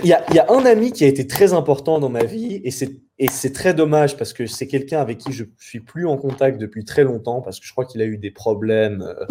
[0.03, 2.23] Il y, a, il y, a, un ami qui a été très important dans ma
[2.23, 5.81] vie et c'est et c'est très dommage parce que c'est quelqu'un avec qui je suis
[5.81, 9.01] plus en contact depuis très longtemps parce que je crois qu'il a eu des problèmes
[9.01, 9.25] euh,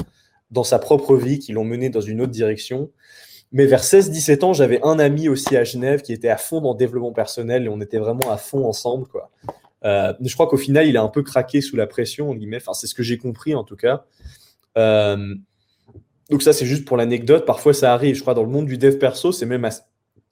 [0.51, 2.91] dans sa propre vie qui l'ont mené dans une autre direction.
[3.51, 6.73] Mais vers 16-17 ans, j'avais un ami aussi à Genève qui était à fond dans
[6.73, 9.07] le développement personnel et on était vraiment à fond ensemble.
[9.09, 9.31] Quoi.
[9.85, 12.87] Euh, je crois qu'au final, il a un peu craqué sous la pression, Enfin, c'est
[12.87, 14.05] ce que j'ai compris en tout cas.
[14.77, 15.35] Euh,
[16.31, 17.47] donc ça, c'est juste pour l'anecdote.
[17.47, 18.15] Parfois, ça arrive.
[18.15, 19.69] Je crois dans le monde du dev perso, c'est même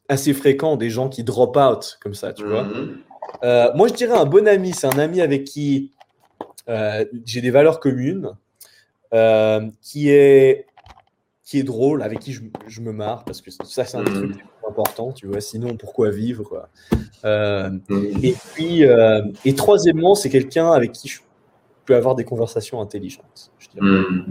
[0.08, 2.64] assez fréquent des gens qui drop out comme ça, tu vois.
[2.64, 2.96] Mm-hmm.
[3.44, 4.72] Euh, moi, je dirais un bon ami.
[4.72, 5.92] C'est un ami avec qui
[6.68, 8.32] euh, j'ai des valeurs communes,
[9.80, 10.66] qui, est,
[11.44, 14.04] qui est drôle, avec qui je, me marre, parce que ça, c'est un mm.
[14.04, 15.40] truc important, tu vois.
[15.40, 16.68] Sinon, pourquoi vivre quoi.
[17.24, 17.78] Mm.
[18.22, 18.82] Et puis,
[19.44, 21.20] et troisièmement, c'est quelqu'un avec qui je
[21.84, 23.50] peux avoir des conversations intelligentes.
[23.74, 24.30] Mm.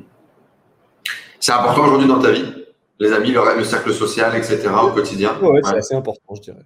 [1.40, 2.66] C'est important aujourd'hui dans ta vie
[3.00, 4.68] les amis, le, cercle social, etc.
[4.84, 5.38] au quotidien?
[5.42, 5.62] ouais.
[5.64, 6.66] c'est assez important, je dirais.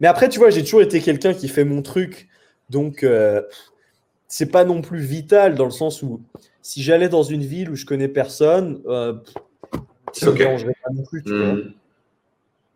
[0.00, 2.28] Mais après, tu vois, j'ai toujours été quelqu'un qui fait mon truc.
[2.68, 3.42] Donc, euh,
[4.28, 6.20] c'est pas non plus vital dans le sens où
[6.62, 9.14] si j'allais dans une ville où je connais personne, euh,
[10.12, 11.22] ça ne me dérangerait pas non plus.
[11.26, 11.72] Hmm.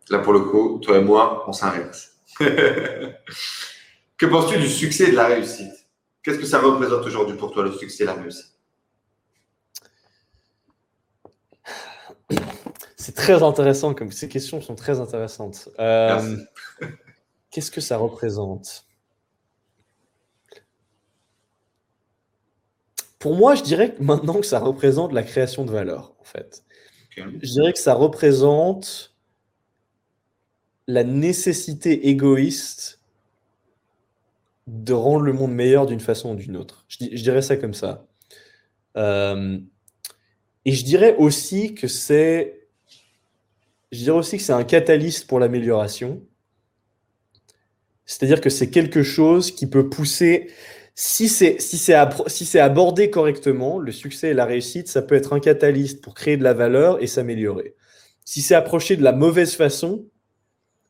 [0.09, 2.11] Là, pour le coup, toi et moi, on s'inverse.
[2.39, 5.87] que penses-tu du succès et de la réussite?
[6.23, 8.51] Qu'est-ce que ça représente aujourd'hui pour toi, le succès et la réussite?
[12.97, 15.69] C'est très intéressant, comme ces questions sont très intéressantes.
[15.79, 16.37] Euh,
[17.51, 18.85] Qu'est-ce que ça représente?
[23.19, 26.63] Pour moi, je dirais maintenant que ça représente la création de valeur, en fait.
[27.15, 29.14] Je dirais que ça représente
[30.87, 32.99] la nécessité égoïste
[34.67, 36.85] de rendre le monde meilleur d'une façon ou d'une autre.
[36.87, 38.07] Je, dirais ça comme ça.
[38.97, 39.59] Euh,
[40.65, 42.61] et je dirais aussi que c'est
[43.91, 46.21] je dirais aussi que c'est un catalyste pour l'amélioration.
[48.05, 50.51] C'est-à-dire que c'est quelque chose qui peut pousser,
[50.95, 55.39] si c'est si si abordé correctement, le succès et la réussite, ça peut être un
[55.39, 57.75] catalyste pour créer de la valeur et s'améliorer.
[58.25, 60.05] Si c'est approché de la mauvaise façon,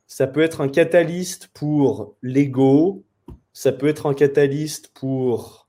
[0.06, 3.04] ça peut être un catalyste pour l'ego,
[3.52, 5.66] ça peut être un catalyste pour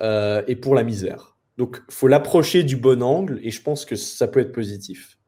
[0.00, 1.36] euh, et pour la misère.
[1.56, 5.18] Donc, faut l'approcher du bon angle et je pense que ça peut être positif.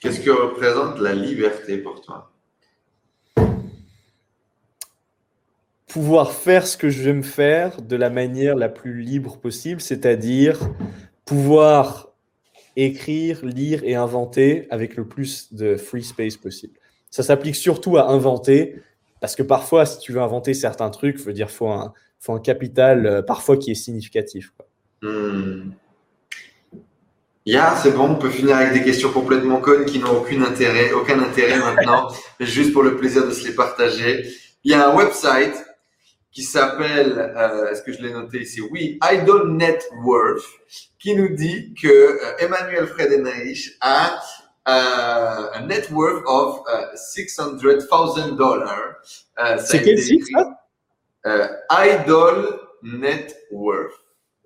[0.00, 2.32] Qu'est-ce que représente la liberté pour toi?
[5.88, 9.80] Pouvoir faire ce que je vais me faire de la manière la plus libre possible,
[9.80, 10.58] c'est-à-dire
[11.24, 12.11] pouvoir
[12.76, 16.74] écrire, lire et inventer avec le plus de free space possible.
[17.10, 18.80] Ça s'applique surtout à inventer,
[19.20, 22.32] parce que parfois, si tu veux inventer certains trucs, il faut dire faut un, faut
[22.32, 24.52] un capital euh, parfois qui est significatif.
[24.56, 24.66] Quoi.
[25.02, 25.72] Hmm.
[27.44, 30.92] Yeah, c'est bon, on peut finir avec des questions complètement connes qui n'ont aucun intérêt,
[30.92, 32.08] aucun intérêt maintenant,
[32.38, 34.24] juste pour le plaisir de se les partager.
[34.62, 35.54] Il y a un website
[36.32, 38.60] qui s'appelle, euh, est-ce que je l'ai noté ici?
[38.70, 40.44] Oui, Idol Net Worth,
[40.98, 44.18] qui nous dit que euh, Emmanuel Fredenreich a
[44.68, 48.96] euh, un net worth of uh, 600,000 dollars.
[49.58, 50.58] C'est quel site ça
[51.70, 53.92] Idol Net Worth.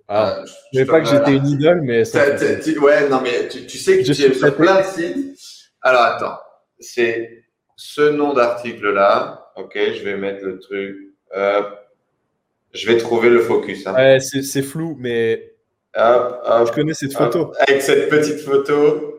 [0.09, 0.43] Ah,
[0.73, 2.25] je ne savais pas que j'étais une idole, mais ça.
[2.25, 5.37] ouais, non, mais tu, tu sais que es sur plein de sites.
[5.81, 6.39] Alors attends,
[6.79, 7.43] c'est
[7.75, 9.51] ce nom d'article-là.
[9.57, 11.06] Ok, je vais mettre le truc.
[11.33, 13.85] Je vais trouver le focus.
[13.87, 13.93] Hein.
[13.93, 15.53] Ouais, c'est flou, mais
[15.95, 17.53] je connais cette photo.
[17.67, 19.13] Avec cette petite photo.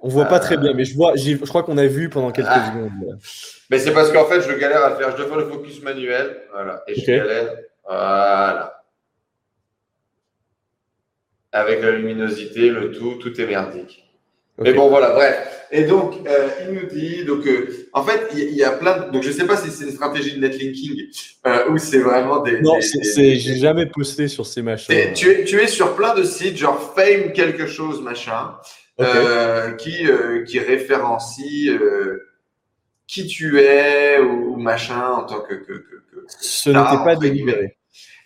[0.00, 2.46] On voit pas très bien, mais je vois, je crois qu'on a vu pendant quelques
[2.50, 2.72] ah.
[2.72, 3.18] secondes.
[3.68, 5.10] Mais c'est parce qu'en fait, je galère à faire.
[5.10, 6.40] Je dois faire le focus manuel.
[6.52, 6.84] Voilà.
[6.86, 7.56] Et je galère.
[7.84, 8.78] Voilà
[11.52, 14.04] avec la luminosité, le tout, tout est merdique.
[14.58, 15.58] Mais bon, voilà, bref.
[15.70, 19.10] Et donc, euh, il nous dit, donc, euh, en fait, il y, a plein de,
[19.10, 21.08] donc je sais pas si c'est une stratégie de netlinking
[21.46, 22.60] euh, ou c'est vraiment des.
[22.60, 24.94] Non, c'est, j'ai jamais posté sur ces machins.
[25.14, 28.54] Tu es, tu es sur plein de sites, genre Fame quelque chose, machin,
[29.78, 30.06] qui,
[30.46, 31.70] qui référencie
[33.06, 35.54] qui tu es ou, machin en tant que.
[35.54, 37.77] que, que, que Ce n'était pas délibéré.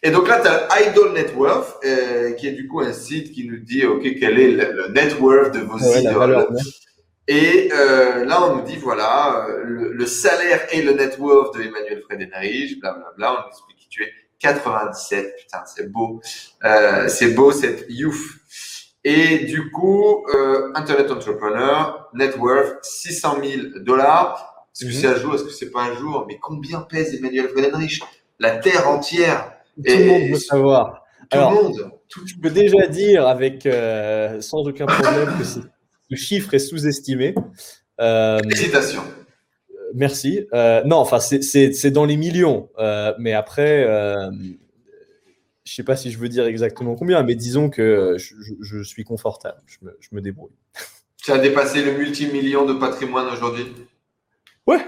[0.05, 3.33] Et donc là, tu as Idol Net Worth, euh, qui est du coup un site
[3.33, 6.49] qui nous dit, OK, quel est le, net worth de vos idoles.
[7.29, 11.63] Et euh, là, on nous dit, voilà, euh, le, salaire et le net worth de
[11.63, 13.33] Emmanuel Fredenrich, blablabla.
[13.33, 14.13] On nous explique qui tu es.
[14.41, 16.21] 97, putain, c'est beau.
[16.65, 18.41] Euh, c'est beau cette youth.
[19.05, 20.27] Et du coup,
[20.75, 24.67] Internet Entrepreneur, net worth 600 000 dollars.
[24.75, 25.01] Est-ce que mhm.
[25.01, 25.35] c'est un jour?
[25.37, 26.25] Est-ce que c'est pas un jour?
[26.27, 28.03] Mais combien pèse Emmanuel Fredenrich
[28.41, 31.05] La terre entière tout le monde veut savoir.
[31.31, 31.93] Tout le monde.
[32.27, 35.61] je peux déjà dire avec euh, sans aucun problème que ce
[36.15, 37.35] chiffre est sous-estimé.
[38.01, 39.03] Euh, Félicitations.
[39.95, 40.47] Merci.
[40.53, 42.69] Euh, non, enfin, c'est dans les millions.
[43.19, 48.17] mais après, je ne sais pas si je veux dire exactement combien, mais disons que
[48.19, 49.63] je, suis confortable.
[49.67, 50.53] Je me, je me, débrouille.
[51.23, 53.67] Tu as dépassé le multimillion de patrimoine aujourd'hui?
[54.67, 54.85] Ouais.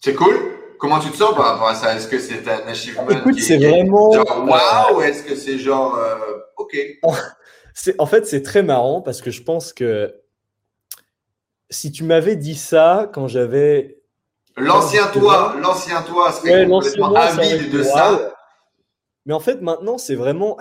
[0.00, 0.53] C'est cool?
[0.78, 1.94] Comment tu te sens par rapport à ça?
[1.94, 4.12] Est-ce que c'est un achievement Écoute, c'est vraiment.
[4.12, 6.16] Genre waouh Est-ce que c'est genre euh,
[6.56, 6.76] ok?
[7.98, 10.14] En fait, c'est très marrant parce que je pense que
[11.70, 14.00] si tu m'avais dit ça quand j'avais.
[14.56, 18.32] L'ancien toi, l'ancien toi serait complètement avide de ça.
[19.26, 20.56] Mais en fait, maintenant, c'est vraiment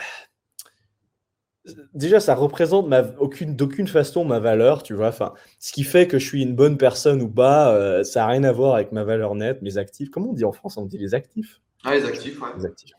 [1.93, 5.07] déjà, ça représente ma, aucune, d'aucune façon ma valeur, tu vois.
[5.07, 8.27] Enfin, ce qui fait que je suis une bonne personne ou pas, euh, ça n'a
[8.27, 10.09] rien à voir avec ma valeur nette, mes actifs.
[10.09, 11.61] Comment on dit en France On dit les actifs?
[11.85, 12.49] Ah, les actifs, ouais.
[12.57, 12.91] Les actifs.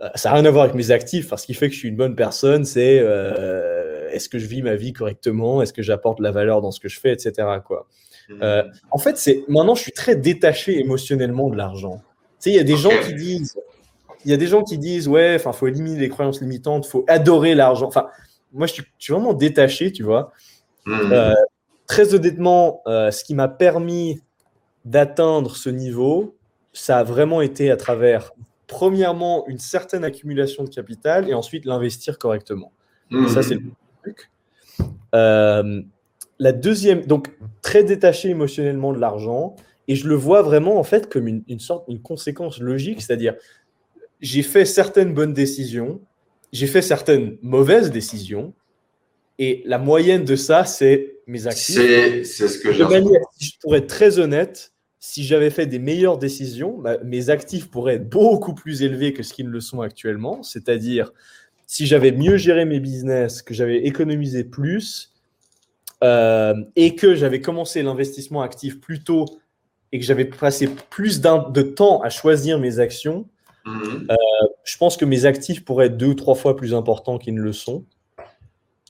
[0.00, 1.26] Euh, ça n'a rien à voir avec mes actifs.
[1.26, 4.46] Enfin, ce qui fait que je suis une bonne personne, c'est euh, est-ce que je
[4.46, 5.62] vis ma vie correctement?
[5.62, 7.32] Est-ce que j'apporte la valeur dans ce que je fais, etc.
[7.64, 7.86] Quoi.
[8.28, 8.62] Hmm.
[8.90, 12.00] en fait, c'est maintenant, je suis très détaché émotionnellement de l'argent.
[12.40, 13.56] Tu sais, il y a des gens qui disent
[14.24, 17.04] il y a des gens qui disent ouais, enfin, faut éliminer les croyances limitantes, faut
[17.08, 17.86] adorer l'argent.
[17.86, 18.08] Enfin,
[18.52, 20.32] moi, je suis, vraiment détaché, tu vois.
[20.84, 21.12] Hmm.
[21.12, 21.34] Euh,
[21.86, 24.20] très honnêtement, euh, ce qui m'a permis
[24.84, 26.36] d'atteindre ce niveau,
[26.72, 28.32] ça a vraiment été à travers,
[28.66, 32.72] premièrement, une certaine accumulation de capital et ensuite l'investir correctement.
[33.10, 33.28] Hmm.
[33.28, 33.62] Ça, c'est le
[34.02, 34.30] truc.
[35.14, 35.82] Euh,
[36.38, 37.30] la deuxième, donc
[37.60, 39.54] très détaché émotionnellement de l'argent,
[39.88, 43.34] et je le vois vraiment en fait comme une, une sorte, une conséquence logique, c'est-à-dire
[44.22, 46.00] j'ai fait certaines bonnes décisions,
[46.52, 48.54] j'ai fait certaines mauvaises décisions,
[49.38, 51.76] et la moyenne de ça, c'est mes actifs.
[51.76, 52.84] C'est ce que j'ai.
[53.40, 57.94] Je pourrais être très honnête, si j'avais fait des meilleures décisions, bah, mes actifs pourraient
[57.94, 60.44] être beaucoup plus élevés que ce qu'ils ne le sont actuellement.
[60.44, 61.12] C'est-à-dire,
[61.66, 65.12] si j'avais mieux géré mes business, que j'avais économisé plus
[66.04, 69.24] euh, et que j'avais commencé l'investissement actif plus tôt
[69.90, 73.26] et que j'avais passé plus de temps à choisir mes actions,
[73.64, 74.08] mhm.
[74.10, 74.16] euh,
[74.64, 77.40] je pense que mes actifs pourraient être deux ou trois fois plus importants qu'ils ne
[77.40, 77.84] le sont.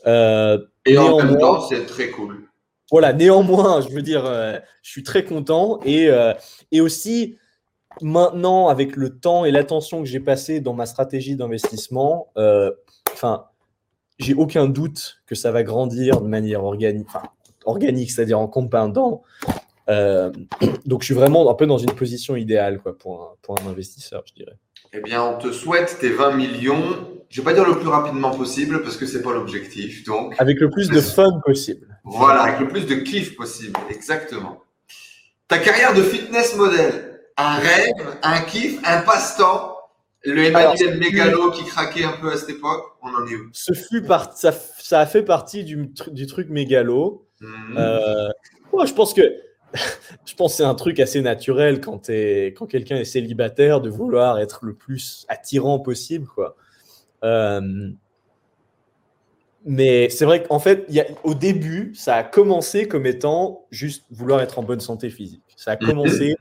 [0.07, 2.49] Euh, et en même temps, c'est très cool.
[2.91, 6.11] Voilà, néanmoins, je veux dire, euh, je suis très content et,
[6.73, 7.37] et aussi
[8.01, 12.33] maintenant, avec le temps et l'attention que j'ai passé dans ma stratégie d'investissement,
[13.13, 13.47] enfin,
[14.19, 17.09] j'ai aucun doute que ça va grandir de manière organique,
[17.65, 19.23] organique, c'est-à-dire en compoundant.
[20.87, 23.71] donc, je suis vraiment un peu dans une position idéale quoi, pour, un, pour un
[23.71, 24.57] investisseur, je dirais.
[24.93, 27.09] Eh bien, on te souhaite tes 20 millions.
[27.31, 30.05] Je vais pas dire le plus rapidement possible parce que c'est pas l'objectif.
[30.05, 31.99] Donc, avec le plus de fun possible.
[32.05, 34.63] Voilà, avec le plus de kiff possible, exactement.
[35.49, 39.77] Ta carrière de fitness modèle, un rêve, un kiff, un passe-temps.
[40.25, 43.49] Le Emmanuel Mégalo qui craquait un peu à cette époque, on en est où?
[43.53, 44.05] Ce fut
[44.35, 47.27] ça, ça, a fait partie du, du truc mégalo.
[47.41, 47.77] Mhm.
[47.77, 48.29] Euh,
[48.87, 49.23] je pense que
[50.27, 54.65] je pense c'est un truc assez naturel quand, quand quelqu'un est célibataire de vouloir être
[54.65, 56.27] le plus attirant possible.
[56.27, 56.57] Quoi.
[57.25, 57.91] Euh,
[59.65, 64.05] mais c'est vrai qu'en fait, y a, au début, ça a commencé comme étant juste
[64.11, 65.43] vouloir être en bonne santé physique.
[65.57, 65.89] Ça a mhm.
[65.89, 66.37] commencé.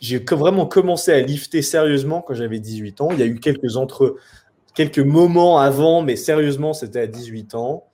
[0.00, 3.08] J'ai vraiment commencé à lifter sérieusement quand j'avais 18 ans.
[3.12, 4.16] Il y a eu quelques entre
[4.74, 7.84] quelques moments avant, mais sérieusement, c'était à 18 ans.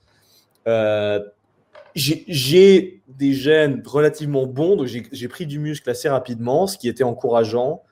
[0.67, 1.19] Euh,
[1.95, 7.03] j'ai des gènes relativement bons, donc j'ai pris du muscle assez rapidement, ce qui était
[7.03, 7.83] encourageant.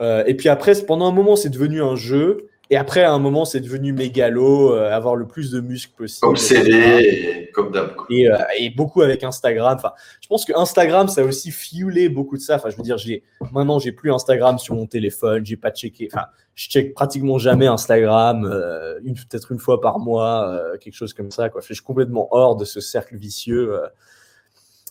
[0.00, 2.48] Euh, et puis après, pendant un moment, c'est devenu un jeu.
[2.70, 6.38] Et après, à un moment, c'est devenu mégalo, euh, avoir le plus de muscles possible.
[6.38, 7.92] CD, comme d'hab.
[8.08, 9.74] Et, euh, et, beaucoup avec Instagram.
[9.76, 12.56] Enfin, je pense que Instagram, ça a aussi fuelé beaucoup de ça.
[12.56, 13.22] Enfin, je veux dire, j'ai
[13.52, 15.44] maintenant, j'ai plus Instagram sur mon téléphone.
[15.44, 16.08] J'ai pas checké.
[16.10, 21.12] Enfin, je check pratiquement jamais Instagram, euh, une peut-être une fois par mois, quelque chose
[21.12, 21.50] comme ça.
[21.50, 21.60] Quoi.
[21.60, 23.78] Je suis complètement hors de ce cercle vicieux.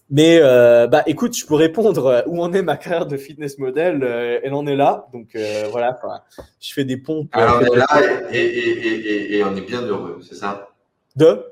[0.10, 3.58] Mais euh, bah, écoute, je peux répondre euh, où en est ma carrière de fitness
[3.58, 4.04] model.
[4.04, 5.08] Euh, elle en est là.
[5.14, 5.36] Donc
[5.72, 6.00] voilà,
[6.60, 7.30] je fais des pompes.
[7.34, 7.88] Alors, on est là
[8.32, 10.70] et, et, on est bien heureux, c'est ça?
[11.16, 11.46] De?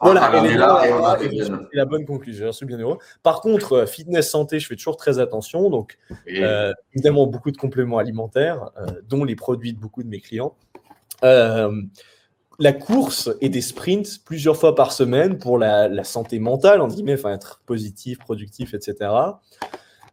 [0.00, 1.66] Voilà, on est là, et on est bien.
[1.72, 2.46] La bonne conclusion.
[2.46, 2.98] Je suis bien heureux.
[3.22, 5.70] Par contre, fitness santé, je fais toujours très attention.
[5.70, 8.70] Donc, évidemment, beaucoup de compléments alimentaires,
[9.08, 10.54] dont les produits de beaucoup de mes clients
[12.58, 17.14] la course et des sprints plusieurs fois par semaine pour la, santé mentale, en guillemets,
[17.14, 19.10] enfin être positif, productif, etc.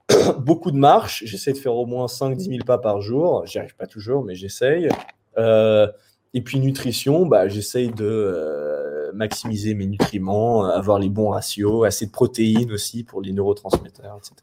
[0.40, 3.76] Beaucoup de marches, j'essaie de faire au moins 5-10 000 pas par jour, j'y arrive
[3.76, 4.90] pas toujours, mais j'essaye.
[5.38, 5.88] Euh,
[6.34, 12.08] et puis nutrition, bah, j'essaye de euh, maximiser mes nutriments, avoir les bons ratios, assez
[12.08, 14.36] de protéines aussi pour les neurotransmetteurs, etc.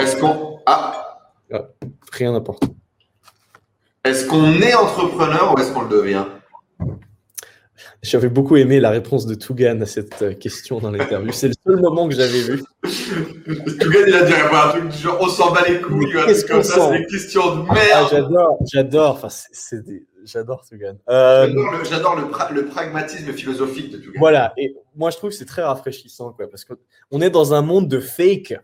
[0.00, 0.58] Est-ce qu'on...
[0.66, 1.18] Ah.
[2.12, 2.64] rien n'importe.
[4.04, 6.24] Est-ce qu'on est entrepreneur ou est-ce qu'on le devient?
[8.02, 11.30] J'avais beaucoup aimé la réponse de Tougan à cette euh, question dans l'interview.
[11.30, 12.62] C'est le seul moment que j'avais vu.
[12.82, 16.90] Tougan, il a dit un truc du genre on s'en bat les couilles, qu'est-ce ça,
[16.90, 17.76] c'est des questions de merde.
[17.94, 19.10] Ah, j'adore, j'adore.
[19.12, 20.04] Enfin, c'est des...
[20.24, 20.96] J'adore Tougan.
[21.08, 21.54] Euh...
[21.88, 24.18] J'adore le, le, pragmatisme philosophique de Tougan.
[24.18, 27.62] Voilà, et moi je trouve que c'est très rafraîchissant, quoi, parce qu'on est dans un
[27.62, 28.54] monde de fake,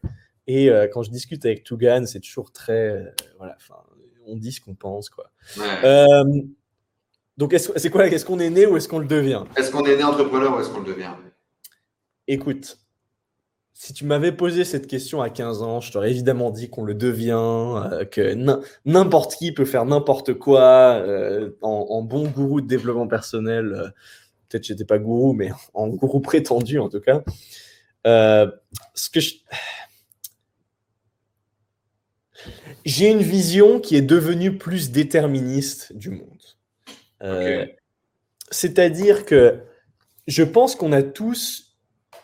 [0.49, 2.89] et euh, quand je discute avec Tougan, c'est toujours très.
[2.89, 3.05] Euh,
[3.37, 3.57] voilà,
[4.27, 5.11] on dit ce qu'on pense.
[5.11, 5.31] Quoi.
[5.85, 6.25] Euh,
[7.37, 9.45] donc, c'est quoi Est-ce qu'on est né ou est-ce qu'on le devient?
[9.57, 11.13] Est-ce qu'on est né entrepreneur ou est-ce qu'on le devient?
[12.27, 12.79] Écoute,
[13.75, 16.95] si tu m'avais posé cette question à 15 ans, je t'aurais évidemment dit qu'on le
[16.95, 17.35] devient,
[17.93, 18.35] euh, que
[18.87, 23.93] n'importe qui peut faire n'importe quoi euh, en, bon gourou de développement personnel.
[24.49, 27.23] Peut-être que j'étais pas gourou, mais en gourou prétendu en tout cas.
[28.05, 29.35] ce que je
[32.89, 36.43] j'ai une vision qui est devenue plus déterministe du monde.
[37.23, 37.67] Euh,
[38.51, 39.59] c'est-à-dire que
[40.27, 41.77] je pense qu'on a tous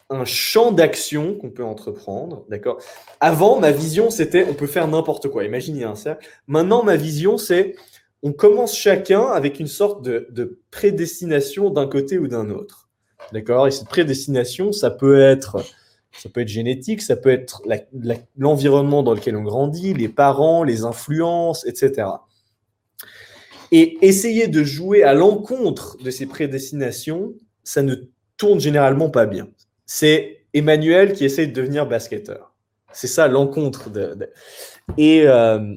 [0.09, 2.81] un champ d'action qu'on peut entreprendre, d'accord?
[3.21, 5.45] Avant, ma vision, c'était on peut faire n'importe quoi.
[5.45, 6.27] Imaginez un cercle.
[6.47, 7.75] Maintenant, ma vision, c'est
[8.23, 12.89] on commence chacun avec une sorte de, de prédestination d'un côté ou d'un autre.
[13.35, 13.67] D'accord?
[13.69, 15.63] Et cette prédestination, ça peut être
[16.19, 17.63] ça peut être génétique, ça peut être
[18.37, 22.09] l'environnement dans lequel on grandit, les parents, les influences, etc.
[23.73, 27.35] Et essayer de jouer à l'encontre de ces prédestinations,
[27.65, 27.97] ça ne
[28.37, 29.49] tourne généralement pas bien.
[29.87, 32.55] C'est Emmanuel qui essaie de devenir basketteur.
[32.93, 33.91] C'est ça l'encontre.
[33.91, 34.17] De,
[34.97, 35.75] Et euh,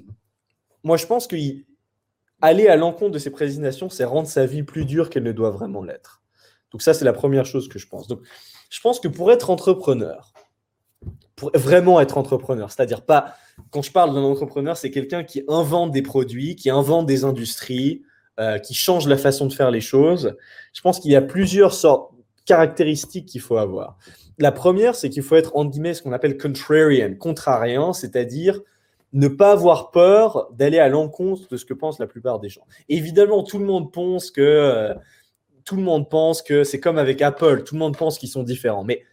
[0.84, 5.10] moi, je pense qu'aller à l'encontre de ces prédestinations, c'est rendre sa vie plus dure
[5.10, 6.22] qu'elle ne doit vraiment l'être.
[6.72, 8.08] Donc ça, c'est la première chose que je pense.
[8.70, 10.34] Je pense que pour être entrepreneur,
[11.36, 12.72] pour vraiment être entrepreneur.
[12.72, 13.36] C'est-à-dire pas,
[13.72, 18.02] quand je parle d'un entrepreneur, c'est quelqu'un qui invente des produits, qui invente des industries,
[18.40, 20.36] euh, qui change la façon de faire les choses.
[20.74, 22.12] Je pense qu'il y a plusieurs sortes
[22.46, 23.98] caractéristiques qu'il faut avoir.
[24.40, 28.62] La première, c'est qu'il faut être, en guillemets, ce qu'on appelle contrarian, contrariant, c'est-à-dire
[29.14, 32.66] ne pas avoir peur d'aller à l'encontre de ce que pensent la plupart des gens.
[32.90, 34.94] Évidemment, tout le monde pense que euh,
[35.68, 38.42] tout le monde pense que c'est comme avec Apple, tout le monde pense qu'ils sont
[38.42, 38.86] différents.
[38.86, 39.04] Mais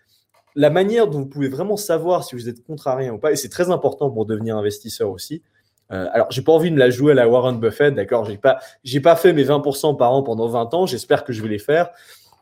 [0.55, 3.49] la manière dont vous pouvez vraiment savoir si vous êtes contrarié ou pas, et c'est
[3.49, 5.43] très important pour devenir investisseur aussi.
[5.91, 8.61] Euh, alors, j'ai pas envie de la jouer à la Warren Buffett, d'accord J'ai pas,
[8.85, 10.87] j'ai pas fait mes 20% par an pendant 20 ans.
[10.87, 11.91] J'espère que je vais les faire.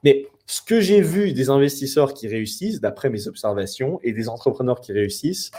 [0.05, 4.83] Mais ce que j'ai vu des investisseurs qui réussissent, d'après mes observations, et des entrepreneurs
[4.83, 5.53] qui réussissent,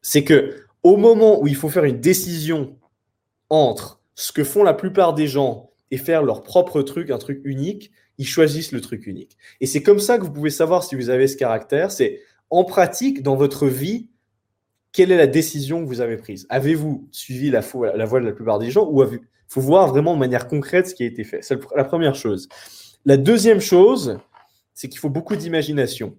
[0.00, 2.76] c'est que au moment où il faut faire une décision
[3.50, 7.40] entre ce que font la plupart des gens et faire leur propre truc, un truc
[7.44, 9.36] unique, ils choisissent le truc unique.
[9.60, 11.90] Et c'est comme ça que vous pouvez savoir si vous avez ce caractère.
[11.90, 12.20] C'est
[12.50, 14.08] en pratique, dans votre vie,
[14.92, 16.46] quelle est la décision que vous avez prise?
[16.48, 20.18] Avez-vous suivi la, voie de la plupart des gens ou il faut voir vraiment de
[20.18, 21.42] manière concrète ce qui a été fait?
[21.42, 22.48] C'est la première chose.
[23.04, 24.18] La deuxième chose,
[24.74, 26.16] c'est qu'il faut beaucoup d'imagination.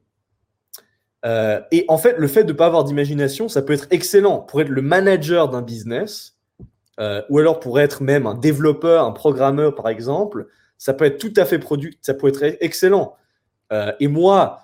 [1.25, 4.39] Euh, et en fait, le fait de ne pas avoir d'imagination, ça peut être excellent
[4.39, 6.38] pour être le manager d'un business,
[6.99, 10.47] euh, ou alors pour être même un développeur, un programmeur, par exemple.
[10.77, 13.15] Ça peut être tout à fait produit, ça peut être excellent.
[13.71, 14.59] Euh, et moi,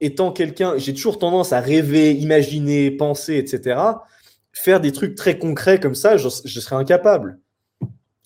[0.00, 3.80] étant quelqu'un, j'ai toujours tendance à rêver, imaginer, penser, etc.
[4.52, 7.38] Faire des trucs très concrets comme ça, je, serais incapable.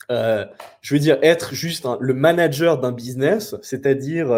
[0.09, 4.29] je veux dire, être juste le manager d'un business, c'est-à-dire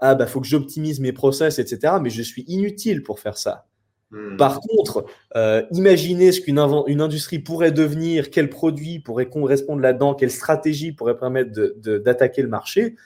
[0.00, 1.94] ah bah faut que j'optimise mes process, etc.
[2.02, 3.66] Mais je suis inutile pour faire ça.
[4.10, 4.36] Hmm.
[4.36, 5.04] Par contre,
[5.36, 10.92] euh, imaginez ce qu'une une industrie pourrait devenir, quel produit pourrait correspondre là-dedans, quelle stratégie
[10.92, 11.52] pourrait permettre
[11.98, 12.96] d'attaquer le marché,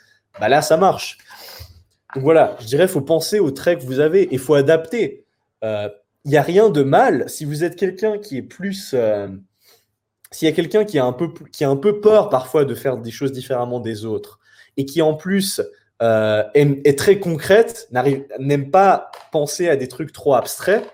[0.41, 1.19] bah là ça marche.
[2.15, 4.55] Donc voilà, je dirais, il faut penser aux traits que vous avez et il faut
[4.55, 5.27] adapter.
[5.63, 5.89] Il euh,
[6.25, 8.93] n'y a rien de mal si vous êtes quelqu'un qui est plus.
[8.95, 9.29] Euh,
[10.31, 12.75] s'il y a quelqu'un qui, a un peu, qui a un peu peur parfois de
[12.75, 14.41] faire des choses différemment des autres
[14.77, 15.61] et qui en plus
[16.01, 17.89] est, très concrète,
[18.41, 20.85] n'aime pas penser à des trucs trop abstraits,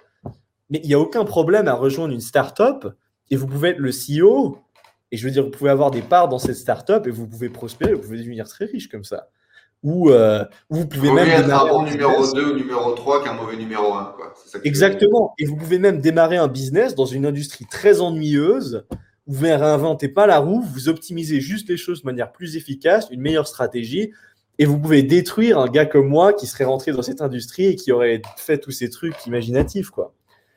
[0.70, 2.86] mais il n'y a aucun problème à rejoindre une startup
[3.30, 4.58] et vous pouvez être le CEO.
[5.12, 7.48] Et je veux dire, vous pouvez avoir des parts dans cette startup et vous pouvez
[7.48, 9.28] prospérer, vous pouvez devenir très riche comme ça.
[9.82, 13.56] Ou euh, vous pouvez même être un bon numéro 2 ou numéro 3 qu'un mauvais
[13.56, 14.14] numéro 1.
[14.64, 15.34] Exactement.
[15.38, 18.84] Et vous pouvez même démarrer un business dans une industrie très ennuyeuse.
[19.26, 23.08] Vous ne réinventez pas la roue, vous optimisez juste les choses de manière plus efficace,
[23.10, 24.12] une meilleure stratégie,
[24.58, 27.76] et vous pouvez détruire un gars comme moi qui serait rentré dans cette industrie et
[27.76, 29.90] qui aurait fait tous ces trucs imaginatifs.
[29.90, 30.12] quoi.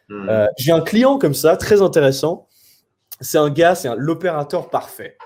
[0.10, 0.30] Hmm.
[0.30, 2.48] Euh, j'ai un client comme ça, très intéressant.
[3.22, 5.18] C'est un gars, c'est l'opérateur parfait.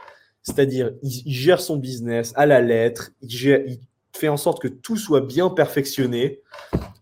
[0.44, 3.80] C'est-à-dire, il, gère son business à la lettre, il,
[4.16, 6.42] fait en sorte que tout soit bien perfectionné.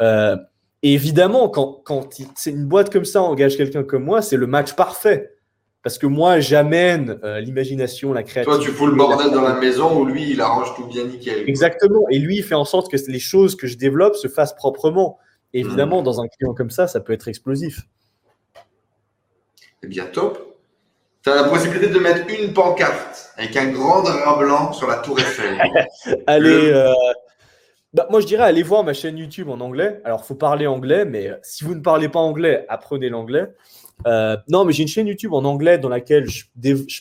[0.01, 0.35] Euh,
[0.83, 4.47] et évidemment, quand, quand c'est une boîte comme ça engage quelqu'un comme moi, c'est le
[4.47, 5.35] match parfait.
[5.85, 8.57] Parce que moi, j'amène euh, l'imagination, la créativité.
[8.57, 11.47] Toi, tu fous le bordel dans la maison où lui, il arrange tout bien nickel.
[11.47, 12.07] Exactement.
[12.09, 15.19] Et lui, il fait en sorte que les choses que je développe se fassent proprement.
[15.53, 16.05] Et évidemment, hmm.
[16.05, 17.81] dans un client comme ça, ça peut être explosif.
[19.83, 20.57] Eh bien, top.
[21.23, 24.97] Tu as la possibilité de mettre une pancarte avec un grand drap blanc sur la
[24.97, 25.57] tour Eiffel.
[26.27, 26.93] allez, euh,
[27.95, 30.01] bah, moi je dirais allez voir ma chaîne YouTube en anglais.
[30.03, 33.47] Alors, il faut parler anglais, mais si vous ne parlez pas anglais, apprenez l'anglais.
[34.05, 36.43] Euh, non, mais j'ai une chaîne YouTube en anglais dans laquelle je,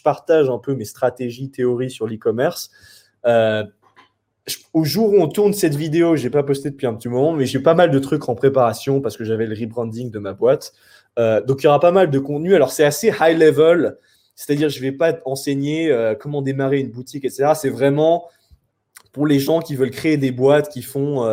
[0.02, 2.70] partage un peu mes stratégies, théories sur l'e-commerce.
[3.26, 3.64] Euh,
[4.72, 7.46] au jour où on tourne cette vidéo, j'ai pas posté depuis un petit moment, mais
[7.46, 10.72] j'ai pas mal de trucs en préparation parce que j'avais le rebranding de ma boîte.
[11.18, 12.54] Euh, donc il y aura pas mal de contenu.
[12.54, 13.96] Alors c'est assez high level,
[14.34, 17.52] c'est-à-dire je vais pas enseigner comment démarrer une boutique, etc.
[17.54, 18.28] C'est vraiment
[19.12, 21.24] pour les gens qui veulent créer des boîtes qui font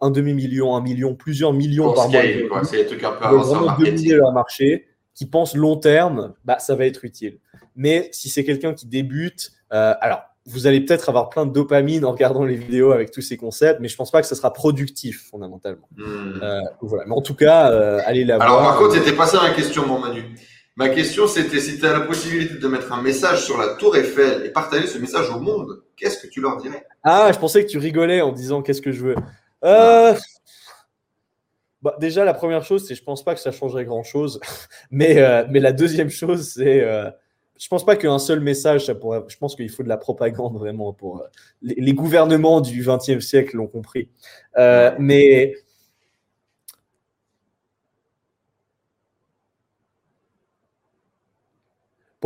[0.00, 2.22] un demi-million, un million, plusieurs millions par mois.
[2.64, 6.86] C'est des trucs un peu avancés leur marché, qui pensent long terme, bah, ça va
[6.86, 7.38] être utile.
[7.74, 12.04] Mais si c'est quelqu'un qui débute, euh, alors vous allez peut-être avoir plein de dopamine
[12.04, 14.52] en regardant les vidéos avec tous ces concepts, mais je pense pas que ce sera
[14.52, 15.88] productif fondamentalement.
[15.96, 16.40] Hmm.
[16.40, 17.04] Euh, voilà.
[17.06, 18.48] Mais en tout cas, euh, allez la voir.
[18.48, 20.22] Alors par contre, c'était pas ça ma question, mon Manu.
[20.76, 23.96] Ma question, c'était si tu as la possibilité de mettre un message sur la tour
[23.96, 26.86] Eiffel et partager ce message au monde, qu'est-ce que tu leur dirais?
[27.02, 29.16] Ah, je pensais que tu rigolais en disant qu'est-ce que je veux.
[29.64, 30.14] Euh,
[31.82, 34.38] bah, déjà, la première chose, c'est je pense pas que ça changerait grand-chose.
[34.90, 36.84] mais, mais la deuxième chose, c'est
[37.58, 39.22] je pense pas qu'un seul message, ça pourrait.
[39.28, 41.24] Je pense qu'il faut de la propagande vraiment pour
[41.62, 44.08] les, gouvernements du XXe siècle l'ont compris.
[44.98, 45.54] mais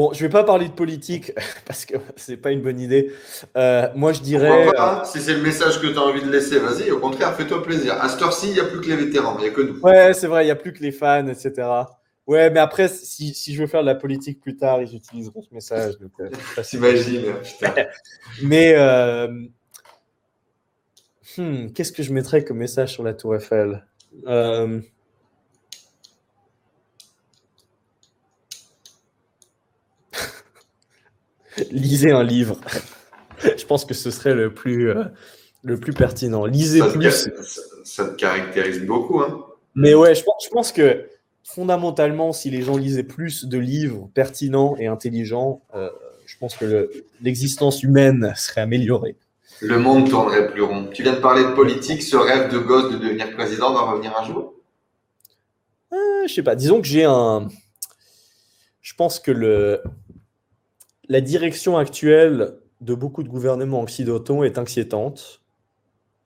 [0.01, 1.33] Bon, je vais pas parler de politique
[1.67, 3.13] parce que c'est pas une bonne idée.
[3.57, 4.69] Euh, moi, je dirais.
[4.75, 7.63] Pas, si c'est le message que tu as envie de laisser, vas-y, au contraire, fais-toi
[7.63, 8.01] plaisir.
[8.01, 9.79] À cette heure-ci, il n'y a plus que les vétérans, il n'y a que nous.
[9.81, 11.69] Ouais, c'est vrai, il n'y a plus que les fans, etc.
[12.31, 15.43] Ouais, mais après, si, si, je veux faire de la politique plus tard, ils utiliseront
[15.43, 15.95] ce message.
[16.63, 17.87] T'imagines, putain.
[18.45, 18.75] mais.
[18.77, 19.27] Euh...
[21.37, 23.85] Hmm, Qu'est-ce que je mettrais comme message sur la Tour Eiffel?
[24.29, 24.81] Euh...
[31.73, 32.61] Lisez un livre.
[33.43, 35.07] je pense que ce serait le plus, euh,
[35.65, 36.45] le plus pertinent.
[36.47, 37.25] Lisez ça plus.
[37.25, 37.31] Te,
[37.83, 39.19] ça te caractérise beaucoup.
[39.21, 41.11] Hein Mais ouais, je pense, je pense, que
[41.55, 45.91] fondamentalement, si les gens lisaient plus de livres pertinents et intelligents, euh,
[46.27, 46.91] je pense que
[47.21, 49.17] l'existence humaine serait améliorée.
[49.61, 50.89] Le monde tournerait plus rond.
[50.93, 54.17] Tu viens de parler de politique, ce rêve de gosse de devenir président va revenir
[54.19, 54.55] un jour?
[55.93, 56.55] Euh, Je sais pas.
[56.55, 57.49] Disons que j'ai un.
[58.81, 59.83] Je pense que le,
[61.09, 65.43] la direction actuelle de beaucoup de gouvernements occidentaux est inquiétante.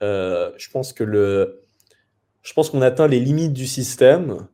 [0.03, 1.63] Euh, je pense que le,
[2.43, 4.47] je pense qu'on atteint les limites du système.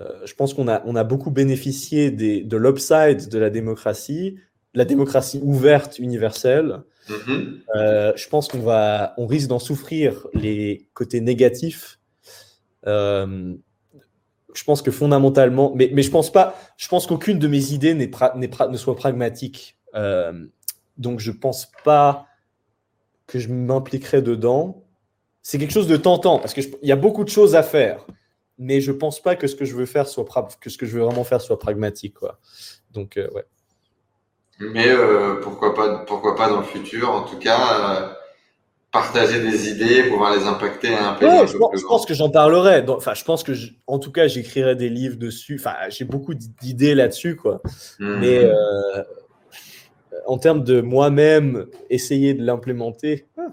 [0.00, 4.36] Euh, je pense qu'on a, on a beaucoup bénéficié des, de l'upside de la démocratie,
[4.74, 6.82] la démocratie ouverte, universelle.
[7.08, 7.58] Mm-hmm.
[7.76, 11.98] Euh, je pense qu'on va, on risque d'en souffrir les côtés négatifs.
[12.86, 13.54] Euh,
[14.54, 17.94] je pense que fondamentalement, mais, mais je pense pas, je pense qu'aucune de mes idées
[17.94, 18.10] n'est
[18.70, 19.76] ne soit pragmatique.
[20.96, 22.26] Donc je pense pas
[23.26, 24.84] que je m'impliquerai dedans.
[25.42, 28.06] C'est quelque chose de tentant parce qu'il y a beaucoup de choses à faire,
[28.58, 30.24] mais je pense pas que ce que je veux faire soit
[30.60, 32.38] que ce que je veux vraiment faire soit pragmatique, quoi.
[32.92, 33.44] Donc euh, ouais.
[34.60, 38.16] Mais euh, pourquoi pas, pourquoi pas dans le futur, en tout cas
[38.90, 41.28] partager des idées, pouvoir les impacter à un pays.
[41.28, 42.84] Ouais, je, pense, je, pense, que j'en parlerai.
[42.88, 45.56] Enfin, je pense que, je, en tout cas, j'écrirai des livres dessus.
[45.60, 47.60] Enfin, j'ai beaucoup d'idées là-dessus, quoi.
[47.98, 48.18] Mmh.
[48.18, 49.02] Mais euh,
[50.26, 53.26] en termes de moi-même essayer de l'implémenter.
[53.38, 53.48] Ah.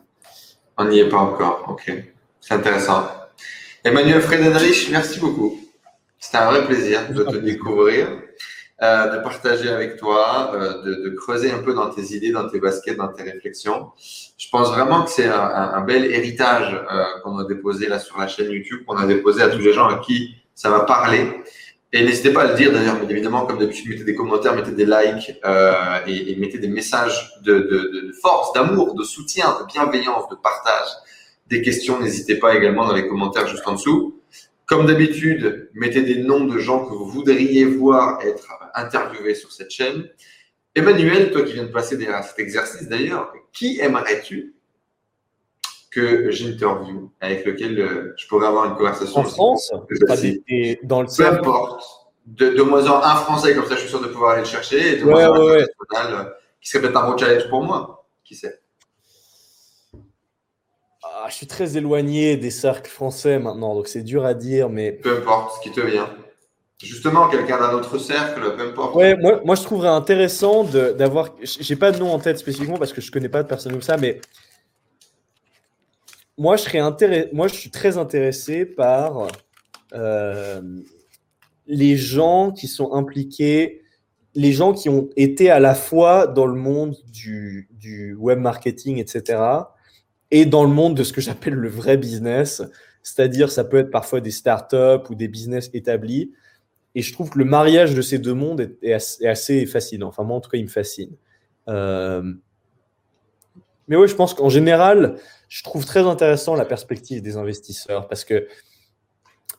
[0.77, 1.65] On n'y est pas encore.
[1.69, 1.91] Ok,
[2.41, 3.05] c'est intéressant.
[3.85, 5.59] Emmanuel Fredenrich, merci beaucoup.
[6.17, 8.07] C'était un vrai plaisir de te découvrir.
[8.81, 12.49] Euh, de partager avec toi, euh, de, de, creuser un peu dans tes idées, dans
[12.49, 13.91] tes baskets, dans tes réflexions.
[14.37, 18.17] Je pense vraiment que c'est un, un, bel héritage euh, qu'on a déposé là sur
[18.17, 21.31] la chaîne YouTube, qu'on a déposé à tous les gens à qui ça va parler.
[21.93, 24.71] Et n'hésitez pas à le dire d'ailleurs, mais évidemment, comme d'habitude, mettez des commentaires, mettez
[24.71, 29.57] des likes euh, et, et, mettez des messages de, de, de force, d'amour, de soutien,
[29.61, 30.89] de bienveillance, de partage.
[31.47, 34.19] Des questions, n'hésitez pas également dans les commentaires juste en dessous.
[34.65, 39.69] Comme d'habitude, mettez des noms de gens que vous voudriez voir être interviewés sur cette
[39.69, 40.09] chaîne.
[40.73, 44.55] Emmanuel, toi qui viens de passer derrière cet exercice d'ailleurs, qui aimerais-tu
[45.91, 49.71] que j'interviewe, avec lequel euh, je pourrais avoir une conversation En France
[50.49, 51.83] et Dans le Peu importe.
[52.25, 54.47] De, de moins en un français, comme ça je suis sûr de pouvoir aller le
[54.47, 54.93] chercher.
[54.93, 55.65] Et de ouais, moins en ouais,
[55.95, 56.29] un ouais.
[56.59, 58.05] qui serait peut-être un beau challenge pour moi.
[58.23, 58.59] Qui sait?
[61.13, 64.91] Ah, je suis très éloigné des cercles français maintenant, donc c'est dur à dire, mais.
[64.91, 66.09] Peu importe ce qui te vient.
[66.81, 68.95] Justement, quelqu'un d'un autre cercle, peu importe.
[68.95, 71.35] Ouais, moi, moi je trouverais intéressant d'avoir.
[71.41, 73.81] J'ai pas de nom en tête spécifiquement parce que je connais pas de personne comme
[73.81, 74.19] ça, mais
[76.37, 77.29] moi je serais intéressé.
[77.33, 79.27] Moi, je suis très intéressé par
[79.93, 80.61] euh,
[81.65, 83.83] les gens qui sont impliqués,
[84.33, 88.97] les gens qui ont été à la fois dans le monde du, du web marketing,
[88.97, 89.37] etc
[90.31, 92.63] et dans le monde de ce que j'appelle le vrai business,
[93.03, 96.31] c'est-à-dire ça peut être parfois des startups ou des business établis.
[96.95, 98.93] Et je trouve que le mariage de ces deux mondes est,
[99.27, 100.07] assez, fascinant.
[100.07, 101.11] Enfin, moi, en tout cas, il me fascine.
[101.67, 102.33] Euh...
[103.87, 105.19] Mais oui, je pense qu'en général,
[105.49, 108.47] je trouve très intéressant la perspective des investisseurs parce que,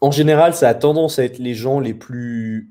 [0.01, 2.71] en général, ça a tendance à être les gens les plus,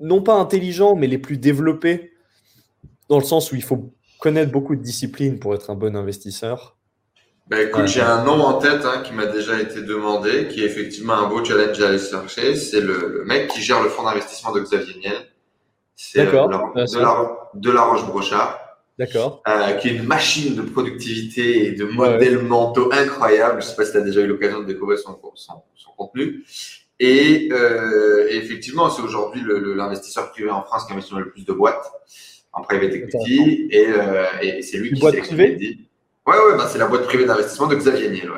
[0.00, 2.12] non pas intelligents, mais les plus développés,
[3.10, 6.77] dans le sens où il faut connaître beaucoup de disciplines pour être un bon investisseur.
[7.50, 10.66] Ben écoute, j'ai un nom en tête hein, qui m'a déjà été demandé, qui est
[10.66, 12.54] effectivement un beau challenge à aller chercher.
[12.56, 15.16] C'est le, le, mec qui gère le fonds d'investissement de Xavier Niel.
[15.96, 18.58] C'est de, la, de, la, de la Roche-Brochard.
[18.98, 19.42] D'accord.
[19.48, 22.42] Euh, qui est une machine de productivité et de modèles ouais.
[22.42, 23.62] mentaux incroyables.
[23.62, 26.44] Je sais pas si tu as déjà eu l'occasion de découvrir son, son, son contenu.
[27.00, 31.44] Et, euh, et effectivement, c'est aujourd'hui l'investisseur privé en France qui investit dans le plus
[31.44, 31.90] de boîtes
[32.52, 33.68] en private equity.
[33.70, 35.78] Et, euh, et c'est lui Une qui boîte s'est privée?
[36.28, 38.30] Ouais, ouais, bah c'est la boîte privée d'investissement de Xavier Niel.
[38.30, 38.36] Ouais.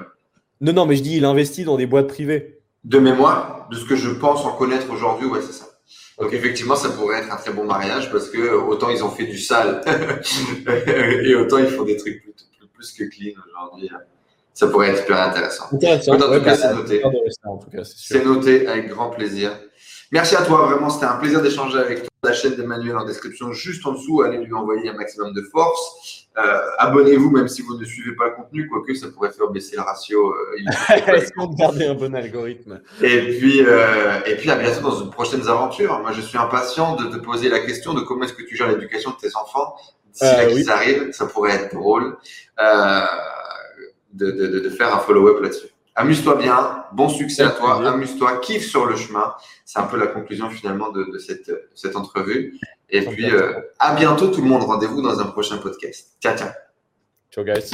[0.61, 2.61] Non, non, mais je dis, il investit dans des boîtes privées.
[2.85, 5.67] De mémoire, de ce que je pense en connaître aujourd'hui, ouais, c'est ça.
[6.21, 9.25] Donc effectivement, ça pourrait être un très bon mariage parce que autant ils ont fait
[9.25, 9.81] du sale
[11.25, 13.91] et autant ils font des trucs plus, plus, plus que clean aujourd'hui.
[14.55, 15.65] Ça pourrait être super intéressant.
[15.65, 17.03] En tout ouais, cas, bah, c'est noté.
[17.83, 19.51] C'est noté avec grand plaisir.
[20.13, 22.09] Merci à toi, vraiment, c'était un plaisir d'échanger avec toi.
[22.23, 24.23] La chaîne d'Emmanuel en description juste en dessous.
[24.23, 26.27] Allez lui envoyer un maximum de force.
[26.37, 29.77] Euh, abonnez-vous, même si vous ne suivez pas le contenu, quoique ça pourrait faire baisser
[29.77, 30.35] le ratio.
[30.35, 35.01] Euh, Est-ce qu'on garder un bon algorithme Et puis, euh, et puis à bientôt dans
[35.01, 35.99] une prochaine aventure.
[36.01, 38.69] Moi, je suis impatient de te poser la question de comment est-ce que tu gères
[38.69, 39.77] l'éducation de tes enfants
[40.13, 41.13] d'ici là qu'ils arrivent.
[41.13, 42.17] Ça pourrait être drôle
[44.13, 45.69] de, de, de, faire un follow-up là-dessus.
[45.95, 49.35] Amuse-toi bien, bon succès à toi, amuse-toi, kiffe sur le chemin.
[49.65, 52.59] C'est un peu la conclusion finalement de, cette, cette, entrevue.
[52.89, 54.63] Et puis, euh, à bientôt tout le monde.
[54.63, 56.17] Rendez-vous dans un prochain podcast.
[56.21, 56.49] Ciao, ciao.
[57.31, 57.71] Ciao, guys.